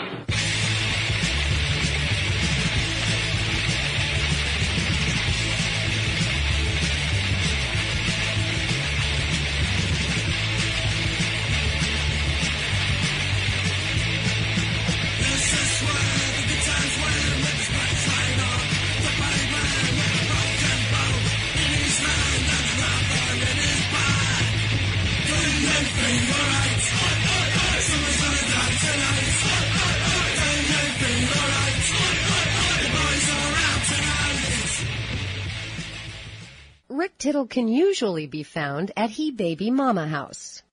[36.98, 40.64] Rick Tittle can usually be found at He Baby Mama House.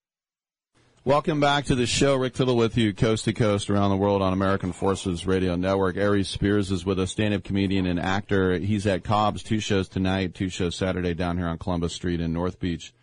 [1.05, 2.17] Welcome back to the show.
[2.17, 5.99] Rick Tittle with you, coast to coast around the world on American Forces Radio Network.
[5.99, 8.57] Aries Spears is with us, stand-up comedian and actor.
[8.59, 12.33] He's at Cobb's, two shows tonight, two shows Saturday down here on Columbus Street in
[12.33, 12.95] North Beach.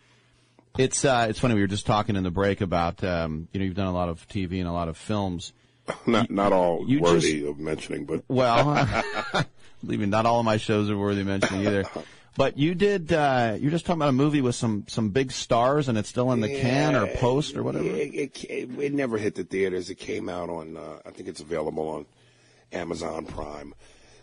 [0.80, 1.54] It's uh, it's funny.
[1.54, 4.10] We were just talking in the break about um, you know you've done a lot
[4.10, 5.54] of TV and a lot of films.
[6.08, 9.06] Not not all You worthy just- of mentioning, but Well,
[9.86, 11.84] believe me, not all of my shows are worthy of mentioning either.
[12.38, 13.12] But you did.
[13.12, 16.32] Uh, you're just talking about a movie with some some big stars, and it's still
[16.32, 17.86] in the can or post or whatever.
[17.86, 19.90] It, it, it, it never hit the theaters.
[19.90, 20.78] It came out on.
[20.78, 22.06] Uh, I think it's available on
[22.72, 23.74] Amazon Prime.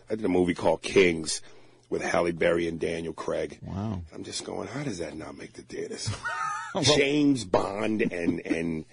[0.09, 1.41] I did a movie called Kings
[1.89, 3.59] with Halle Berry and Daniel Craig.
[3.61, 4.01] Wow.
[4.13, 4.67] I'm just going.
[4.67, 6.09] How does that not make the theaters?
[6.81, 8.85] James Bond and and.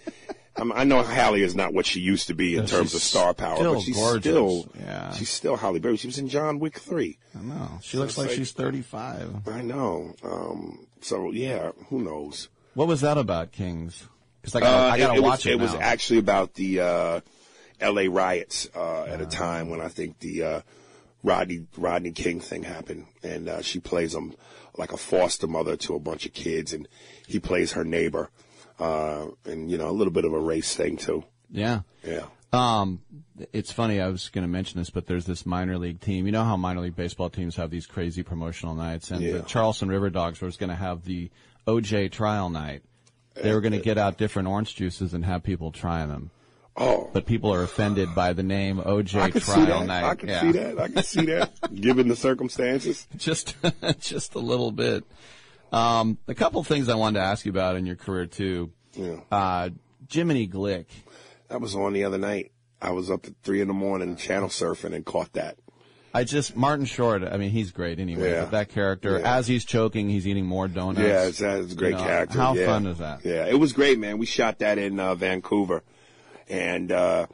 [0.58, 3.34] I'm, I know Halle is not what she used to be in terms of star
[3.34, 4.22] power, still but she's gorgeous.
[4.32, 5.12] still Yeah.
[5.12, 5.96] she's still Halle Berry.
[5.96, 7.18] She was in John Wick three.
[7.38, 7.78] I know.
[7.82, 9.46] She So looks like like- she's 35.
[9.48, 10.14] I know.
[10.24, 12.48] Um, so yeah, who knows?
[12.74, 14.04] What was that about, Kings?
[14.40, 15.52] Because I gotta, Uh, I gotta it, watch was, it.
[15.52, 17.20] It was actually about the uh,
[17.80, 18.08] L.A.
[18.08, 20.60] riots uh, at a time when I think the uh,
[21.22, 24.34] Rodney Rodney King thing happened, and uh, she plays him
[24.78, 26.86] like a foster mother to a bunch of kids, and
[27.26, 28.30] he plays her neighbor,
[28.78, 31.24] uh, and you know a little bit of a race thing too.
[31.50, 31.80] Yeah.
[32.04, 32.26] Yeah.
[32.52, 33.00] Um,
[33.52, 34.00] it's funny.
[34.00, 36.26] I was going to mention this, but there's this minor league team.
[36.26, 39.32] You know how minor league baseball teams have these crazy promotional nights, and Yeah.
[39.38, 41.30] the Charleston River Dogs was going to have the
[41.66, 42.82] OJ trial night.
[43.34, 46.30] They were going to get out different orange juices and have people try them.
[46.74, 47.10] Oh.
[47.12, 50.04] But people are offended by the name OJ trial night.
[50.04, 50.40] I can Yeah.
[50.40, 50.78] see that.
[50.80, 51.74] I could see that.
[51.74, 53.06] Given the circumstances.
[53.16, 53.54] just
[54.00, 55.04] just a little bit.
[55.76, 58.72] Um, a couple things I wanted to ask you about in your career too.
[58.94, 59.20] Yeah.
[59.30, 59.70] Uh,
[60.10, 60.86] Jiminy Glick.
[61.48, 62.52] That was on the other night.
[62.80, 65.58] I was up at three in the morning channel surfing and caught that.
[66.14, 67.22] I just Martin Short.
[67.24, 68.30] I mean, he's great anyway.
[68.30, 68.42] Yeah.
[68.42, 69.36] But that character, Yeah.
[69.36, 71.00] as he's choking, he's eating more donuts.
[71.00, 72.38] Yeah, it's, it's a great You know, character.
[72.38, 72.66] How yeah.
[72.66, 73.22] fun is that?
[73.24, 74.16] Yeah, it was great, man.
[74.16, 75.82] We shot that in uh, Vancouver,
[76.48, 77.26] and uh,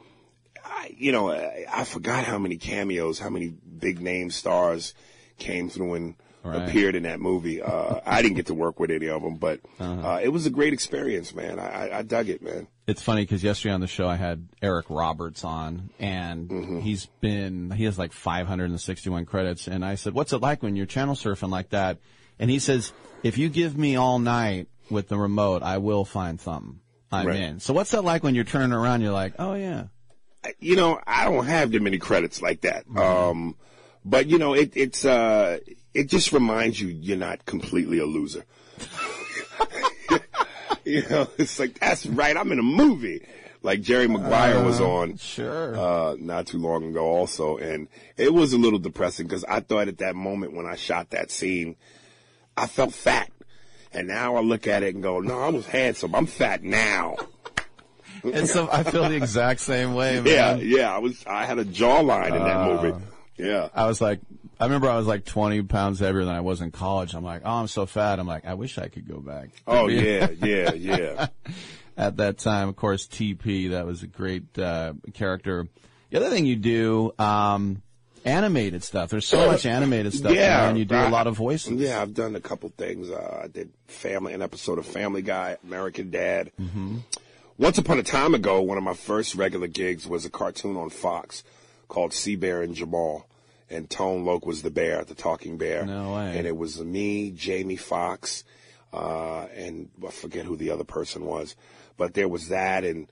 [0.65, 4.93] I, you know, I, I forgot how many cameos, how many big name stars
[5.37, 6.67] came through and Right.
[6.67, 7.61] appeared in that movie.
[7.61, 10.07] Uh, I didn't get to work with any of them, but Uh-huh.
[10.15, 11.57] uh, it was a great experience, man.
[11.57, 12.67] I, I, I dug it, man.
[12.85, 16.79] It's funny because yesterday on the show I had Eric Roberts on, and Mm-hmm.
[16.81, 20.85] he's been he has like 561 credits, and I said, "What's it like when you're
[20.85, 21.99] channel surfing like that?"
[22.39, 22.91] And he says,
[23.23, 26.81] "If you give me all night with the remote, I will find something.
[27.11, 27.39] I'm Right.
[27.39, 28.99] in." So what's that like when you're turning around?
[29.01, 29.85] You're like, "Oh yeah."
[30.59, 32.83] you know, I don't have that many credits like that.
[32.97, 33.55] Um,
[34.05, 35.59] but you know, it, it's, uh,
[35.93, 38.43] it just reminds you you're not completely a loser.
[40.85, 42.35] you know, it's like, that's right.
[42.35, 43.25] I'm in a movie.
[43.61, 45.75] like Jerry Maguire was Uh, on sure.
[45.77, 49.87] uh, not too long ago also, and it was a little depressing because I thought
[49.87, 51.75] at that moment when I shot that scene,
[52.57, 53.31] I felt fat,
[53.93, 56.13] and now I look at it and go, no, I was handsome.
[56.13, 57.15] I'm fat now.
[58.23, 60.25] And so I feel the exact same way, man.
[60.27, 60.93] Yeah, yeah.
[60.95, 61.23] I was.
[61.25, 63.05] I had a jawline in that Uh, movie.
[63.37, 63.69] Yeah.
[63.73, 64.19] I was like,
[64.59, 67.13] I remember I was like 20 pounds heavier than I was in college.
[67.13, 68.19] I'm like, oh, I'm so fat.
[68.19, 69.49] I'm like, I wish I could go back.
[69.67, 71.27] Oh yeah, yeah, yeah.
[71.97, 75.67] At that time, of course, TP, that was a great, uh, character.
[76.09, 77.81] The other thing you do, um,
[78.25, 79.09] animated stuff.
[79.09, 80.33] There's so much animated stuff.
[80.33, 81.73] Yeah, And you do I- a lot of voices.
[81.73, 83.09] Yeah, I've done a couple things.
[83.09, 86.51] Uh, I did family, an episode of Family Guy, American Dad.
[86.61, 86.97] Mm-hmm.
[87.57, 90.89] Once upon a time ago, one of my first regular gigs was a cartoon on
[90.89, 91.43] Fox
[91.93, 93.27] called C Bear and Jamal.
[93.69, 95.85] And Tone Loc was the bear, the talking bear.
[95.85, 96.37] No way.
[96.37, 98.43] And it was me, Jamie Foxx,
[98.91, 101.55] uh, and I forget who the other person was.
[101.97, 103.07] But there was that and,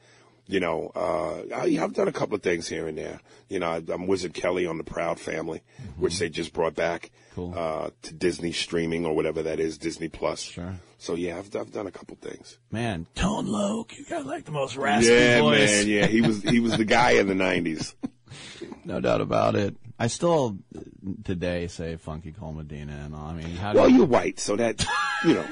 [0.47, 3.21] you know, uh, I, I've done a couple of things here and there.
[3.49, 5.61] You know, I, I'm Wizard Kelly on the Proud Family,
[5.97, 7.53] which they just brought back Cool.
[7.57, 10.41] uh, to Disney streaming or whatever that is, Disney Plus.
[10.41, 10.75] Sure.
[10.97, 12.57] So yeah, I've, I've done a couple things.
[12.71, 15.71] Man, Tone Loc, you got like the most raspy yeah, voice.
[15.71, 15.87] man.
[15.87, 17.95] Yeah, he was he was the guy in the '90s.
[18.85, 19.75] No doubt about it.
[19.99, 20.81] I still uh,
[21.23, 23.27] today say Funky Cold Medina and all.
[23.27, 24.85] I mean, how Well, you, you're white, so that
[25.25, 25.45] you know,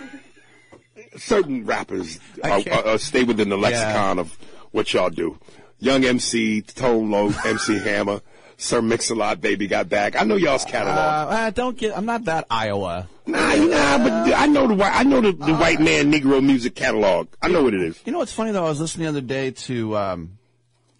[1.18, 4.38] certain rappers are, are, are stay within the lexicon of
[4.72, 5.38] what y'all do.
[5.80, 8.22] Young MC, Tone Loc, MC Hammer,
[8.57, 10.19] Sir Mix-a-Lot, Baby Got Back.
[10.19, 10.97] I know y'all's catalog.
[10.97, 11.95] uh, uh, don't get.
[11.97, 13.07] I'm not that Iowa.
[13.26, 16.76] nah, nah, but I know the white, I know the, the white man Negro music
[16.76, 17.27] catalog.
[17.41, 17.99] I know what it is.
[18.03, 18.65] You know what's funny though?
[18.65, 20.39] I was listening the other day to um,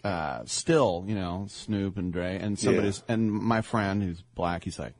[0.04, 4.64] uh, Still, you know, Snoop and Dre, and somebody's and my friend who's black.
[4.64, 4.94] He's like,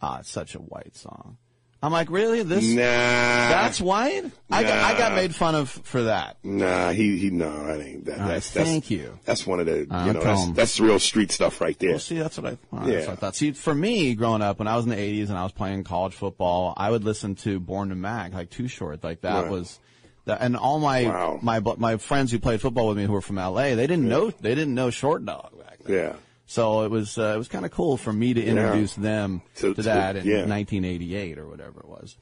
[0.00, 1.36] "Ah, it's such a white song."
[1.80, 2.42] I'm like, "Really?
[2.42, 2.64] This?
[2.64, 4.24] Nah, That's white?
[4.50, 8.04] I got I got made fun of for that." Nah, he he no, that ain't
[8.06, 8.18] that.
[8.18, 9.18] Right, that's, that's thank you.
[9.24, 11.90] That's one of the Uh, you know that's, that's real street stuff right there.
[11.90, 12.94] Well, see, that's what I, right, Yeah.
[12.94, 13.36] that's what I thought.
[13.36, 15.84] See, for me, growing up, when I was in the '80s and I was playing
[15.84, 19.50] college football, I would listen to Born to Mack, like Too Short, like that Right.
[19.50, 19.78] was.
[20.38, 21.38] And all my Wow.
[21.42, 24.30] my my friends who played football with me who were from LA, they didn't know
[24.30, 25.94] they didn't know Short Dog back then.
[25.96, 26.12] Yeah.
[26.46, 29.74] So it was uh, it was kind of cool for me to introduce them To-
[29.74, 30.44] that in yeah.
[30.46, 32.16] 1988 or whatever it was.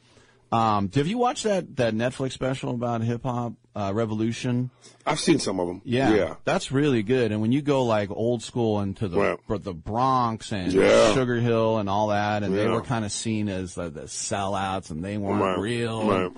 [0.52, 4.70] Um, have you watched that that Netflix special about hip hop uh, revolution?
[5.04, 5.82] I've seen some of them.
[5.84, 6.34] Yeah, yeah.
[6.44, 7.32] that's really good.
[7.32, 9.38] And when you go like old school into the Right.
[9.48, 11.12] br- the Bronx and Yeah.
[11.14, 15.04] Sugar Hill and all that, and they were kind of seen as the sellouts, and
[15.04, 15.58] they weren't Right.
[15.58, 16.08] real.
[16.08, 16.32] Right.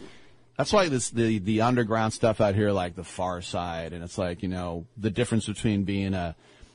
[0.59, 4.19] That's why this the the underground stuff out here, like the Far Side, and it's
[4.19, 6.35] like you know the difference between being a,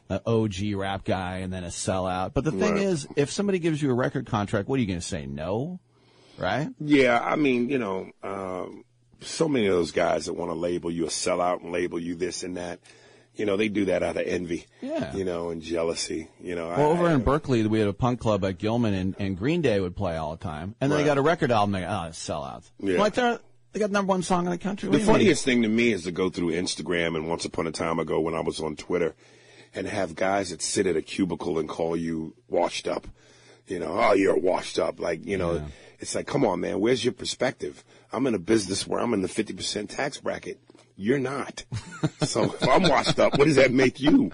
[0.10, 2.34] a OG rap guy and then a sellout.
[2.34, 2.84] But the thing Right.
[2.84, 5.26] is, if somebody gives you a record contract, what are you going to say?
[5.26, 5.80] No,
[6.38, 6.69] right?
[6.80, 8.85] Yeah, I mean, you know, um,
[9.19, 12.15] so many of those guys that want to label you a sellout and label you
[12.15, 12.80] this and that,
[13.35, 15.14] you know, they do that out of envy, Yeah.
[15.15, 16.68] you know, and jealousy, you know.
[16.69, 19.38] Well, I- over I- in Berkeley, we had a punk club at Gilman, and, and
[19.38, 20.76] Green Day would play all the time.
[20.80, 21.73] And then they got a record album.
[21.73, 22.69] They go, oh, sellouts.
[22.80, 22.97] Yeah.
[22.97, 23.39] Like they're
[23.74, 24.88] they got number one song in the country.
[24.88, 25.16] What The do you mean?
[25.16, 28.20] funniest thing to me is to go through Instagram and once upon a time ago
[28.20, 29.16] when I was on Twitter
[29.76, 33.08] and have guys that sit at a cubicle and call you washed up.
[33.68, 35.00] You know, oh, you're washed up.
[35.00, 35.64] Like, you know,
[36.00, 37.84] it's like, come on, man, where's your perspective?
[38.12, 40.60] I'm in a business where I'm in the 50% tax bracket.
[40.95, 41.64] You're not.
[42.22, 44.32] so if I'm washed up, what does that make you?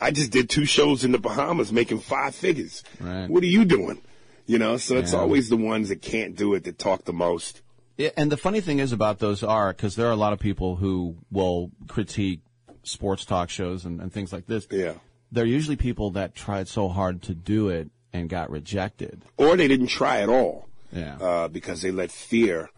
[0.00, 2.84] I just did two shows in the Bahamas making five figures.
[3.00, 3.26] Right.
[3.28, 4.00] What are you doing?
[4.46, 7.62] You know, so it's always the ones that can't do it that talk the most.
[7.98, 10.38] Yeah, and the funny thing is about those are because there are a lot of
[10.38, 12.40] people who will critique
[12.84, 14.66] sports talk shows and, and things like this.
[14.70, 14.94] Yeah.
[15.32, 19.22] They're usually people that tried so hard to do it and got rejected.
[19.36, 20.68] or they didn't try at all.
[20.92, 21.16] Yeah.
[21.18, 22.70] Uh, because they let fear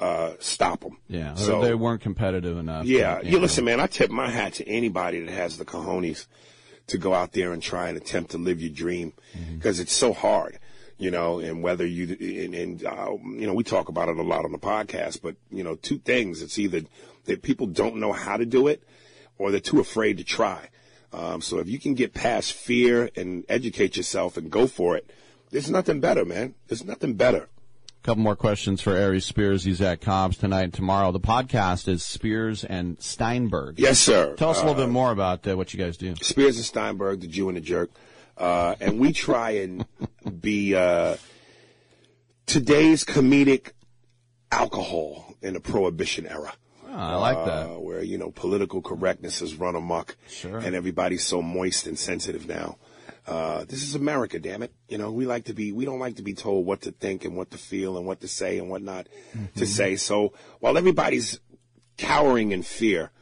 [0.00, 0.96] uh, stop them.
[1.08, 2.86] Yeah, So they weren't competitive enough.
[2.86, 3.80] yeah, to, you listen, man.
[3.80, 6.26] I tip my hat to anybody that has the cojones
[6.86, 9.56] to go out there and try and attempt to live your dream Mm-hmm.
[9.56, 10.58] because it's so hard.
[11.00, 12.14] You know, and whether you
[12.44, 15.34] and, and uh, you know we talk about it a lot on the podcast, but
[15.50, 16.82] you know, two things: it's either
[17.24, 18.82] that people don't know how to do it,
[19.38, 20.68] or they're too afraid to try.
[21.12, 25.10] Um, so if you can get past fear and educate yourself and go for it,
[25.50, 26.54] there's nothing better, man.
[26.68, 27.48] There's nothing better.
[28.02, 29.64] A couple more questions for Aries Spears.
[29.64, 31.12] He's at Cobb's tonight and tomorrow.
[31.12, 33.78] The podcast is Spears and Steinberg.
[33.78, 34.34] Yes, sir.
[34.36, 36.14] Tell us a little Uh, bit more about uh, what you guys do.
[36.16, 37.90] Spears and Steinberg, the Jew and the Jerk,
[38.40, 39.84] uh, and we try and
[40.40, 41.16] be uh,
[42.46, 43.70] today's comedic
[44.50, 46.52] alcohol in the Prohibition era.
[46.88, 47.66] Ah, I like that.
[47.66, 50.58] Uh, where you know political correctness has run amok, Sure.
[50.58, 52.78] and everybody's so moist and sensitive now.
[53.26, 54.72] Uh, this is America, damn it.
[54.88, 57.24] You know, we like to be, we don't like to be told what to think
[57.24, 59.06] and what to feel and what to say and what not
[59.36, 59.58] Mm-hmm.
[59.60, 59.94] to say.
[59.96, 61.38] So while everybody's
[61.96, 63.12] cowering in fear,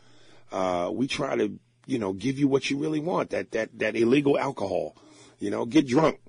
[0.50, 3.30] uh, we try to, you know, give you what you really want.
[3.30, 4.96] That that that illegal alcohol.
[5.38, 6.20] You know, get drunk.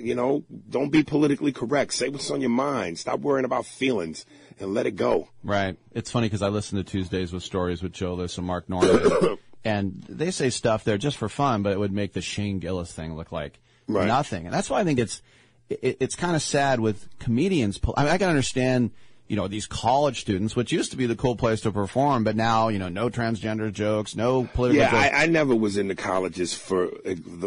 [0.00, 1.94] You know, don't be politically correct.
[1.94, 2.98] Say what's on your mind.
[2.98, 4.26] Stop worrying about feelings
[4.60, 5.28] and let it go.
[5.42, 5.76] Right.
[5.92, 9.38] It's funny because I listen to Tuesdays with Stories with Joe List and Mark Normand,
[9.64, 12.92] and they say stuff there just for fun, but it would make the Shane Gillis
[12.92, 14.06] thing look like Right.
[14.06, 14.44] nothing.
[14.46, 15.22] And that's why I think it's
[15.70, 17.80] it, it's kind of sad with comedians.
[17.96, 18.90] I, mean, I can understand.
[19.28, 22.36] You know, these college students, which used to be the cool place to perform, but
[22.36, 25.14] now, you know, no transgender jokes, no political Yeah, jokes.
[25.16, 26.90] I, I never was into colleges for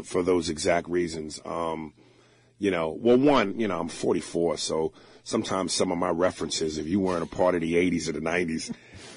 [0.04, 1.40] for those exact reasons.
[1.46, 1.94] Um,
[2.58, 4.92] you know, well, one, you know, I'm 44, so
[5.24, 8.20] sometimes some of my references, if you weren't a part of the 80s or the
[8.20, 8.74] 90s,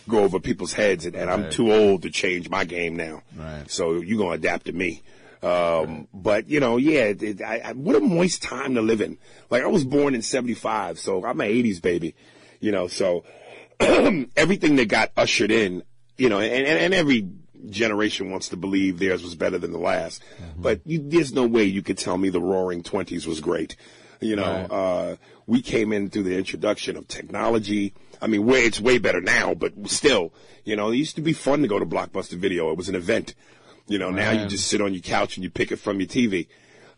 [0.09, 3.22] go over people's heads, and, and I'm too old to change my game now.
[3.36, 3.68] Right.
[3.68, 5.02] So you're gonna adapt to me.
[5.43, 9.01] Um, but you know, yeah, it, it- I, I, what a moist time to live
[9.01, 9.18] in.
[9.51, 12.14] Like I was born in '75, so I'm an '80s baby.
[12.62, 13.24] You know, so
[13.80, 15.82] everything that got ushered in,
[16.16, 17.28] you know, and, and, and every
[17.68, 20.22] generation wants to believe theirs was better than the last.
[20.56, 23.76] But you, there's no way you could tell me the roaring 20s was great.
[24.20, 24.70] You know, Right.
[24.70, 25.16] uh,
[25.47, 27.94] we came in through the introduction of technology.
[28.20, 30.32] I mean, way, it's way better now, but still,
[30.64, 32.70] you know, it used to be fun to go to Blockbuster Video.
[32.70, 33.34] It was an event.
[33.89, 36.06] You know, now you just sit on your couch and you pick it from your
[36.09, 36.47] TV.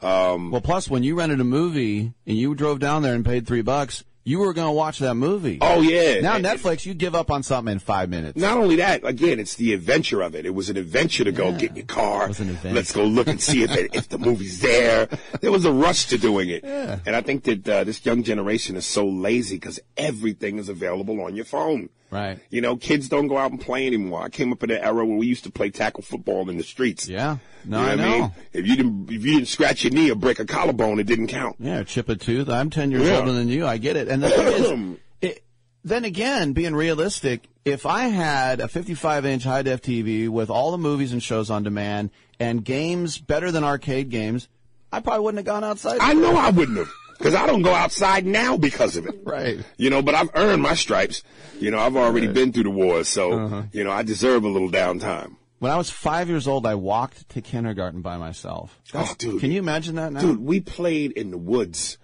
[0.02, 3.46] Um, well, plus when you rented a movie and you drove down there and paid
[3.46, 5.58] three bucks, you were going to watch that movie.
[5.60, 6.20] Oh, yeah.
[6.20, 8.38] Now And- Netflix, you give up on something in five minutes.
[8.40, 10.46] Not only that, again, it's the adventure of it.
[10.46, 12.30] It was an adventure to go get your car.
[12.64, 15.08] Let's go look and see if it, if the movie's there.
[15.40, 16.98] There was a rush to doing it, Yeah.
[17.06, 21.20] and I think that uh, this young generation is so lazy because everything is available
[21.22, 21.90] on your phone.
[22.14, 22.38] Right.
[22.48, 24.22] You know, kids don't go out and play anymore.
[24.22, 26.62] I came up in an era where we used to play tackle football in the
[26.62, 27.08] streets.
[27.08, 27.38] Yeah.
[27.64, 28.18] No, You I what know.
[28.20, 28.30] mean?
[28.52, 31.26] If you didn't, if you didn't scratch your knee or break a collarbone, it didn't
[31.26, 31.56] count.
[31.58, 32.48] Yeah, chip a tooth.
[32.48, 33.18] I'm 10 years Yeah.
[33.18, 33.66] older than you.
[33.66, 34.06] I get it.
[34.08, 34.46] And the thing
[34.92, 35.44] is, it,
[35.82, 40.70] then again, being realistic, if I had a 55 inch high def TV with all
[40.70, 44.48] the movies and shows on demand and games better than arcade games,
[44.92, 45.98] I probably wouldn't have gone outside.
[46.00, 46.90] I know I wouldn't have.
[47.24, 49.14] Because I don't go outside now because of it.
[49.24, 49.64] Right.
[49.78, 51.22] You know, but I've earned my stripes.
[51.58, 53.62] You know, I've already been through the wars, so, Uh-huh.
[53.72, 55.36] you know, I deserve a little downtime.
[55.60, 58.78] When I was five years old, I walked to kindergarten by myself.
[58.92, 59.40] Oh, dude.
[59.40, 60.20] Can you imagine that now?
[60.20, 61.96] Dude, we played in the woods.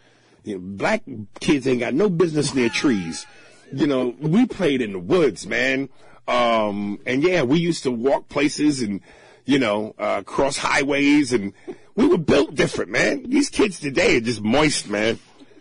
[0.45, 1.03] You know, black
[1.41, 3.27] kids ain't got no business near trees.
[3.73, 5.91] You know, we played in the woods, man.
[6.27, 9.03] Um, and yeah, we used to walk places and,
[9.45, 11.53] you know, uh, cross highways and
[11.95, 13.29] we were built different, man.
[13.29, 15.19] These kids today are just moist, man.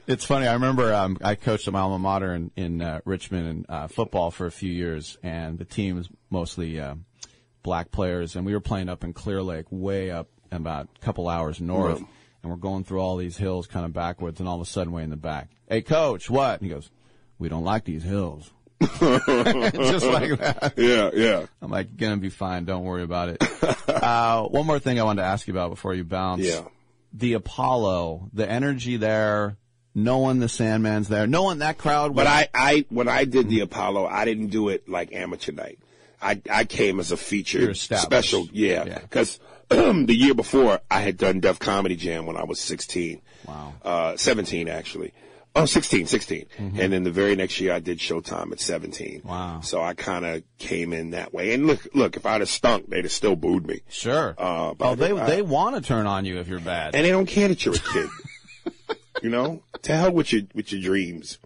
[0.07, 0.47] It's funny.
[0.47, 3.87] I remember um, I coached at my alma mater in, in uh, Richmond in uh,
[3.87, 6.95] football for a few years, and the team was mostly uh,
[7.61, 11.29] black players, and we were playing up in Clear Lake, way up about a couple
[11.29, 12.07] hours north, Right.
[12.41, 14.91] and we're going through all these hills kind of backwards, and all of a sudden,
[14.93, 16.59] way in the back, hey coach, what?
[16.59, 16.89] And he goes,
[17.37, 18.49] we don't like these hills.
[18.99, 20.73] Just like that.
[20.77, 21.45] Yeah, yeah.
[21.61, 22.65] I'm like, gonna be fine.
[22.65, 23.43] Don't worry about it.
[23.89, 26.43] uh, one more thing I wanted to ask you about before you bounce.
[26.43, 26.61] Yeah.
[27.13, 29.57] The Apollo, the energy there,
[29.93, 32.15] knowing the Sandman's there, knowing that crowd.
[32.15, 35.79] But I, I, when I did the Apollo, I didn't do it like amateur night.
[36.21, 38.85] I, I came as a You're featured special, yeah.
[38.85, 38.99] Yeah.
[38.99, 39.39] Because
[39.69, 43.21] the year before, I had done Def Comedy Jam when I was 16.
[43.47, 43.73] Wow.
[43.83, 45.13] Uh, 17 actually.
[45.61, 46.45] Oh, 16, 16.
[46.57, 46.79] Mm-hmm.
[46.79, 49.21] And then the very next year I did Showtime at 17.
[49.23, 49.61] Wow.
[49.61, 51.53] So I kind of came in that way.
[51.53, 53.81] And look, look, if I'd have stunk, they'd have still booed me.
[53.89, 54.35] Sure.
[54.37, 56.95] Uh, oh, but they I- they want to turn on you if you're bad.
[56.95, 58.09] and they don't care that you're a kid.
[59.23, 59.61] you know?
[59.83, 61.39] To hell with your, with your dreams.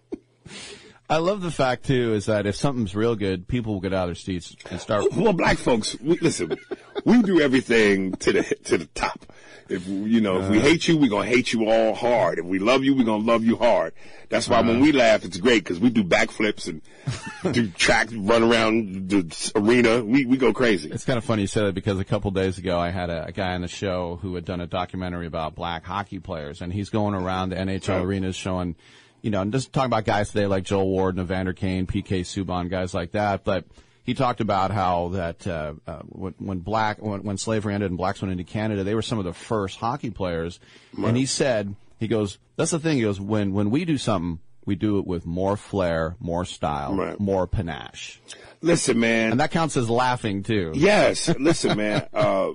[1.08, 4.04] I love the fact too is that if something's real good, people will get out
[4.04, 5.12] of their seats and start.
[5.12, 6.56] Well, black folks, we, listen,
[7.04, 9.20] we do everything to the to the top.
[9.66, 10.68] If you know, if we Uh-huh.
[10.68, 12.38] hate you, we're gonna hate you all hard.
[12.38, 13.94] If we love you, we're gonna love you hard.
[14.28, 14.68] That's why Uh-huh.
[14.72, 16.82] when we laugh, it's great because we do backflips and
[17.54, 20.04] do track, run around the arena.
[20.04, 20.90] We we go crazy.
[20.90, 23.26] It's kind of funny you said that because a couple days ago I had a,
[23.26, 26.70] a guy on the show who had done a documentary about black hockey players, and
[26.72, 28.04] he's going around the NHL Right.
[28.04, 28.76] arenas showing,
[29.22, 32.68] you know, and just talking about guys today like Joel Ward, Evander Kane, PK Subban,
[32.68, 33.44] guys like that.
[33.44, 33.64] But
[34.04, 37.98] he talked about how that uh, uh, when, when black when, when slavery ended and
[37.98, 40.60] blacks went into Canada, they were some of the first hockey players.
[40.96, 42.96] And he said, he goes, that's the thing.
[42.98, 46.94] He goes, when when we do something, we do it with more flair, more style,
[46.94, 47.18] Right.
[47.20, 48.20] more panache,
[48.62, 49.32] Listen, man.
[49.32, 50.72] and that counts as laughing too.
[50.74, 52.06] Yes, listen, man.
[52.14, 52.50] Uh,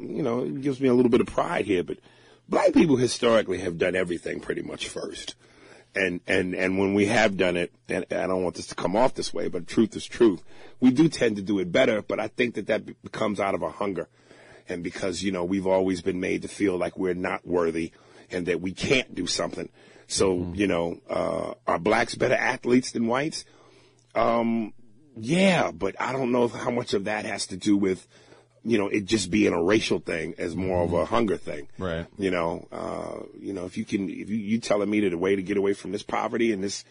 [0.00, 1.98] you know, it gives me a little bit of pride here, but
[2.48, 5.34] black people historically have done everything pretty much first.
[5.96, 8.94] And, and, and when we have done it, and I don't want this to come
[8.94, 10.42] off this way, but truth is truth,
[10.78, 12.82] we do tend to do it better, but I think that that
[13.12, 14.08] comes out of a hunger.
[14.68, 17.92] And because, you know, we've always been made to feel like we're not worthy
[18.30, 19.70] and that we can't do something.
[20.06, 23.44] So, you know, uh, are blacks better athletes than whites?
[24.14, 24.74] Um,
[25.18, 28.06] Yeah, but I don't know how much of that has to do with,
[28.66, 31.68] you know, it just being a racial thing as more of a hunger thing.
[31.78, 32.06] Right.
[32.18, 35.18] You know, uh, you know, if you can, if you, you telling me that the
[35.18, 36.84] way to get away from this poverty and this,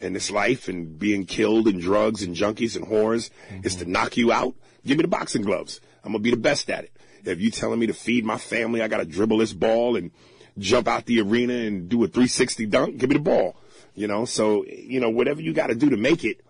[0.00, 3.30] and this life and being killed and drugs and junkies and whores
[3.62, 4.54] is to knock you out,
[4.84, 5.80] give me the boxing gloves.
[6.04, 6.92] I'm gonna be the best at it.
[7.24, 10.10] If you telling me to feed my family, I gotta dribble this ball and
[10.58, 13.56] jump out the arena and do a 360 dunk, give me the ball.
[13.94, 16.44] You know, so, you know, whatever you gotta do to make it,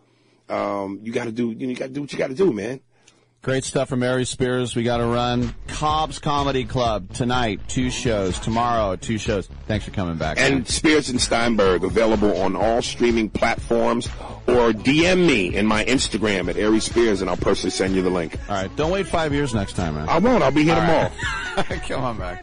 [0.48, 2.80] um, you gotta do, you, know, you gotta do what you gotta do, man.
[3.46, 4.74] Great stuff from Aries Spears.
[4.74, 5.54] We got to run.
[5.68, 8.40] Cobb's Comedy Club tonight, two shows.
[8.40, 9.48] Tomorrow, two shows.
[9.68, 10.36] Thanks for coming back.
[10.38, 10.52] man.
[10.52, 14.08] And Spears and Steinberg available on all streaming platforms
[14.48, 18.10] or DM me in my Instagram at Aries Spears and I'll personally send you the
[18.10, 18.36] link.
[18.48, 18.74] All right.
[18.74, 20.08] Don't wait five years next time, man.
[20.08, 20.42] I won't.
[20.42, 21.12] I'll be here All tomorrow.
[21.56, 21.82] right.
[21.88, 22.42] Come on back.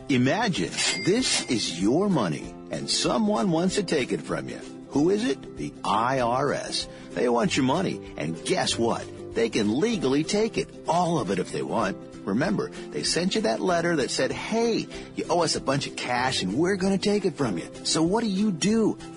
[0.09, 0.73] Imagine
[1.05, 4.59] this is your money and someone wants to take it from you.
[4.89, 5.57] Who is it?
[5.57, 6.89] The IRS.
[7.13, 9.07] They want your money, and guess what?
[9.35, 11.97] They can legally take it, all of it if they want.
[12.25, 14.87] Remember, they sent you that letter that said, hey,
[15.17, 17.69] you owe us a bunch of cash and we're going to take it from you.
[17.83, 18.97] So what do you do?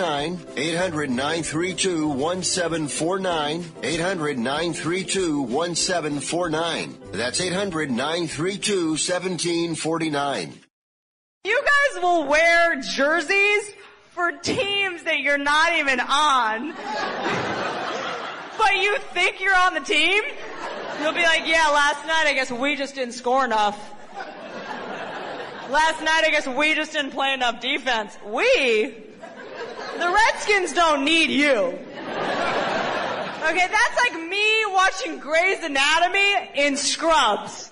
[0.00, 3.64] 800 932 1749.
[3.82, 6.98] 800 932 1749.
[7.12, 10.52] That's 800 932 1749.
[11.44, 13.74] You guys will wear jerseys
[14.10, 16.72] for teams that you're not even on.
[18.58, 20.22] but you think you're on the team?
[21.02, 23.78] You'll be like, yeah, last night I guess we just didn't score enough.
[25.70, 28.16] Last night I guess we just didn't play enough defense.
[28.26, 29.09] We?
[29.98, 31.78] The Redskins don't need you.
[33.50, 37.70] Okay, that's like me watching Grey's Anatomy in scrubs.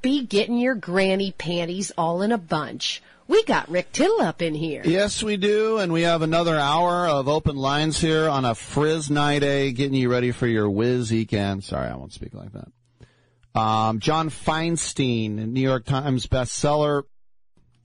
[0.00, 3.02] Be getting your granny panties all in a bunch.
[3.26, 4.82] We got Rick Tittle up in here.
[4.86, 9.10] Yes, we do, and we have another hour of open lines here on a Frizz
[9.10, 11.62] night, a getting you ready for your whiz weekend.
[11.62, 13.60] Sorry, I won't speak like that.
[13.60, 17.02] Um, John Feinstein, New York Times bestseller.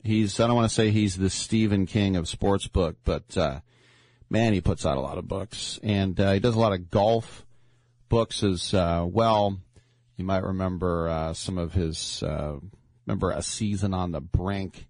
[0.03, 3.59] He's I don't want to say he's the Stephen King of sports book, but uh,
[4.29, 6.89] man, he puts out a lot of books, and uh, he does a lot of
[6.89, 7.45] golf
[8.07, 9.57] books as uh, well.
[10.23, 12.23] You might remember uh, some of his.
[12.23, 12.55] Uh,
[13.05, 14.87] remember a season on the brink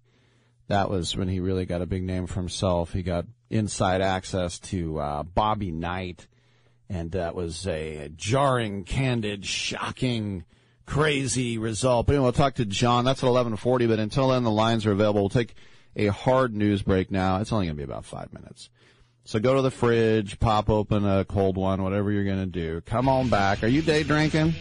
[0.68, 2.92] that was when he really got a big name for himself.
[2.92, 6.28] He got inside access to uh, Bobby Knight,
[6.88, 10.44] and that was a jarring, candid, shocking,
[10.86, 12.06] crazy result.
[12.06, 13.04] But anyway, we'll talk to John.
[13.04, 13.88] That's at 11:40.
[13.88, 15.22] But until then, the lines are available.
[15.22, 15.56] We'll take
[15.96, 17.40] a hard news break now.
[17.40, 18.70] It's only going to be about five minutes.
[19.26, 22.82] So go to the fridge, pop open a cold one, whatever you're going to do.
[22.82, 23.62] Come on back.
[23.62, 24.54] Are you day drinking?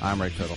[0.00, 0.56] I'm Rick Tittle.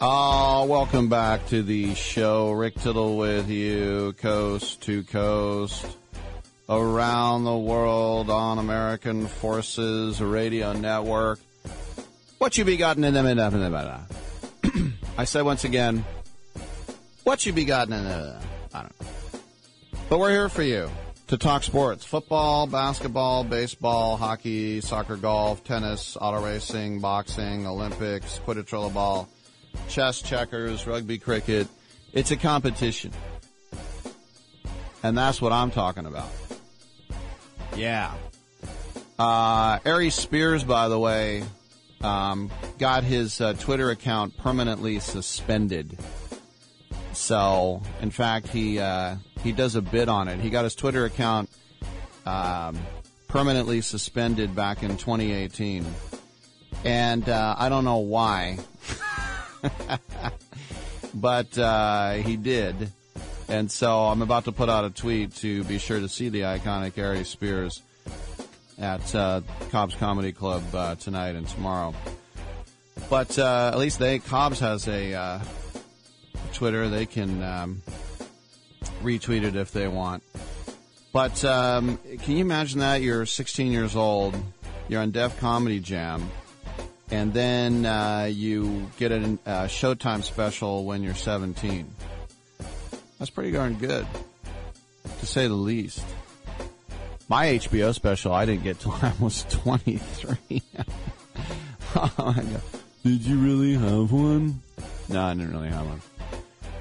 [0.00, 2.52] Oh, welcome back to the show.
[2.52, 5.84] Rick Tittle with you, coast to coast,
[6.68, 11.40] around the world on American Forces Radio Network.
[12.38, 13.26] What you be gotten in them?
[15.18, 16.04] I say once again,
[17.24, 18.40] what you be gotten in the?
[18.72, 19.06] I don't know.
[20.08, 20.88] But we're here for you
[21.26, 28.68] to talk sports football, basketball, baseball, hockey, soccer, golf, tennis, auto racing, boxing, Olympics, quidditch
[28.68, 29.26] rollerball,
[29.88, 31.68] chess, checkers, rugby, cricket.
[32.12, 33.12] It's a competition.
[35.02, 36.28] And that's what I'm talking about.
[37.76, 38.12] Yeah.
[39.18, 41.44] Uh, Aries Spears, by the way,
[42.00, 45.98] um, got his uh, Twitter account permanently suspended.
[47.12, 50.38] So, in fact, he uh, he does a bid on it.
[50.40, 51.50] He got his Twitter account
[52.26, 52.78] um,
[53.26, 55.84] permanently suspended back in 2018,
[56.84, 58.58] and uh, I don't know why,
[61.14, 62.92] but uh, he did.
[63.48, 66.42] And so I'm about to put out a tweet to be sure to see the
[66.42, 67.82] iconic Aries Spears
[68.78, 69.40] at uh,
[69.70, 71.94] Cobb's Comedy Club uh, tonight and tomorrow.
[73.08, 75.40] But uh, at least they Cobb's has a uh,
[76.52, 76.88] Twitter.
[76.88, 77.82] They can um,
[79.02, 80.22] retweet it if they want.
[81.12, 84.36] But um, can you imagine that you're 16 years old,
[84.88, 86.28] you're on Def Comedy Jam,
[87.10, 89.16] and then uh, you get a
[89.46, 91.90] uh, Showtime special when you're 17?
[93.18, 94.06] That's pretty darn good,
[95.20, 96.04] to say the least.
[97.28, 100.36] My HBO special I didn't get till I was 23.
[101.96, 102.60] oh.
[103.04, 104.60] Did you really have one?
[105.08, 106.00] No, I didn't really have one.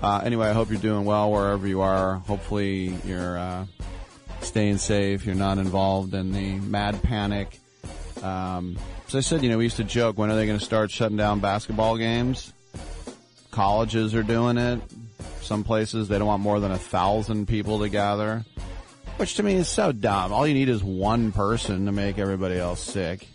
[0.02, 2.16] Uh, anyway, I hope you're doing well wherever you are.
[2.16, 3.66] Hopefully, you're uh,
[4.42, 5.26] staying safe.
[5.26, 7.60] You're not involved in the mad panic
[8.22, 10.66] Um, so I said, you know, we used to joke, when are they going to
[10.66, 12.54] start shutting down basketball games?
[13.52, 14.82] Colleges are doing it.
[15.42, 18.46] Some places they don't want more than a thousand people to gather,
[19.16, 20.34] which to me is so dumb.
[20.34, 23.28] All you need is one person to make everybody else sick.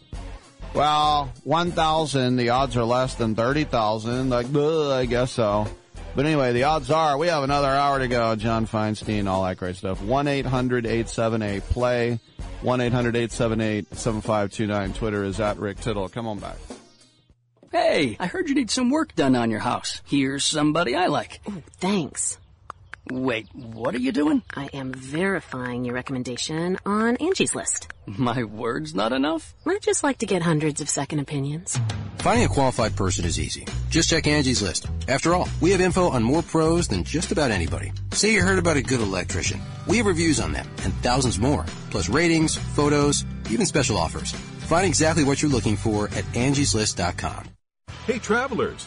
[0.75, 4.31] Well, 1,000, the odds are less than 30,000.
[4.31, 5.67] Like, ugh, I guess so.
[6.15, 8.37] But anyway, the odds are we have another hour to go.
[8.37, 9.99] John Feinstein, all that great stuff.
[10.03, 12.21] 1-800-878-PLAY.
[12.63, 14.95] 1-800-878-7529.
[14.95, 16.11] Twitter is at Rick Tittle.
[16.11, 16.59] Come on back.
[17.71, 20.03] Hey, I heard you need some work done on your house.
[20.05, 21.41] Here's somebody I like.
[21.79, 22.37] Thanks.
[23.15, 24.43] Wait, what are you doing?
[24.57, 27.93] I am verifying your recommendation on Angie's List.
[28.07, 29.53] My word's not enough?
[29.67, 31.79] I just like to get hundreds of second opinions.
[32.21, 33.67] Finding a qualified person is easy.
[33.91, 34.87] Just check Angie's List.
[35.09, 37.93] After all, we have info on more pros than just about anybody.
[38.13, 39.61] Say you heard about a good electrician.
[39.87, 44.33] We have reviews on them and thousands more, plus ratings, photos, even special offers.
[44.71, 47.45] Find exactly what you're looking for at angieslist.com.
[48.07, 48.87] Hey travelers,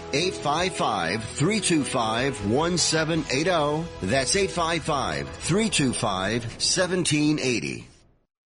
[0.13, 3.87] 855 325 1780.
[4.03, 7.87] That's 855 325 1780.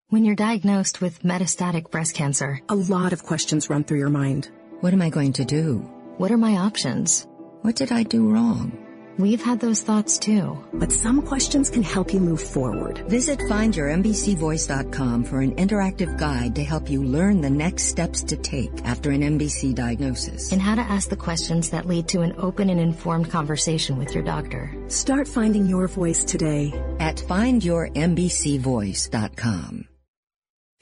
[0.10, 4.50] When you're diagnosed with metastatic breast cancer, a lot of questions run through your mind.
[4.82, 5.80] What am I going to do?
[6.18, 7.28] What are my options?
[7.62, 8.85] What did I do wrong?
[9.18, 10.62] We've had those thoughts too.
[10.74, 12.98] But some questions can help you move forward.
[13.08, 18.72] Visit findyourmbcvoice.com for an interactive guide to help you learn the next steps to take
[18.84, 20.52] after an MBC diagnosis.
[20.52, 24.14] And how to ask the questions that lead to an open and informed conversation with
[24.14, 24.72] your doctor.
[24.88, 29.95] Start finding your voice today at findyourmbcvoice.com.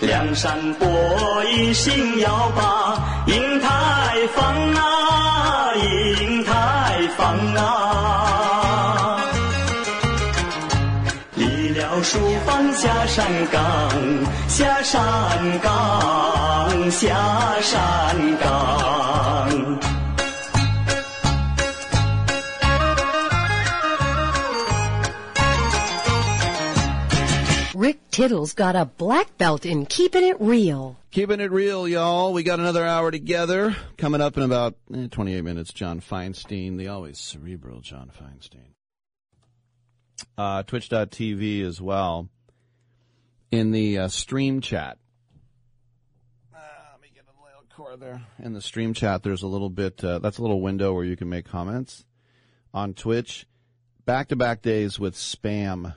[0.00, 3.68] 梁山伯一心要把银台
[4.34, 9.20] 放啊，银台放啊，
[11.34, 13.62] 离了书房下山岗，
[14.48, 15.02] 下山
[15.60, 17.14] 岗，下
[17.60, 19.89] 山岗。
[28.10, 30.96] Tittle's got a black belt in keeping it real.
[31.12, 32.32] Keeping it real, y'all.
[32.32, 33.76] We got another hour together.
[33.96, 38.74] Coming up in about eh, 28 minutes, John Feinstein, the always cerebral John Feinstein.
[40.36, 42.28] Uh, Twitch.tv as well.
[43.50, 44.98] In the uh, stream chat.
[46.52, 46.58] Uh,
[46.92, 48.22] let me get a little core there.
[48.40, 51.16] In the stream chat, there's a little bit, uh, that's a little window where you
[51.16, 52.04] can make comments
[52.74, 53.46] on Twitch.
[54.04, 55.94] Back to back days with spam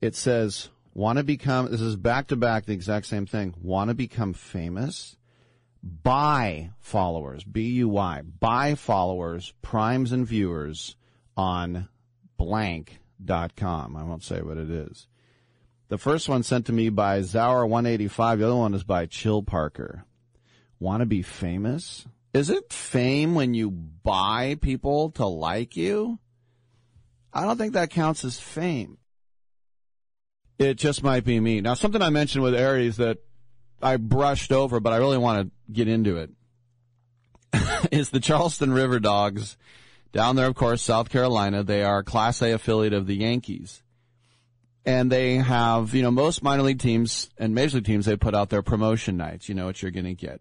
[0.00, 3.88] it says want to become this is back to back the exact same thing want
[3.88, 5.16] to become famous
[5.82, 10.96] buy followers b-u-y buy followers primes and viewers
[11.36, 11.88] on
[12.36, 15.06] blank.com i won't say what it is
[15.88, 18.38] The first one sent to me by Zower185.
[18.38, 20.04] The other one is by Chill Parker.
[20.80, 22.06] Want to be famous?
[22.34, 26.18] Is it fame when you buy people to like you?
[27.32, 28.98] I don't think that counts as fame.
[30.58, 31.60] It just might be me.
[31.60, 33.18] Now, something I mentioned with Aries that
[33.82, 36.30] I brushed over, but I really want to get into it,
[37.92, 39.56] is the Charleston River Dogs.
[40.12, 41.62] Down there, of course, South Carolina.
[41.62, 43.82] They are Class A affiliate of the Yankees.
[44.86, 48.34] And they have, you know, most minor league teams and major league teams, they put
[48.34, 49.48] out their promotion nights.
[49.48, 50.40] You know what you're going to get.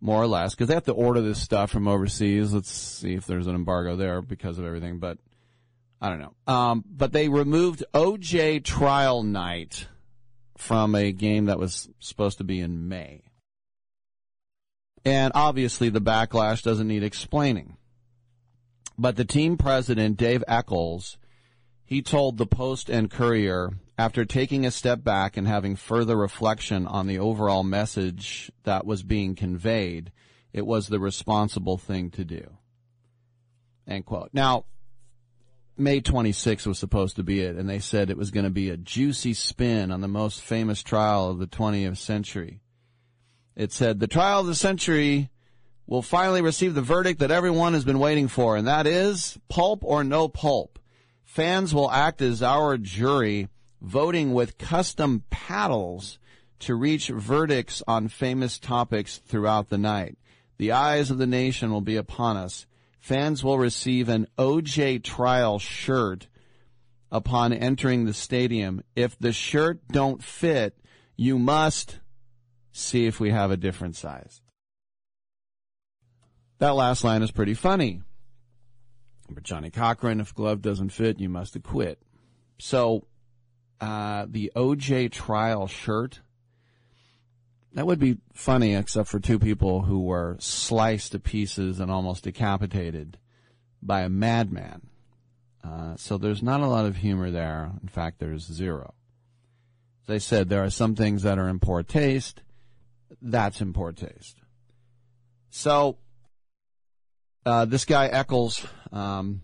[0.00, 0.54] More or less.
[0.54, 2.52] Because they have to order this stuff from overseas.
[2.52, 4.98] Let's see if there's an embargo there because of everything.
[4.98, 5.18] But
[6.00, 6.34] I don't know.
[6.52, 9.88] Um, but they removed OJ trial night
[10.56, 13.22] from a game that was supposed to be in May.
[15.04, 17.76] And obviously the backlash doesn't need explaining.
[18.98, 21.18] But the team president, Dave Eccles,
[21.84, 26.86] he told the Post and Courier, after taking a step back and having further reflection
[26.86, 30.12] on the overall message that was being conveyed,
[30.52, 32.58] it was the responsible thing to do.
[33.86, 34.30] End quote.
[34.32, 34.66] Now,
[35.80, 38.68] May 26 was supposed to be it, and they said it was going to be
[38.68, 42.60] a juicy spin on the most famous trial of the 20th century.
[43.54, 45.30] It said, the trial of the century
[45.86, 49.84] will finally receive the verdict that everyone has been waiting for, and that is pulp
[49.84, 50.80] or no pulp.
[51.22, 53.48] Fans will act as our jury,
[53.80, 56.18] voting with custom paddles
[56.58, 60.18] to reach verdicts on famous topics throughout the night.
[60.56, 62.66] The eyes of the nation will be upon us
[63.08, 66.28] fans will receive an OJ trial shirt
[67.10, 68.82] upon entering the stadium.
[68.94, 70.78] If the shirt don't fit,
[71.16, 72.00] you must
[72.70, 74.42] see if we have a different size.
[76.58, 78.02] That last line is pretty funny.
[79.30, 82.02] But Johnnie Cochran, if glove doesn't fit, you must acquit.
[82.58, 83.06] So,
[83.80, 86.20] uh, the OJ trial shirt
[87.78, 92.24] that would be funny, except for two people who were sliced to pieces and almost
[92.24, 93.18] decapitated
[93.80, 94.88] by a madman.
[95.62, 97.70] Uh, so there's not a lot of humor there.
[97.80, 98.94] In fact, there's zero.
[100.08, 102.42] As I said, there are some things that are in poor taste.
[103.22, 104.38] That's in poor taste.
[105.50, 105.98] So,
[107.46, 109.42] uh, this guy Eccles um,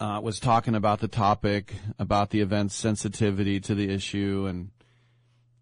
[0.00, 4.70] uh, was talking about the topic, about the event's sensitivity to the issue, and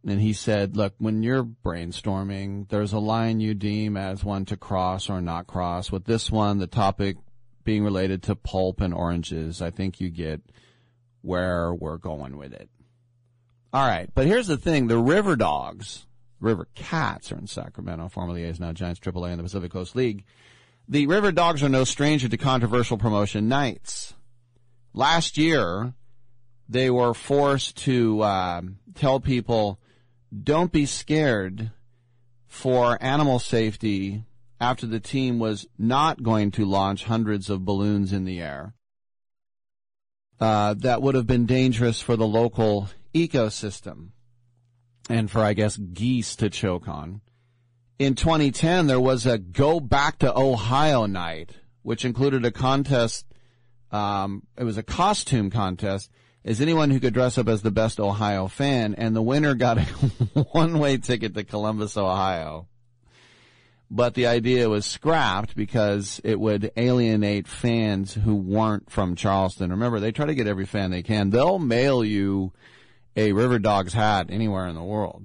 [0.06, 4.56] and he said, look, when you're brainstorming, there's a line you deem as one to
[4.56, 5.90] cross or not cross.
[5.90, 7.16] With this one, the topic
[7.64, 10.40] being related to pulp and oranges, I think you get
[11.22, 12.70] where we're going with it.
[13.72, 14.08] All right.
[14.14, 14.86] But here's the thing.
[14.86, 16.06] The River Dogs,
[16.38, 20.24] River Cats are in Sacramento, formerly A's, now Giants AAA in the Pacific Coast League.
[20.88, 24.14] The River Dogs are no stranger to controversial promotion nights.
[24.94, 25.94] Last year,
[26.68, 28.62] they were forced to uh,
[28.94, 29.80] tell people
[30.44, 31.70] don't be scared
[32.46, 34.24] for animal safety
[34.60, 38.74] after the team was not going to launch hundreds of balloons in the air.
[40.40, 44.10] Uh, that would have been dangerous for the local ecosystem
[45.08, 47.20] and for, I guess, geese to choke on.
[47.98, 51.52] In 2010, there was a Go Back to Ohio night,
[51.82, 53.24] which included a contest.
[53.90, 56.10] Um, it was a costume contest
[56.46, 59.78] is anyone who could dress up as the best Ohio fan, and the winner got
[59.78, 59.82] a
[60.52, 62.68] one-way ticket to Columbus, Ohio.
[63.90, 69.70] But the idea was scrapped because it would alienate fans who weren't from Charleston.
[69.70, 71.30] Remember, they try to get every fan they can.
[71.30, 72.52] They'll mail you
[73.16, 75.24] a River Dogs hat anywhere in the world.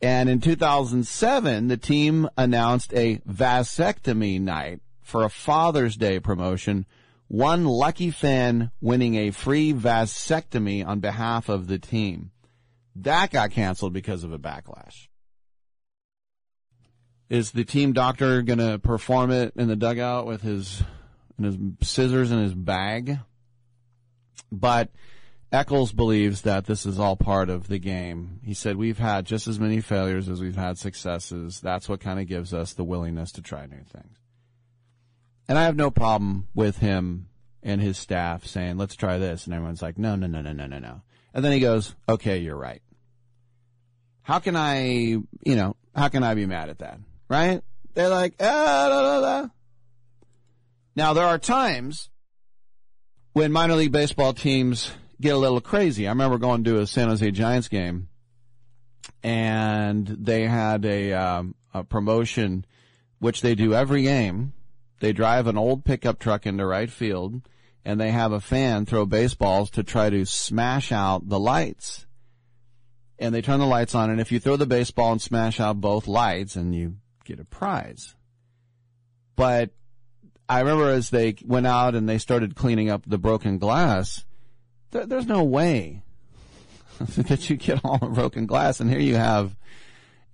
[0.00, 6.86] And in 2007, the team announced a vasectomy night for a Father's Day promotion
[7.28, 12.30] one lucky fan winning a free vasectomy on behalf of the team.
[12.96, 15.08] That got canceled because of a backlash.
[17.28, 20.82] Is the team doctor going to perform it in the dugout with his,
[21.36, 23.18] and his scissors in his bag?
[24.52, 24.90] But
[25.50, 28.40] Eccles believes that this is all part of the game.
[28.44, 31.60] He said, We've had just as many failures as we've had successes.
[31.60, 34.18] That's what kind of gives us the willingness to try new things.
[35.48, 37.28] And I have no problem with him
[37.62, 39.46] and his staff saying, let's try this.
[39.46, 41.02] And everyone's like, no, no, no, no, no, no, no.
[41.34, 42.82] And then he goes, okay, you're right.
[44.22, 46.98] How can I, you know, how can I be mad at that?
[47.28, 47.62] Right?
[47.92, 49.48] They're like, ah, da, da, da.
[50.96, 52.08] Now there are times
[53.32, 56.06] when minor league baseball teams get a little crazy.
[56.06, 58.08] I remember going to a San Jose Giants game
[59.22, 62.64] and they had a, um, a promotion
[63.18, 64.53] which they do every game
[65.00, 67.42] they drive an old pickup truck into right field
[67.84, 72.06] and they have a fan throw baseballs to try to smash out the lights.
[73.18, 75.80] And they turn the lights on, and if you throw the baseball and smash out
[75.80, 78.16] both lights, and you get a prize.
[79.36, 79.70] But
[80.48, 84.24] I remember as they went out and they started cleaning up the broken glass,
[84.90, 86.02] there, there's no way
[87.00, 88.80] that you get all the broken glass.
[88.80, 89.56] And here you have,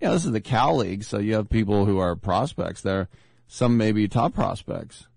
[0.01, 3.09] you know, this is the Cal League, so you have people who are prospects there,
[3.51, 5.09] some maybe top prospects.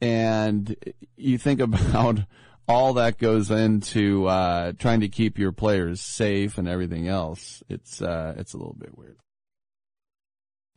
[0.00, 0.76] And
[1.16, 2.20] you think about
[2.68, 7.62] all that goes into uh, trying to keep your players safe and everything else.
[7.68, 9.16] It's uh, it's a little bit weird.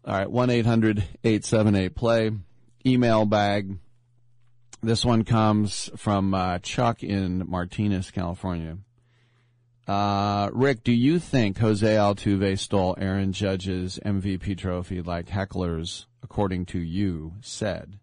[0.05, 2.31] All right, one eight hundred eight seven eight play
[2.85, 3.77] email bag.
[4.81, 8.79] This one comes from uh, Chuck in Martinez, California.
[9.87, 16.65] Uh, Rick, do you think Jose Altuve stole Aaron Judge's MVP trophy like hecklers, according
[16.67, 17.99] to you, said?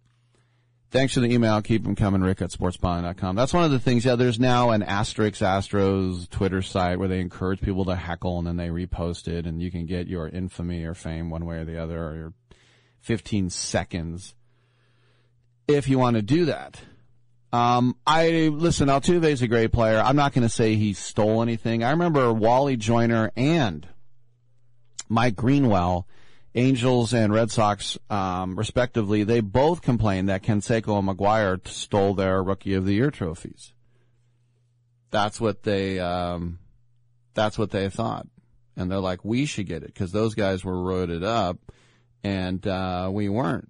[0.90, 1.62] Thanks for the email.
[1.62, 3.36] Keep them coming, Rick at sportsbyline.com.
[3.36, 4.05] That's one of the things.
[4.05, 8.47] Yeah, there's now an Asterix Astros Twitter site where they encourage people to heckle and
[8.47, 11.65] then they repost it and you can get your infamy or fame one way or
[11.65, 12.32] the other or your
[13.02, 14.35] 15 seconds
[15.69, 16.81] if you want to do that.
[17.53, 18.89] Um, I listen.
[18.89, 19.99] Altuve is a great player.
[19.99, 21.83] I'm not going to say he stole anything.
[21.83, 23.89] I remember Wally Joyner and
[25.09, 26.07] Mike Greenwell,
[26.55, 29.25] Angels and Red Sox, um, respectively.
[29.25, 33.73] They both complained that Canseco and McGwire stole their Rookie of the Year trophies.
[35.11, 35.99] That's what they.
[35.99, 36.61] Um,
[37.35, 38.29] that's what they thought,
[38.77, 41.59] and they're like, we should get it because those guys were roided up,
[42.23, 43.69] and uh, we weren't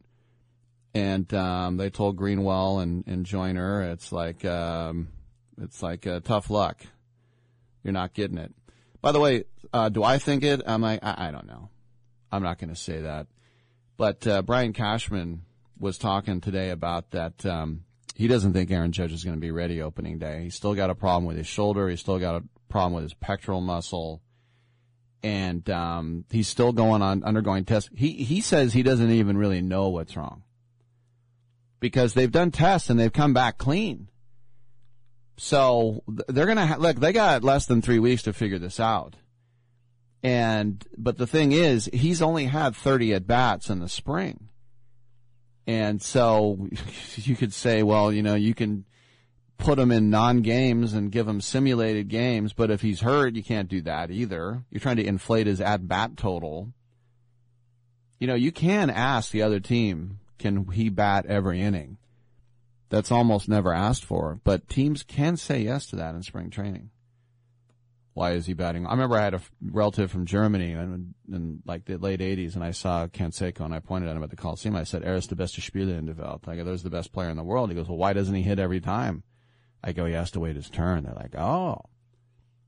[0.94, 5.08] and um, they told Greenwell and, and Joyner, it's like um,
[5.60, 6.80] it's like uh, tough luck.
[7.82, 8.52] You're not getting it.
[9.00, 10.62] By the way, uh, do I think it?
[10.66, 11.70] I'm like, I, I don't know.
[12.32, 13.26] I'm not going to say that.
[13.96, 15.42] But uh, Brian Cashman
[15.78, 17.46] was talking today about that.
[17.46, 17.84] Um,
[18.14, 20.42] he doesn't think Aaron Judge is going to be ready opening day.
[20.42, 21.88] He's still got a problem with his shoulder.
[21.88, 24.20] He's still got a problem with his pectoral muscle
[25.22, 27.90] and um, he's still going on undergoing tests.
[27.94, 30.42] He he says he doesn't even really know what's wrong
[31.80, 34.08] because they've done tests and they've come back clean.
[35.36, 38.78] So they're going to ha- look, they got less than three weeks to figure this
[38.78, 39.16] out.
[40.22, 44.50] And, but the thing is, he's only had 30 at bats in the spring.
[45.66, 46.68] And so
[47.16, 48.84] you could say, well, you know, you can
[49.56, 53.42] put him in non games and give him simulated games, but if he's hurt, you
[53.42, 54.64] can't do that either.
[54.70, 56.72] You're trying to inflate his at bat total.
[58.18, 61.98] You know, you can ask the other team, can he bat every inning?
[62.88, 66.90] That's almost never asked for, but teams can say yes to that in spring training.
[68.14, 68.84] Why is he batting?
[68.86, 72.64] I remember I had a relative from Germany in, in like the late 80s, and
[72.64, 74.74] I saw Canseco, and I pointed at him at the Coliseum.
[74.74, 76.48] I said, Er ist der beste Spieler in der Welt.
[76.48, 77.70] I go, there's the best player in the world.
[77.70, 79.22] He goes, well, why doesn't he hit every time?
[79.84, 81.04] I go, he has to wait his turn.
[81.04, 81.82] They're like, oh.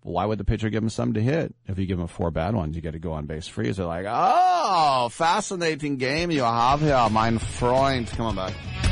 [0.03, 1.55] Why would the pitcher give him something to hit?
[1.66, 3.70] If you give him four bad ones, you get to go on base free.
[3.70, 8.09] They're like, oh, fascinating game you have here, mein Freund.
[8.09, 8.91] Come on back.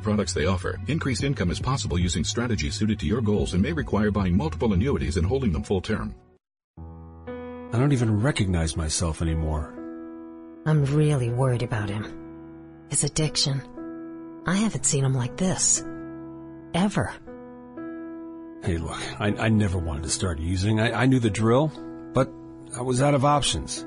[0.01, 0.79] products they offer.
[0.87, 4.73] Increased income is possible using strategies suited to your goals and may require buying multiple
[4.73, 6.15] annuities and holding them full term.
[7.73, 9.73] I don't even recognize myself anymore.
[10.65, 12.87] I'm really worried about him.
[12.89, 13.61] His addiction.
[14.45, 15.83] I haven't seen him like this.
[16.73, 17.13] Ever.
[18.63, 20.79] Hey, look, I, I never wanted to start using.
[20.79, 21.71] I, I knew the drill,
[22.13, 22.29] but
[22.77, 23.85] I was out of options.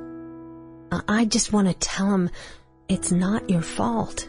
[1.09, 2.31] I just want to tell him
[2.89, 4.29] it's not your fault.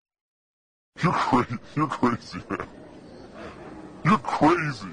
[0.99, 1.57] You're crazy.
[1.75, 2.67] You're crazy, man.
[4.03, 4.87] You're crazy.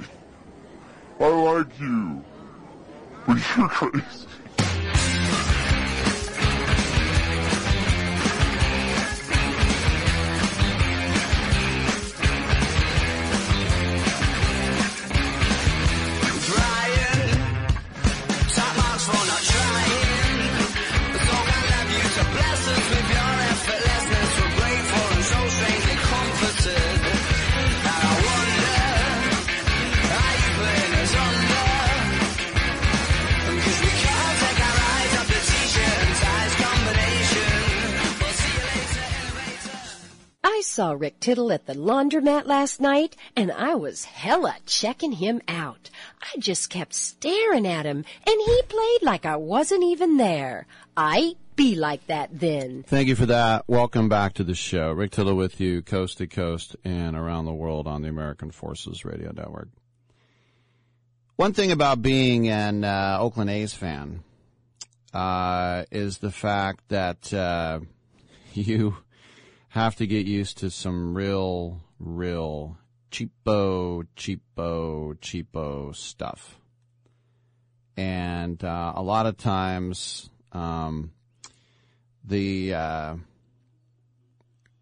[1.20, 2.24] I like you.
[3.26, 4.27] But you're crazy.
[40.68, 45.90] Saw Rick Tittle at the laundromat last night, and I was hella checking him out.
[46.20, 50.66] I just kept staring at him, and he played like I wasn't even there.
[50.96, 52.84] I be like that then.
[52.86, 53.64] Thank you for that.
[53.66, 54.92] Welcome back to the show.
[54.92, 59.04] Rick Tittle with you, coast to coast and around the world on the American Forces
[59.04, 59.68] Radio Network.
[61.36, 64.22] One thing about being an uh, Oakland A's fan
[65.14, 67.80] uh, is the fact that uh,
[68.52, 68.96] you
[69.68, 72.78] have to get used to some real, real
[73.10, 76.58] cheapo, cheapo, cheapo stuff.
[77.96, 81.12] And uh, a lot of times, um,
[82.24, 83.16] the, uh,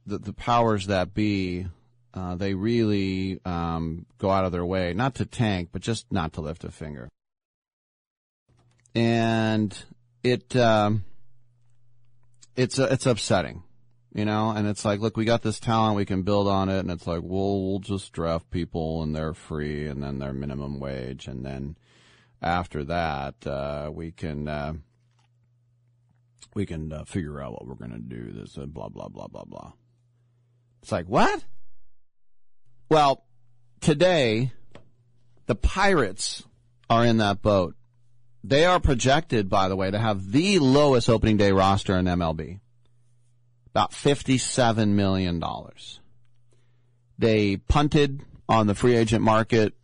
[0.07, 1.67] the the powers that be,
[2.15, 6.35] uh, they really um, go out of their way, not to tank, but just not
[6.35, 7.09] to lift a finger.
[8.95, 9.77] And
[10.23, 11.05] it um,
[12.55, 13.63] it's uh, it's upsetting
[14.17, 16.79] you know, and it's like, look, we got this talent, we can build on it,
[16.79, 20.81] and it's like, well, we'll just draft people and they're free, and then they're minimum
[20.81, 21.77] wage, and then
[22.41, 24.73] after that, uh, we can uh,
[26.55, 28.33] we can uh, figure out what we're to do.
[28.33, 29.73] This uh, blah blah blah blah blah.
[30.83, 31.45] It's like what?
[32.89, 33.23] Well,
[33.83, 34.53] today,
[35.45, 36.43] the Pirates
[36.89, 37.75] are in that boat.
[38.43, 42.61] They are projected, by the way, to have the lowest opening day roster in MLB
[43.77, 45.45] about $57 million.
[47.19, 49.75] They punted on the free agent market.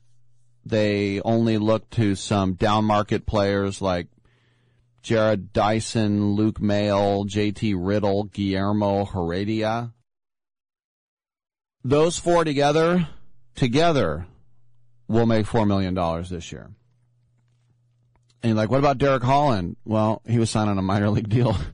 [0.65, 4.07] They only looked to some down market players like
[5.05, 9.93] Jarrod Dyson, Luke Maile, JT Riddle, Guillermo Heredia.
[11.85, 13.09] Those four together,
[13.57, 14.27] together,
[15.07, 15.95] will make $4 million
[16.31, 16.71] this year.
[18.43, 19.77] And you're like, what about Derek Holland?
[19.85, 21.55] Well, he was signed on a minor league deal.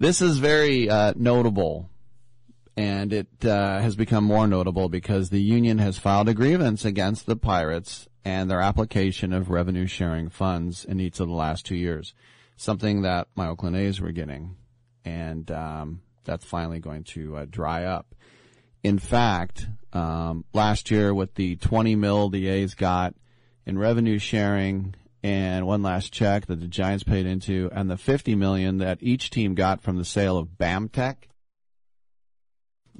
[0.00, 1.90] This is very uh, notable,
[2.76, 7.26] and it uh, has become more notable because the union has filed a grievance against
[7.26, 11.74] the Pirates and their application of revenue sharing funds in each of the last two
[11.74, 12.14] years,
[12.56, 14.54] something that my Oakland A's were getting,
[15.04, 18.14] and um, that's finally going to uh, dry up.
[18.84, 23.16] In fact, um, last year with the 20 mil the A's got
[23.66, 28.34] in revenue sharing and one last check that the Giants paid into, and the 50
[28.34, 31.16] million that each team got from the sale of BAMTech.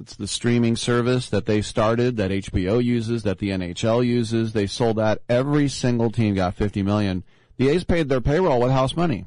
[0.01, 4.53] It's the streaming service that they started, that HBO uses, that the NHL uses.
[4.53, 5.23] They sold that.
[5.29, 7.25] Every single team got 50 million.
[7.57, 9.27] The A's paid their payroll with house money.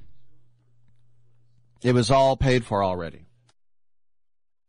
[1.84, 3.26] It was all paid for already.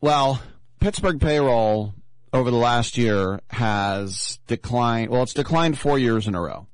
[0.00, 0.42] Well,
[0.80, 1.94] Pittsburgh payroll
[2.32, 5.10] over the last year has declined.
[5.10, 6.66] Well, it's declined four years in a row.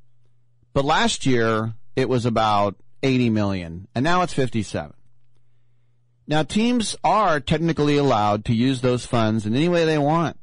[0.79, 4.95] But last year it was about 80 million and now it's 57.
[6.29, 10.39] Now teams are technically allowed to use those funds in any way they want.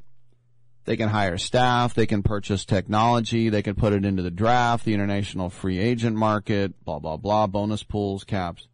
[0.83, 4.83] They can hire staff, they can purchase technology, they can put it into the draft,
[4.83, 8.67] the international free agent market, blah, blah, blah, bonus pools, caps.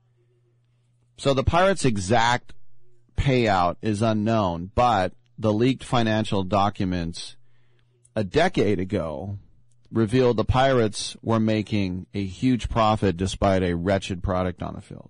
[1.19, 2.55] So the Pirates' exact
[3.15, 7.35] payout is unknown, but the leaked financial documents
[8.15, 9.37] a decade ago
[9.91, 15.09] revealed the Pirates were making a huge profit despite a wretched product on the field.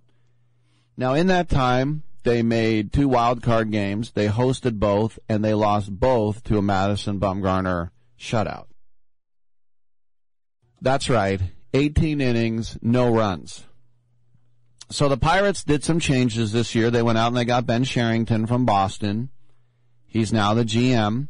[0.96, 4.12] Now, in that time, they made two wild card games.
[4.12, 8.66] They hosted both, and they lost both to a Madison Bumgarner shutout.
[10.80, 11.40] That's right.
[11.74, 13.64] 18 innings, no runs.
[14.90, 16.90] So the Pirates did some changes this year.
[16.90, 19.30] They went out and they got Ben Cherington from Boston.
[20.06, 21.28] He's now the GM,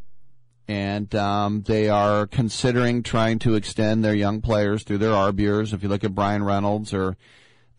[0.73, 5.39] and um, they are considering trying to extend their young players through their arb.
[5.75, 7.19] If you look at Bryan Reynolds or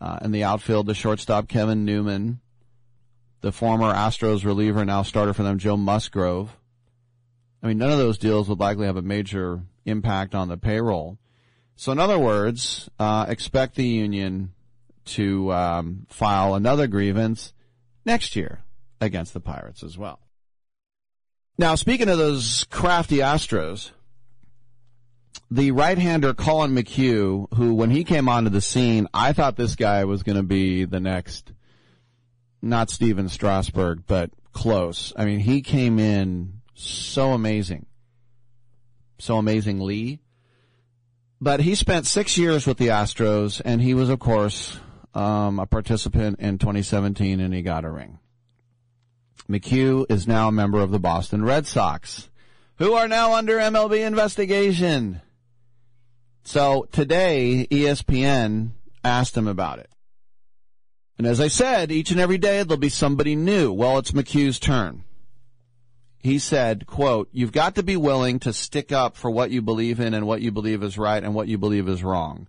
[0.00, 2.38] uh, in the outfield, the shortstop Kevin Newman,
[3.40, 6.56] the former Astros reliever, now starter for them, Joe Musgrove.
[7.64, 11.18] I mean, none of those deals would likely have a major impact on the payroll.
[11.74, 14.52] So, in other words, uh, expect the union
[15.06, 17.54] to um, file another grievance
[18.06, 18.62] next year
[19.00, 20.23] against the Pirates as well.
[21.56, 23.92] Now, speaking of those crafty Astros,
[25.50, 30.04] the right-hander Collin McHugh, who when he came onto the scene, I thought this guy
[30.04, 31.52] was going to be the next,
[32.60, 35.12] not Stephen Strasburg, but close.
[35.16, 37.86] I mean, he came in so amazing,
[39.18, 40.20] so amazingly.
[41.40, 44.78] But he spent six years with the Astros, and he was, of course,
[45.14, 48.18] um, a participant in 2017, and he got a ring.
[49.48, 52.30] McHugh is now a member of the Boston Red Sox,
[52.76, 55.20] who are now under MLB investigation.
[56.44, 58.70] So today, ESPN
[59.02, 59.90] asked him about it.
[61.18, 63.72] And as I said, each and every day there'll be somebody new.
[63.72, 65.04] Well, it's McHugh's turn.
[66.18, 70.00] He said, quote, you've got to be willing to stick up for what you believe
[70.00, 72.48] in and what you believe is right and what you believe is wrong.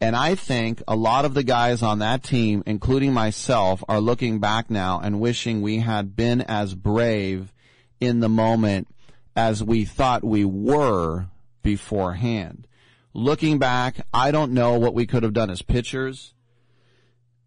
[0.00, 4.40] And I think a lot of the guys on that team, including myself, are looking
[4.40, 7.52] back now and wishing we had been as brave
[7.98, 8.88] in the moment
[9.34, 11.26] as we thought we were
[11.62, 12.66] beforehand.
[13.14, 16.34] Looking back, I don't know what we could have done as pitchers.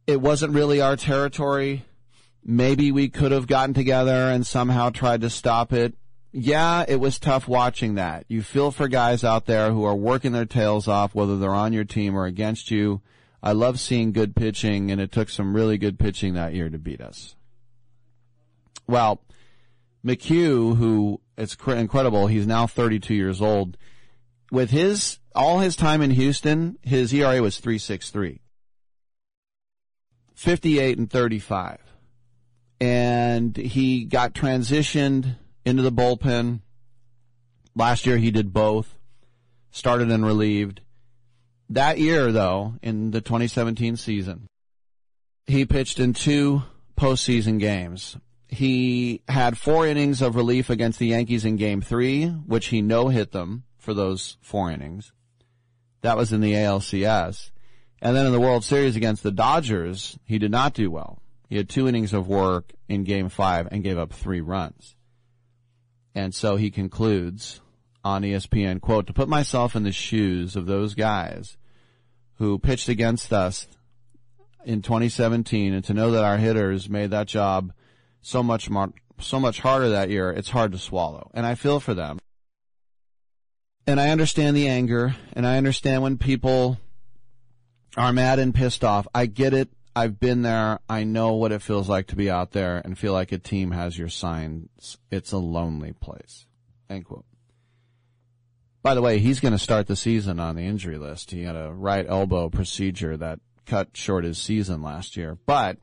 [0.08, 1.86] It wasn't really our territory.
[2.44, 5.94] Maybe we could have gotten together and somehow tried to stop it
[6.32, 8.25] yeah, it was tough watching that.
[8.27, 11.74] You feel for guys out there who are working their tails off, whether they're on
[11.74, 13.01] your team or against you.
[13.41, 16.77] I love seeing good pitching, and it took some really good pitching that year to
[16.77, 17.35] beat us.
[18.85, 19.22] Well,
[20.06, 23.77] McHugh, who it's incredible, he's now 32 years old.
[24.51, 28.40] With his all his time in Houston, his ERA was 3.63,
[30.33, 31.80] 58 and 35,
[32.82, 35.35] and he got transitioned
[35.70, 36.62] into the bullpen.
[37.76, 38.98] Last year he did both,
[39.72, 40.82] started and relieved.
[41.70, 44.48] That year, though, in the 2017 season,
[45.46, 46.64] he pitched in two
[46.98, 48.18] postseason games.
[48.48, 53.10] He had four innings of relief against the Yankees in game three, which he no
[53.10, 55.14] hit them for those four innings.
[56.02, 57.52] That was in the ALCS.
[58.02, 61.22] And then in the World Series against the Dodgers, he did not do well.
[61.50, 64.96] He had two innings of work in game five and gave up three runs.
[66.16, 67.62] And so he concludes
[68.04, 71.58] on ESPN, quote, to put myself in the shoes of those guys
[72.36, 73.68] who pitched against us
[74.66, 77.74] in 2017 and to know that our hitters made that job
[78.22, 81.30] so much more, so much harder that year, it's hard to swallow.
[81.34, 82.20] And I feel for them.
[83.86, 86.80] And I understand the anger and I understand when people
[87.98, 89.08] are mad and pissed off.
[89.14, 89.70] I get it.
[89.95, 90.80] I've been there.
[90.88, 93.72] I know what it feels like to be out there and feel like a team
[93.72, 94.98] has your signs.
[95.11, 96.45] It's a lonely place.
[96.90, 97.26] End quote.
[98.82, 101.32] By the way, he's going to start the season on the injury list.
[101.32, 105.77] He had a right elbow procedure that cut short his season last year, but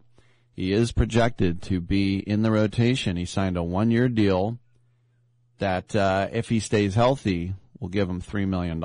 [0.54, 3.16] he is projected to be in the rotation.
[3.16, 4.58] He signed a one year deal
[5.58, 8.82] that, uh, if he stays healthy, will give him $3 million.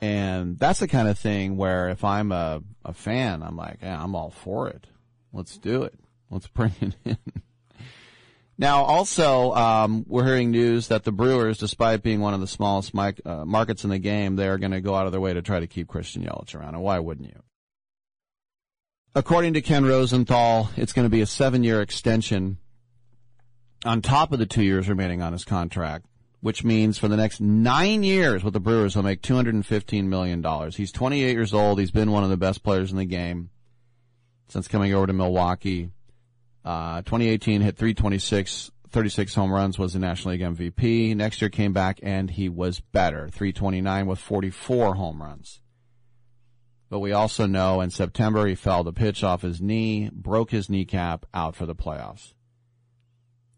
[0.00, 4.02] And that's the kind of thing where if I'm a, a fan, I'm like, yeah,
[4.02, 4.86] I'm all for it.
[5.32, 5.94] Let's do it.
[6.30, 7.18] Let's bring it in.
[8.60, 12.92] Now, also, um, we're hearing news that the Brewers, despite being one of the smallest
[12.92, 15.42] uh, markets in the game, they are going to go out of their way to
[15.42, 16.74] try to keep Christian Yelich around.
[16.74, 17.40] And why wouldn't you?
[19.14, 22.58] According to Ken Rosenthal, it's going to be a seven-year extension
[23.84, 26.06] on top of the two years remaining on his contract,
[26.40, 30.70] which means for the next nine years with the Brewers, he'll make $215 million.
[30.72, 31.80] He's 28 years old.
[31.80, 33.50] He's been one of the best players in the game
[34.48, 35.90] since coming over to Milwaukee.
[36.64, 41.16] Uh, 2018 hit 326, 36 home runs, was the National League MVP.
[41.16, 43.28] Next year came back and he was better.
[43.28, 45.60] 329 with 44 home runs.
[46.90, 50.70] But we also know in September he fell to pitch off his knee, broke his
[50.70, 52.32] kneecap, out for the playoffs.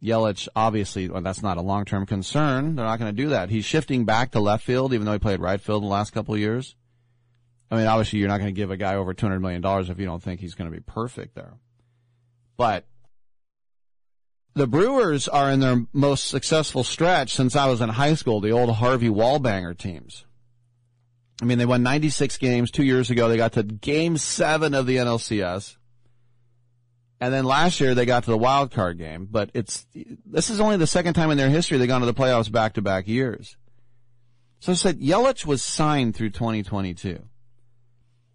[0.02, 2.74] Yelich, obviously, well, that's not a long-term concern.
[2.74, 3.50] They're not going to do that.
[3.50, 6.12] He's shifting back to left field, even though he played right field in the last
[6.12, 6.74] couple of years.
[7.70, 10.06] I mean, obviously, you're not going to give a guy over $200 million if you
[10.06, 11.54] don't think he's going to be perfect there.
[12.56, 12.86] But
[14.54, 18.52] the Brewers are in their most successful stretch since I was in high school, the
[18.52, 20.24] old Harvey Wallbanger teams.
[21.40, 23.28] I mean, they won 96 games two years ago.
[23.28, 25.76] They got to game seven of the NLCS.
[27.20, 29.86] And then last year they got to the wild card game, but it's,
[30.24, 32.74] this is only the second time in their history they've gone to the playoffs back
[32.74, 33.56] to back years.
[34.60, 37.22] So I said Yelich was signed through 2022.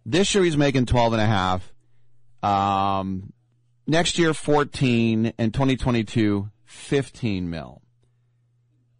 [0.04, 1.72] This year he's making 12 and a half.
[2.42, 3.32] Um,
[3.86, 7.82] next year 14 and 2022 15 mil.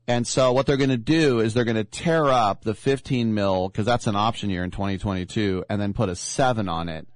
[0.09, 3.35] And so what they're going to do is they're going to tear up the 15
[3.35, 7.09] mil because that's an option year in 2022 and then put a seven on it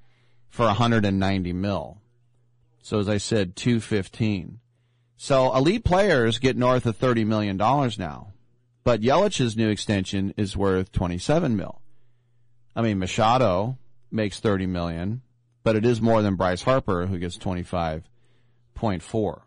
[0.48, 1.99] for 190 mil.
[2.82, 4.60] So as I said, 215.
[5.16, 8.32] So elite players get north of $30 million now.
[8.84, 11.80] But Yelich's new extension is worth 27 mil.
[12.74, 13.78] I mean, Machado
[14.10, 15.22] makes 30 million,
[15.62, 19.40] but it is more than Bryce Harper, who gets 25.4.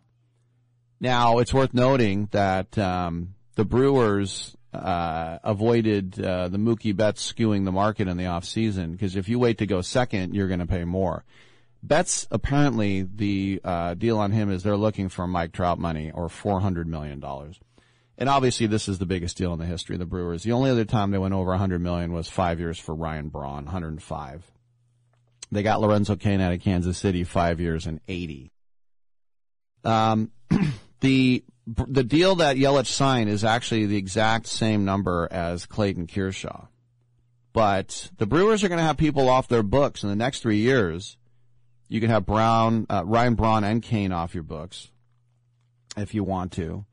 [0.99, 7.65] Now, it's worth noting that um, the Brewers uh, avoided uh, the Mookie Betts skewing
[7.65, 10.65] the market in the offseason because if you wait to go second, you're going to
[10.65, 11.23] pay more.
[11.85, 16.29] Betts apparently the uh, deal on him is they're looking for Mike Trout money or
[16.29, 17.59] four hundred million dollars,
[18.17, 20.43] and obviously this is the biggest deal in the history of the Brewers.
[20.43, 23.27] The only other time they went over a hundred million was five years for Ryan
[23.27, 24.49] Braun, 105.
[25.51, 28.53] They got Lorenzo Cain out of Kansas City, five years and 80.
[29.83, 30.31] Um,
[31.01, 36.67] the the deal that Yelich signed is actually the exact same number as Clayton Kershaw,
[37.51, 40.59] but the Brewers are going to have people off their books in the next three
[40.59, 41.17] years
[41.87, 44.89] you can have Braun, uh, Ryan Braun and Cain off your books
[45.97, 46.85] if you want to.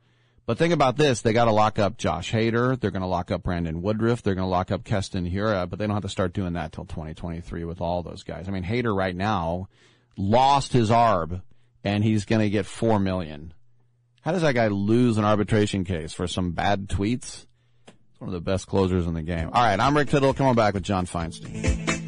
[0.46, 1.20] But think about this.
[1.20, 2.78] They got to lock up Josh Hader.
[2.78, 4.22] They're going to lock up Brandon Woodruff.
[4.22, 6.72] They're going to lock up Keston Hiura, but they don't have to start doing that
[6.72, 8.48] till 2023 with all those guys.
[8.48, 9.68] I mean, Hader right now
[10.16, 11.40] lost his ARB
[11.84, 13.54] and he's going to get four million.
[14.22, 17.46] How does that guy lose an arbitration case for some bad tweets?
[17.86, 19.50] It's one of the best closers in the game.
[19.52, 19.78] All right.
[19.78, 20.34] I'm Rick Tittle.
[20.34, 21.99] Come on back with John Feinstein.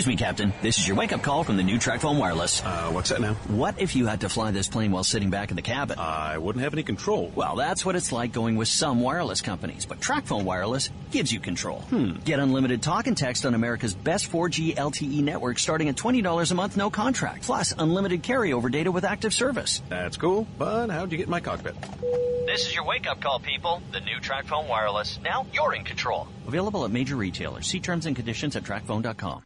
[0.00, 0.54] Excuse me, Captain.
[0.62, 2.64] This is your wake-up call from the new TracFone Wireless.
[2.64, 3.34] Uh, what's that now?
[3.48, 5.98] What if you had to fly this plane while sitting back in the cabin?
[5.98, 7.30] I wouldn't have any control.
[7.34, 11.38] Well, that's what it's like going with some wireless companies, but TracFone Wireless gives you
[11.38, 11.80] control.
[11.80, 12.12] Hmm.
[12.24, 16.54] Get unlimited talk and text on America's best 4G LTE network starting at $20 a
[16.54, 17.42] month, no contract.
[17.42, 19.82] Plus, unlimited carryover data with active service.
[19.90, 21.74] That's cool, but how'd you get in my cockpit?
[22.46, 23.82] This is your wake-up call, people.
[23.92, 25.18] The new TracFone Wireless.
[25.22, 26.26] Now you're in control.
[26.46, 27.66] Available at major retailers.
[27.66, 29.42] See terms and conditions at TracFone.com.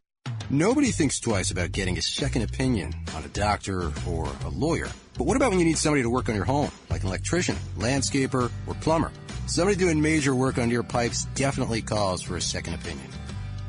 [0.51, 4.89] Nobody thinks twice about getting a second opinion on a doctor or a lawyer.
[5.19, 7.57] But what about when you need somebody to work on your home, like an electrician,
[7.79, 9.11] landscaper, or plumber?
[9.47, 13.09] Somebody doing major work on your pipes definitely calls for a second opinion.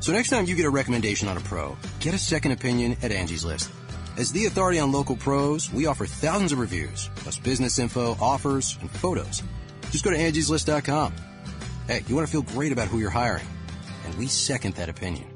[0.00, 3.10] So next time you get a recommendation on a pro, get a second opinion at
[3.10, 3.70] Angie's List.
[4.16, 8.78] As the authority on local pros, we offer thousands of reviews, plus business info, offers,
[8.80, 9.42] and photos.
[9.90, 11.14] Just go to angieslist.com.
[11.88, 13.46] Hey, you want to feel great about who you're hiring,
[14.04, 15.35] and we second that opinion.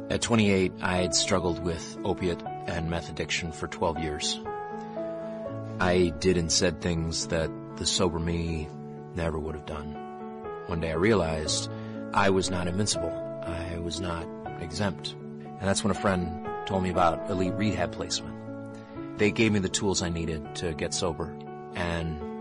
[0.09, 4.41] At 28, I had struggled with opiate and meth addiction for 12 years.
[5.79, 8.67] I did and said things that the sober me
[9.15, 9.95] never would have done.
[10.67, 11.71] One day I realized
[12.13, 13.13] I was not invincible.
[13.43, 14.27] I was not
[14.59, 15.15] exempt.
[15.45, 18.35] And that's when a friend told me about elite rehab placement.
[19.17, 21.33] They gave me the tools I needed to get sober,
[21.75, 22.19] and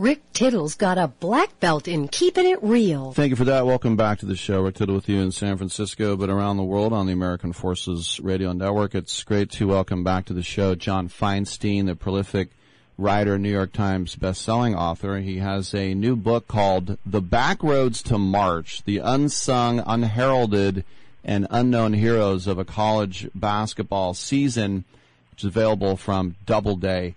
[0.00, 3.12] Rick Tittle's got a black belt in keeping it real.
[3.12, 3.66] Thank you for that.
[3.66, 4.62] Welcome back to the show.
[4.62, 8.18] Rick Tittle with you in San Francisco, but around the world on the American Forces
[8.22, 8.94] Radio Network.
[8.94, 12.48] It's great to welcome back to the show John Feinstein, the prolific
[12.96, 15.18] writer, New York Times best-selling author.
[15.18, 20.82] He has a new book called The Back Roads to March, the unsung, unheralded,
[21.22, 24.84] and unknown heroes of a college basketball season,
[25.32, 27.16] which is available from Doubleday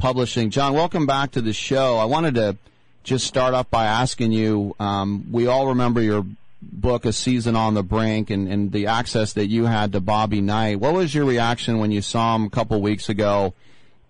[0.00, 0.48] Publishing.
[0.48, 1.98] John, welcome back to the show.
[1.98, 2.56] I wanted to
[3.04, 6.24] just start off by asking you, um, we all remember your
[6.62, 10.40] book, A Season on the Brink, and, and the access that you had to Bobby
[10.40, 10.80] Knight.
[10.80, 13.52] What was your reaction when you saw him a couple weeks ago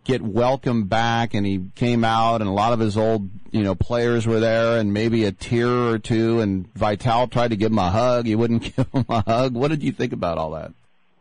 [0.05, 3.75] get welcomed back and he came out and a lot of his old, you know,
[3.75, 7.78] players were there and maybe a tear or two and Vitale tried to give him
[7.78, 8.27] a hug.
[8.27, 9.55] He wouldn't give him a hug.
[9.55, 10.73] What did you think about all that?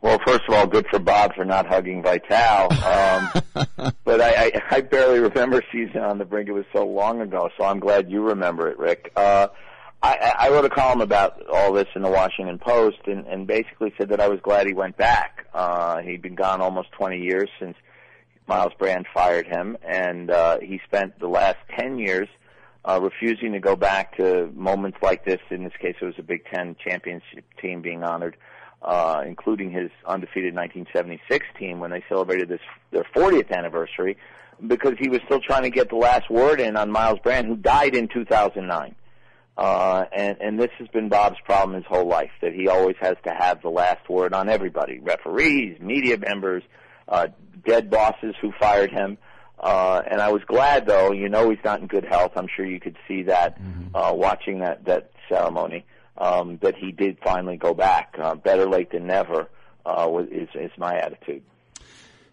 [0.01, 2.71] Well, first of all, good for Bob for not hugging Vitale.
[2.71, 3.31] Um,
[4.05, 6.47] but I, I, I barely remember season on the brink.
[6.47, 9.11] It was so long ago, so I'm glad you remember it, Rick.
[9.15, 9.47] Uh,
[10.01, 13.93] I, I wrote a column about all this in the Washington Post, and, and basically
[13.97, 15.47] said that I was glad he went back.
[15.53, 17.75] Uh, he'd been gone almost 20 years since
[18.47, 22.29] Myles Brand fired him, and uh, he spent the last 10 years
[22.85, 25.41] uh, refusing to go back to moments like this.
[25.49, 28.39] In this case, it was a Big Ten championship team being honored uh,
[29.25, 34.17] including his undefeated 1976 team when they celebrated this their 40th anniversary,
[34.65, 37.55] because he was still trying to get the last word in on Myles Brand, who
[37.55, 38.95] died in 2009.
[39.57, 43.17] Uh, and, and this has been Bob's problem his whole life, that he always has
[43.25, 44.99] to have the last word on everybody.
[44.99, 46.63] Referees, media members,
[47.09, 47.27] uh,
[47.65, 49.17] dead bosses who fired him.
[49.59, 52.31] Uh, and I was glad though, you know he's not in good health.
[52.37, 53.57] I'm sure you could see that,
[53.93, 55.85] uh, watching that, that ceremony,
[56.19, 58.15] um, that he did finally go back.
[58.21, 59.49] Uh, better late than never,
[59.85, 61.43] uh, is, is my attitude.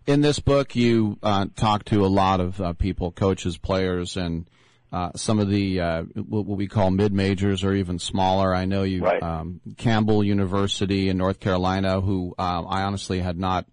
[0.06, 4.48] In this book, you uh, talk to a lot of uh, people, coaches, players, and
[4.92, 8.54] uh, some of the uh, what we call mid majors or even smaller.
[8.54, 13.66] I know you, um, Campbell University in North Carolina, who I honestly had not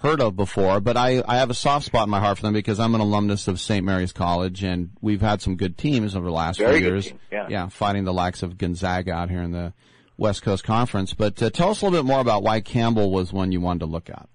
[0.00, 2.54] heard of before, but I, I have a soft spot in my heart for them
[2.54, 3.84] because I'm an alumnus of St.
[3.84, 7.06] Mary's College, and we've had some good teams over the last Very few years.
[7.06, 7.46] team, yeah.
[7.50, 9.74] yeah, fighting the likes of Gonzaga out here in the
[10.16, 11.12] West Coast Conference.
[11.12, 13.80] But uh, tell us a little bit more about why Campbell was one you wanted
[13.80, 14.26] to look at.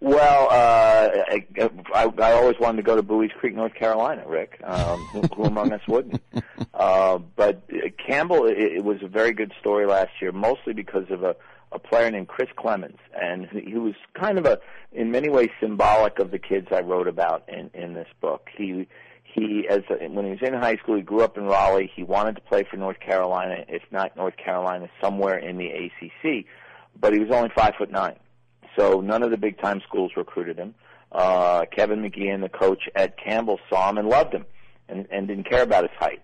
[0.00, 1.46] Well, uh, I,
[1.94, 4.60] I, I always wanted to go to Buies Creek, North Carolina, Rick.
[4.62, 6.20] Um, who, who among us wouldn't?
[6.72, 11.08] Uh, but uh, Campbell, it, it was a very good story last year, mostly because
[11.08, 11.36] of a,
[11.74, 14.58] a player named Chris Clemons, and he was kind of a,
[14.92, 18.48] in many ways, symbolic of the kids I wrote about in in this book.
[18.56, 18.86] He
[19.24, 21.90] he as a, when he was in high school, he grew up in Raleigh.
[21.94, 26.46] He wanted to play for North Carolina, if not North Carolina, somewhere in the ACC,
[26.98, 28.16] but he was only five foot nine,
[28.78, 30.74] so none of the big time schools recruited him.
[31.10, 34.46] Uh, Kevin McGeehan, the coach at Campbell, saw him and loved him,
[34.88, 36.22] and, and didn't care about his height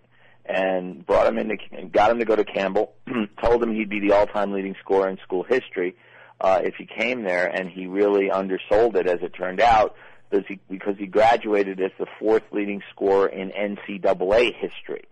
[0.51, 1.57] and brought him in, to,
[1.93, 2.93] got him to go to Campbell.
[3.43, 5.95] told him he'd be the all-time leading scorer in school history
[6.41, 9.95] uh, if he came there, and he really undersold it, as it turned out,
[10.29, 15.05] because he, because he graduated as the fourth leading scorer in NCAA history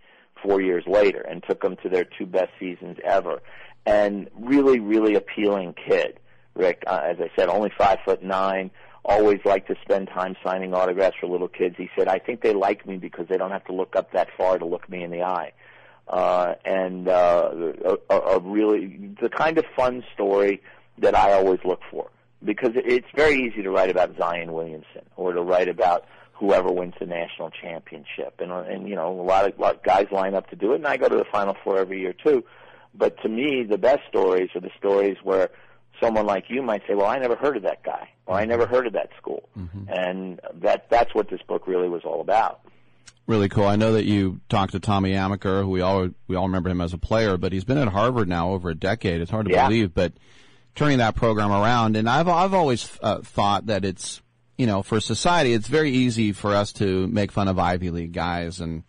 [0.43, 3.41] four years later, and took them to their two best seasons ever.
[3.85, 6.19] And really, really appealing kid,
[6.53, 6.83] Rick.
[6.85, 8.71] Uh, as I said, only five foot nine
[9.09, 11.75] always like to spend time signing autographs for little kids.
[11.77, 14.29] He said, I think they like me because they don't have to look up that
[14.37, 15.51] far to look me in the eye.
[16.07, 17.51] Uh, and uh,
[18.09, 20.61] a, a really the kind of fun story
[20.99, 22.09] that I always look for
[22.43, 26.93] because it's very easy to write about Zion Williamson or to write about whoever wins
[26.99, 30.49] the national championship and and you know a lot of, lot of guys line up
[30.49, 32.43] to do it and I go to the final four every year too
[32.95, 35.51] but to me the best stories are the stories where
[36.01, 38.65] someone like you might say, "Well, I never heard of that guy, or I never
[38.65, 39.83] heard of that school," Mm-hmm.
[39.89, 42.61] and that that's what this book really was all about.
[43.27, 43.65] Really cool.
[43.65, 46.81] I know that you talked to Tommy Amaker, who we all we all remember him
[46.81, 49.21] as a player, but he's been at Harvard now over a decade.
[49.21, 49.67] It's hard to Yeah.
[49.67, 50.13] believe, but
[50.75, 54.21] turning that program around, and I've I've always uh, thought that it's
[54.57, 58.13] you know for society, it's very easy for us to make fun of Ivy League
[58.13, 58.83] guys and.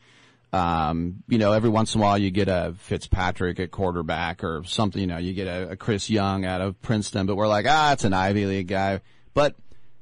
[0.53, 4.65] Um, you know, every once in a while you get a Fitzpatrick at quarterback or
[4.65, 7.67] something, you know, you get a, a Chris Young out of Princeton, but we're like,
[7.69, 9.01] ah, it's an Ivy League guy.
[9.33, 9.55] But,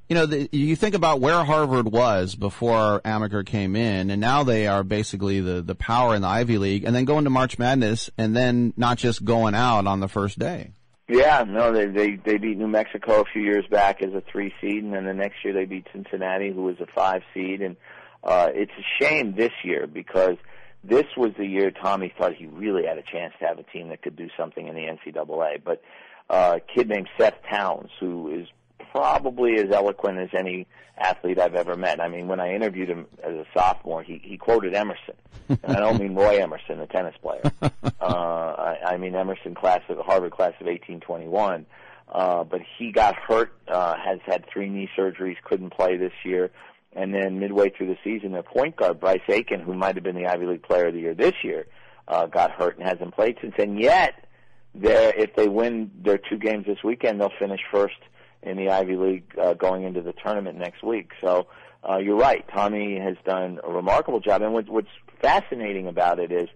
[0.08, 4.42] you know, the, you think about where Harvard was before Amaker came in, and now
[4.42, 7.58] they are basically the, the power in the Ivy League, and then going to March
[7.58, 10.72] Madness, and then not just going out on the first day.
[11.10, 14.52] Yeah, no, they they they beat New Mexico a few years back as a three
[14.60, 17.76] seed, and then the next year they beat Cincinnati, who was a five seed, and
[18.24, 20.36] uh, it's a shame this year because
[20.84, 23.88] this was the year Tommy thought he really had a chance to have a team
[23.88, 25.62] that could do something in the NCAA.
[25.64, 25.82] But
[26.30, 28.48] uh, a kid named Seth Towns, who is
[28.92, 30.66] probably as eloquent as any
[30.96, 32.00] athlete I've ever met.
[32.00, 35.14] I mean, when I interviewed him as a sophomore, he, he quoted Emerson,
[35.48, 37.42] and I don't mean Roy Emerson, the tennis player.
[38.00, 41.66] Uh, I, I mean Emerson class of the Harvard class of 1821.
[42.10, 46.50] Uh, but he got hurt, uh, has had three knee surgeries, couldn't play this year.
[46.94, 50.16] And then midway through the season, their point guard, Bryce Aiken, who might have been
[50.16, 51.66] the Ivy League player of the year this year,
[52.08, 53.54] uh, got hurt and hasn't played since.
[53.58, 54.26] And yet,
[54.74, 57.98] they're, if they win their two games this weekend, they'll finish first
[58.42, 61.10] in the Ivy League uh, going into the tournament next week.
[61.20, 61.48] So
[61.88, 62.44] uh, you're right.
[62.52, 64.42] Tommy has done a remarkable job.
[64.42, 64.88] And what, what's
[65.20, 66.48] fascinating about it is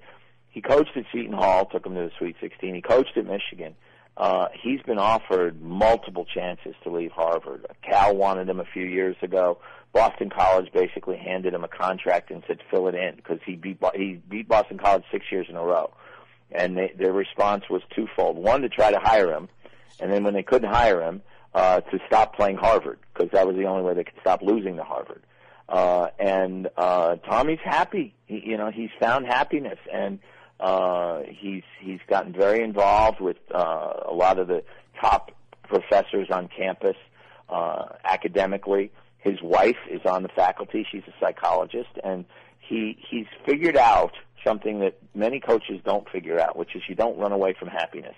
[0.50, 2.74] he coached at Seton Hall, took him to the Sweet 16.
[2.74, 3.74] He coached at Michigan.
[4.16, 7.66] Uh, he's been offered multiple chances to leave Harvard.
[7.82, 9.58] Cal wanted him a few years ago.
[9.92, 13.78] Boston College basically handed him a contract and said fill it in because he beat
[13.94, 15.92] he beat Boston College six years in a row,
[16.50, 19.48] and they, their response was twofold: one to try to hire him,
[20.00, 21.22] and then when they couldn't hire him,
[21.54, 24.76] uh, to stop playing Harvard because that was the only way they could stop losing
[24.76, 25.22] to Harvard.
[25.68, 28.14] Uh, and uh, Tommy's happy.
[28.26, 30.18] He, you know, he's found happiness, and
[30.58, 34.64] uh, he's he's gotten very involved with uh, a lot of the
[35.00, 35.32] top
[35.64, 36.96] professors on campus
[37.48, 38.90] uh, academically.
[39.22, 42.24] His wife is on the faculty; she's a psychologist, and
[42.58, 44.12] he he's figured out
[44.44, 48.16] something that many coaches don't figure out, which is you don't run away from happiness.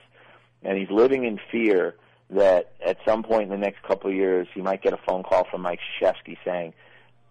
[0.62, 1.94] And he's living in fear
[2.30, 5.22] that at some point in the next couple of years he might get a phone
[5.22, 6.72] call from Mike Krzyzewski saying,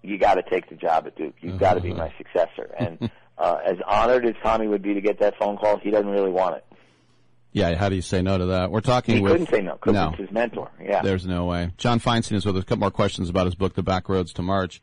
[0.03, 1.34] "You got to take the job at Duke.
[1.42, 5.02] You've got to be my successor." And uh, as honored as Tommy would be to
[5.02, 6.66] get that phone call, he doesn't really want it.
[7.54, 8.72] Yeah, how do you say no to that?
[8.72, 10.10] We're talking He with couldn't say no because no.
[10.10, 10.72] it's his mentor.
[10.82, 11.04] Yeah.
[11.04, 11.72] There's no way.
[11.78, 12.64] John Feinstein is with us.
[12.64, 14.82] A couple more questions about his book, The Back Roads to March.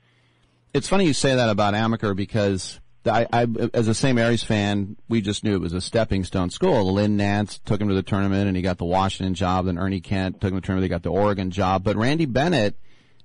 [0.72, 4.14] It's funny you say that about Amaker because I, I, as a St.
[4.14, 6.92] Mary's fan, we just knew it was a stepping stone school.
[6.92, 9.66] Lynn Nance took him to the tournament and he got the Washington job.
[9.66, 10.84] Then Ernie Kent took him to the tournament.
[10.84, 11.82] He got the Oregon job.
[11.82, 12.76] But Randy Bennett,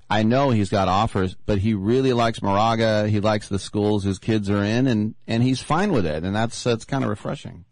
[0.09, 3.07] I know he's got offers, but he really likes Moraga.
[3.07, 6.23] He likes the schools his kids are in and, and he's fine with it.
[6.23, 7.65] And that's, that's kind of refreshing.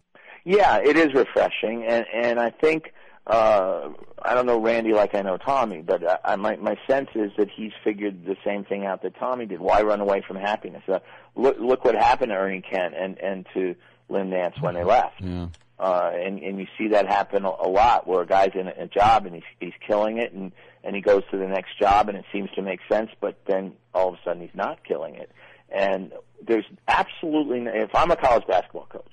[0.46, 2.94] Yeah, it is refreshing, and and I think
[3.26, 3.90] uh,
[4.22, 7.32] I don't know Randy like I know Tommy, but I, I, my my sense is
[7.38, 9.62] that he's figured the same thing out that Tommy did.
[9.62, 10.84] Why run away from happiness?
[10.88, 11.00] Uh,
[11.36, 13.76] look look what happened to Ernie Kent and and to
[14.10, 15.22] Lynn Nance when they left.
[15.22, 15.48] Yeah.
[15.80, 18.74] Uh, and and you see that happen a, a lot where a guy's in a,
[18.84, 20.52] a job and he's he's killing it and
[20.84, 23.72] and he goes to the next job and it seems to make sense, but then
[23.94, 25.32] all of a sudden he's not killing it.
[25.70, 26.12] And
[26.46, 29.12] there's absolutely if I'm a college basketball coach,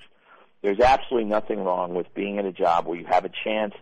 [0.61, 3.73] there's absolutely nothing wrong with being in a job where you have a chance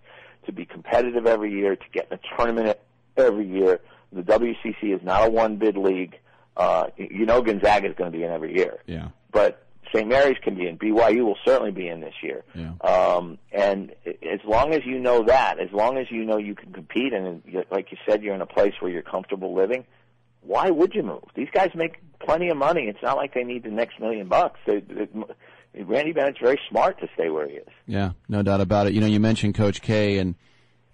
[0.46, 2.78] to be competitive every year, to get in a tournament
[3.18, 3.80] every year.
[4.12, 6.18] The WCC is not a one bid league.
[6.58, 9.10] Uh, you know Gonzaga is going to be in every year, Yeah.
[9.32, 10.08] but St.
[10.08, 10.78] Mary's can be in.
[10.78, 12.44] BYU will certainly be in this year.
[12.54, 12.74] Yeah.
[12.82, 16.74] Um, and as long as you know that, as long as you know you can
[16.74, 17.42] compete, and
[17.72, 19.86] like you said, you're in a place where you're comfortable living,
[20.42, 21.24] why would you move?
[21.36, 22.84] These guys make plenty of money.
[22.88, 24.60] It's not like they need the next million bucks.
[24.68, 25.08] They, they,
[25.76, 27.68] Randy Bennett's very smart to stay where he is.
[27.88, 28.94] Yeah, no doubt about it.
[28.94, 30.36] You know, you mentioned Coach K, and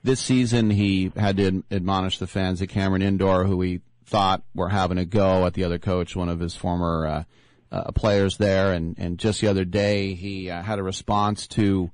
[0.03, 4.69] this season he had to admonish the fans at Cameron Indoor, who he thought were
[4.69, 7.23] having a go at the other coach, one of his former uh,
[7.71, 8.71] uh, players there.
[8.73, 11.89] And, and just the other day, he uh, had a response to,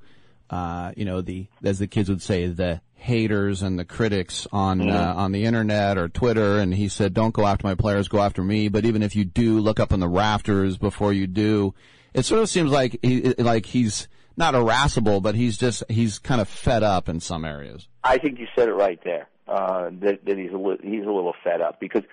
[0.49, 4.79] uh, you know, the as the kids would say, the haters and the critics on
[4.81, 4.93] Mhm.
[4.93, 6.59] uh, on the internet or Twitter.
[6.59, 9.23] And he said, "Don't go after my players, go after me." But even if you
[9.23, 11.73] do, look up in the rafters before you do.
[12.13, 14.07] It sort of seems like he like he's
[14.37, 17.87] not irascible, but he's just he's kind of fed up in some areas.
[18.03, 19.27] I think you said it right there.
[19.47, 22.03] Uh, that, that he's a li- he's a little fed up because,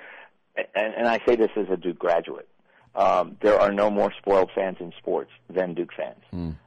[0.57, 2.49] and, and I say this as a Duke graduate.
[2.95, 6.25] Um, there are no more spoiled fans in sports than Duke fans.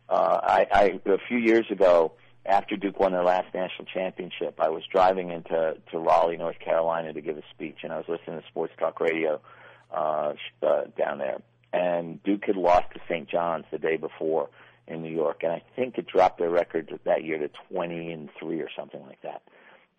[0.07, 2.13] Uh, I, I a few years ago,
[2.45, 7.11] after Duke won their last national championship, I was driving into to Raleigh, North Carolina,
[7.11, 9.41] to give a speech, and I was listening to sports talk radio
[9.93, 11.41] uh, uh, down there.
[11.73, 13.27] And Duke had lost to St.
[13.29, 14.49] John's the day before
[14.87, 18.29] in New York, and I think it dropped their record that year to 20 and
[18.37, 19.41] three or something like that.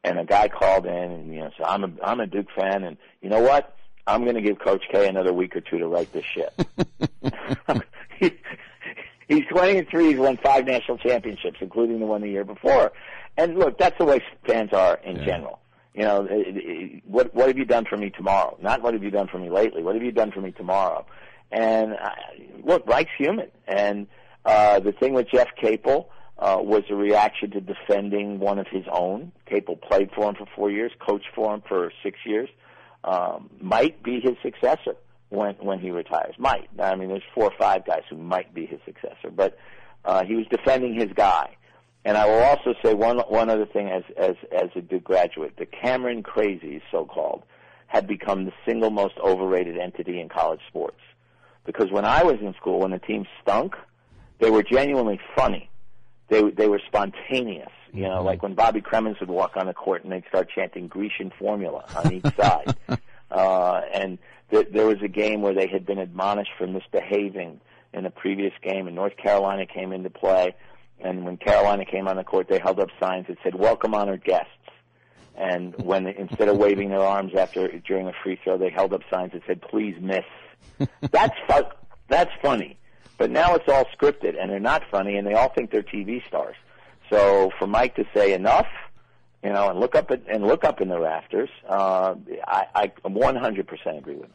[0.05, 2.83] And a guy called in, and you know, so I'm a I'm a Duke fan,
[2.85, 3.75] and you know what?
[4.07, 6.53] I'm going to give Coach K another week or two to write this shit.
[9.29, 10.09] He's 20 and three.
[10.09, 12.93] He's won five national championships, including the one the year before.
[13.39, 15.61] And look, that's the way fans are in general.
[15.95, 18.59] You know, it- it- what what have you done for me tomorrow?
[18.61, 19.83] Not what have you done for me lately.
[19.83, 21.07] What have you done for me tomorrow?
[21.53, 22.11] And uh,
[22.65, 23.49] look, Mike's human.
[23.69, 24.07] And
[24.45, 26.09] uh, the thing with Jeff Capel
[26.39, 29.33] uh, was a reaction to defending one of his own.
[29.47, 32.49] Capel played for him for four years, coached for him for six years.
[33.05, 34.97] Um, might be his successor
[35.29, 36.35] when when he retires.
[36.39, 36.69] Might.
[36.81, 39.59] I mean, there's four or five guys who might be his successor, but
[40.05, 41.57] uh, he was defending his guy.
[42.05, 45.57] And I will also say one one other thing as as as a Duke graduate,
[45.59, 47.45] the Cameron Crazies, so called,
[47.87, 50.99] had become the single most overrated entity in college sports.
[51.65, 53.77] Because when I was in school, when the team stunk,
[54.41, 55.71] they were genuinely funny.
[56.29, 57.71] They they were spontaneous.
[57.93, 60.89] You know, like when Bobby Cremins would walk on the court and they'd start chanting
[60.89, 62.75] Grecian formula on each side.
[63.31, 64.19] Uh, and
[64.51, 67.61] th- there was a game where they had been admonished for misbehaving
[67.93, 70.55] in a previous game, and North Carolina came into play.
[71.01, 74.25] And when Carolina came on the court, they held up signs that said "Welcome, honored
[74.25, 74.49] guests."
[75.35, 79.03] And when instead of waving their arms after during a free throw, they held up
[79.11, 80.25] signs that said "Please miss."
[81.11, 81.71] That's fu-
[82.09, 82.79] that's funny.
[83.19, 86.27] But now it's all scripted, and they're not funny, and they all think they're TV
[86.27, 86.57] stars.
[87.09, 88.67] So for Mike to say enough,
[89.45, 92.15] you know, and look up at, and look up in the rafters, uh,
[92.47, 94.33] I, I 100% agree with him.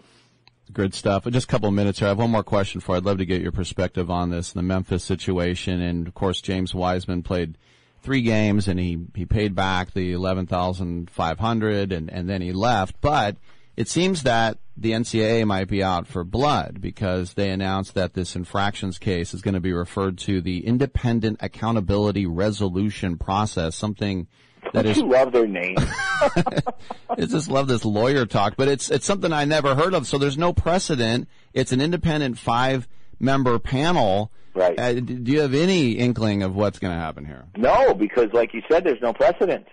[0.74, 1.26] Good stuff.
[1.26, 2.08] Just a couple of minutes here.
[2.08, 2.94] I have one more question for.
[2.94, 2.98] you.
[2.98, 6.76] I'd love to get your perspective on this, the Memphis situation, and of course James
[6.76, 7.58] Wiseman played
[8.02, 12.42] three games and he he paid back the eleven thousand five hundred and and then
[12.42, 12.96] he left.
[13.02, 13.38] But
[13.78, 18.36] it seems that the NCAA might be out for blood because they announced that this
[18.36, 24.28] infractions case is going to be referred to the Independent Accountability Resolution Process, something
[24.74, 25.76] that Don't is you love their name?
[25.80, 30.08] I just love this lawyer talk, but it's it's something I never heard of.
[30.08, 31.30] So there's no precedent.
[31.54, 32.88] It's an independent five
[33.20, 34.32] member panel.
[34.54, 34.78] Right.
[34.78, 37.46] Uh, do you have any inkling of what's going to happen here?
[37.56, 39.68] No, because like you said, there's no precedent.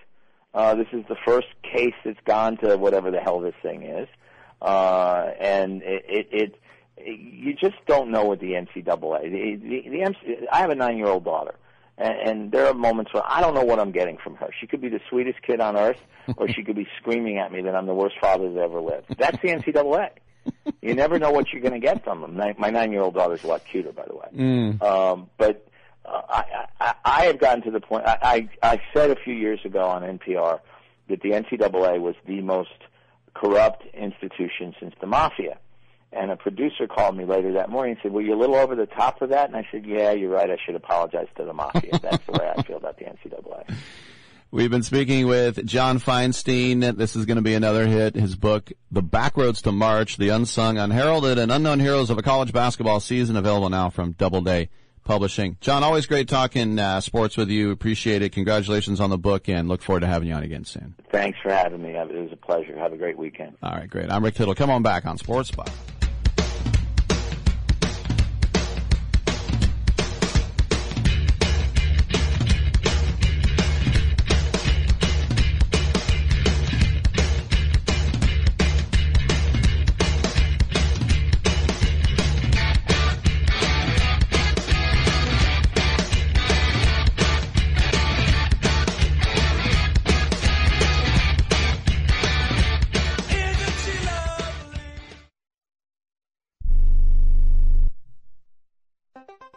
[0.55, 4.07] Uh, this is the first case that's gone to whatever the hell this thing is,
[4.61, 6.55] uh, and it, it, it,
[7.05, 9.23] you just don't know what the NCAA.
[9.23, 11.55] The, the, the MC, I have a nine-year-old daughter,
[11.97, 14.47] and, and there are moments where I don't know what I'm getting from her.
[14.57, 15.99] She could be the sweetest kid on earth,
[16.37, 19.13] or she could be screaming at me that I'm the worst father that ever lived.
[19.17, 20.11] That's the NCAA.
[20.81, 22.39] You never know what you're going to get from them.
[22.57, 24.27] My, nine-year-old daughter's a lot cuter, by the way.
[24.33, 24.81] Mm.
[24.81, 25.67] Um, but
[26.07, 28.05] uh, I, I, I have gotten to the point.
[28.05, 30.59] I, I, I said a few years ago on NPR
[31.09, 32.69] that the NCAA was the most
[33.33, 35.57] corrupt institution since the mafia.
[36.11, 38.73] And a producer called me later that morning and said, "Well, you're a little over
[38.73, 40.49] the top for that." And I said, "Yeah, you're right.
[40.49, 41.99] I should apologize to the mafia.
[42.01, 43.75] That's the way I feel about the NCAA."
[44.49, 46.95] We've been speaking with John Feinstein.
[46.95, 48.15] This is going to be another hit.
[48.15, 52.53] His book, The Backroads to March, The Unsung, Unheralded, and Unknown Heroes of a College
[52.53, 54.69] Basketball Season, available now from Doubleday
[55.05, 55.55] Publishing.
[55.61, 57.69] John, always great talking uh, sports with you.
[57.71, 58.31] Appreciate it.
[58.31, 60.95] Congratulations on the book, and look forward to having you on again soon.
[61.11, 61.91] Thanks for having me.
[61.91, 62.77] It was a pleasure.
[62.77, 63.55] Have a great weekend.
[63.61, 64.11] All right, great.
[64.11, 64.55] I'm Rick Tittle.
[64.55, 65.69] Come on back on Sports Spot.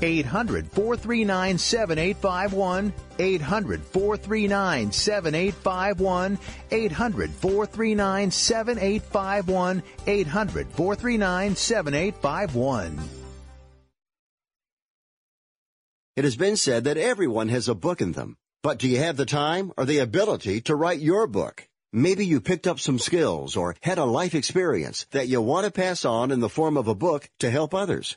[0.00, 2.92] 800 439 7851.
[3.18, 6.38] 800 439 7851.
[6.70, 9.82] 800 439 7851.
[10.06, 12.98] 800 439 7851.
[16.16, 18.36] It has been said that everyone has a book in them.
[18.62, 21.68] But do you have the time or the ability to write your book?
[21.92, 25.72] Maybe you picked up some skills or had a life experience that you want to
[25.72, 28.16] pass on in the form of a book to help others.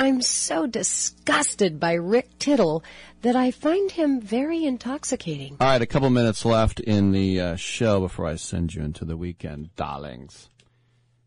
[0.00, 2.82] I'm so disgusted by Rick Tittle
[3.20, 5.58] that I find him very intoxicating.
[5.60, 9.04] All right, a couple minutes left in the uh, show before I send you into
[9.04, 10.48] the weekend, darlings.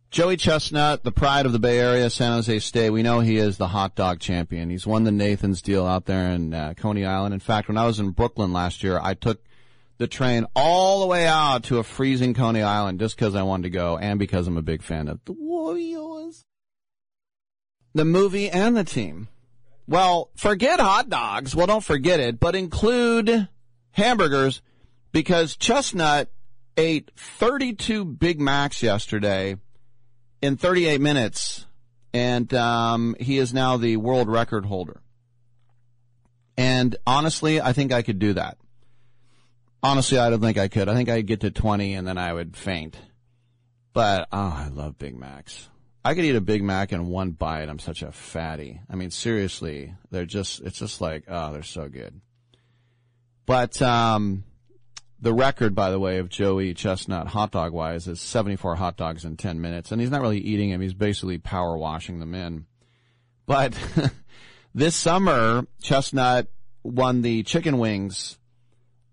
[0.10, 2.90] Joey Chestnut, the pride of the Bay Area, San Jose State.
[2.90, 4.72] We know he is the hot dog champion.
[4.72, 7.36] He's won the Nathan's deal out there in uh, Coney Island.
[7.36, 9.40] In fact, when I was in Brooklyn last year, I took
[10.00, 13.64] the train all the way out to a freezing Coney Island just because I wanted
[13.64, 16.03] to go and because I'm a big fan of the Warriors.
[17.94, 19.28] The movie and the team.
[19.88, 21.56] Well, forget hot dogs.
[21.56, 23.48] Well, don't forget it, but include
[23.92, 24.62] hamburgers
[25.12, 26.30] because Chestnut
[26.78, 29.58] ate 32 Big Macs yesterday
[30.42, 31.66] in 38 minutes,
[32.14, 35.02] and um, he is now the world record holder.
[36.58, 38.58] And honestly, I think I could do that.
[39.82, 40.88] Honestly, I don't think I could.
[40.88, 42.98] I think I'd get to 20 and then I would faint.
[43.92, 45.70] But, oh, I love Big Macs.
[46.06, 47.70] I could eat a Big Mac in one bite.
[47.70, 48.82] I'm such a fatty.
[48.90, 52.20] I mean, seriously, they're just, it's just like, oh, they're so good.
[53.46, 54.44] But, um,
[55.24, 59.24] the record, by the way, of Joey Chestnut hot dog wise is 74 hot dogs
[59.24, 59.92] in 10 minutes.
[59.92, 60.82] And he's not really eating them.
[60.82, 62.66] He's basically power washing them in.
[63.46, 63.74] But
[64.76, 66.48] this summer, Chestnut
[66.84, 68.38] won the chicken wings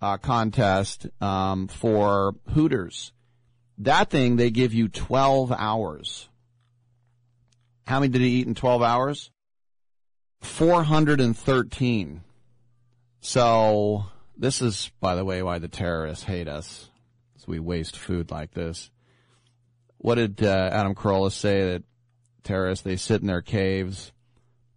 [0.02, 3.12] uh, contest um, for Hooters
[3.78, 6.28] That thing, they give you 12 hours.
[7.90, 9.32] How many did he eat in 12 hours?
[10.42, 12.20] 413.
[13.20, 14.04] So,
[14.36, 16.88] this is, by the way, why the terrorists hate us.
[17.34, 18.92] As we waste food like this.
[19.98, 21.82] What did uh, Adam Carolla say that
[22.44, 24.12] terrorists, they sit in their caves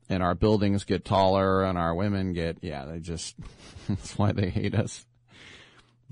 [0.10, 3.36] and our buildings get taller and our women get, yeah, they just,
[3.88, 5.06] that's why they hate us.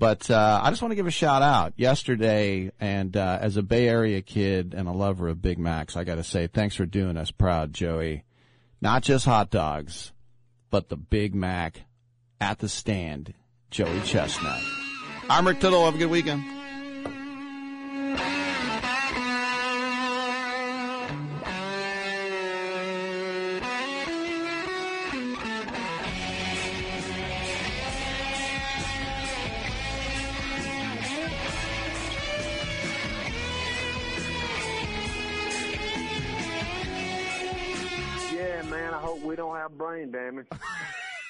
[0.02, 3.62] But uh, I just want to give a shout out yesterday, and uh, as a
[3.62, 6.84] Bay Area kid and a lover of Big Macs, I got to say thanks for
[6.84, 8.24] doing us proud, Joey.
[8.80, 10.10] Not just hot dogs,
[10.70, 11.82] but the Big Mac
[12.40, 13.32] at the stand,
[13.70, 14.60] Joey Chestnut.
[15.30, 15.84] I'm Rick Tittle.
[15.84, 16.42] Have a good weekend.
[39.76, 40.46] Brain damage.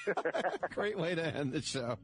[0.74, 1.98] Great way to end the show.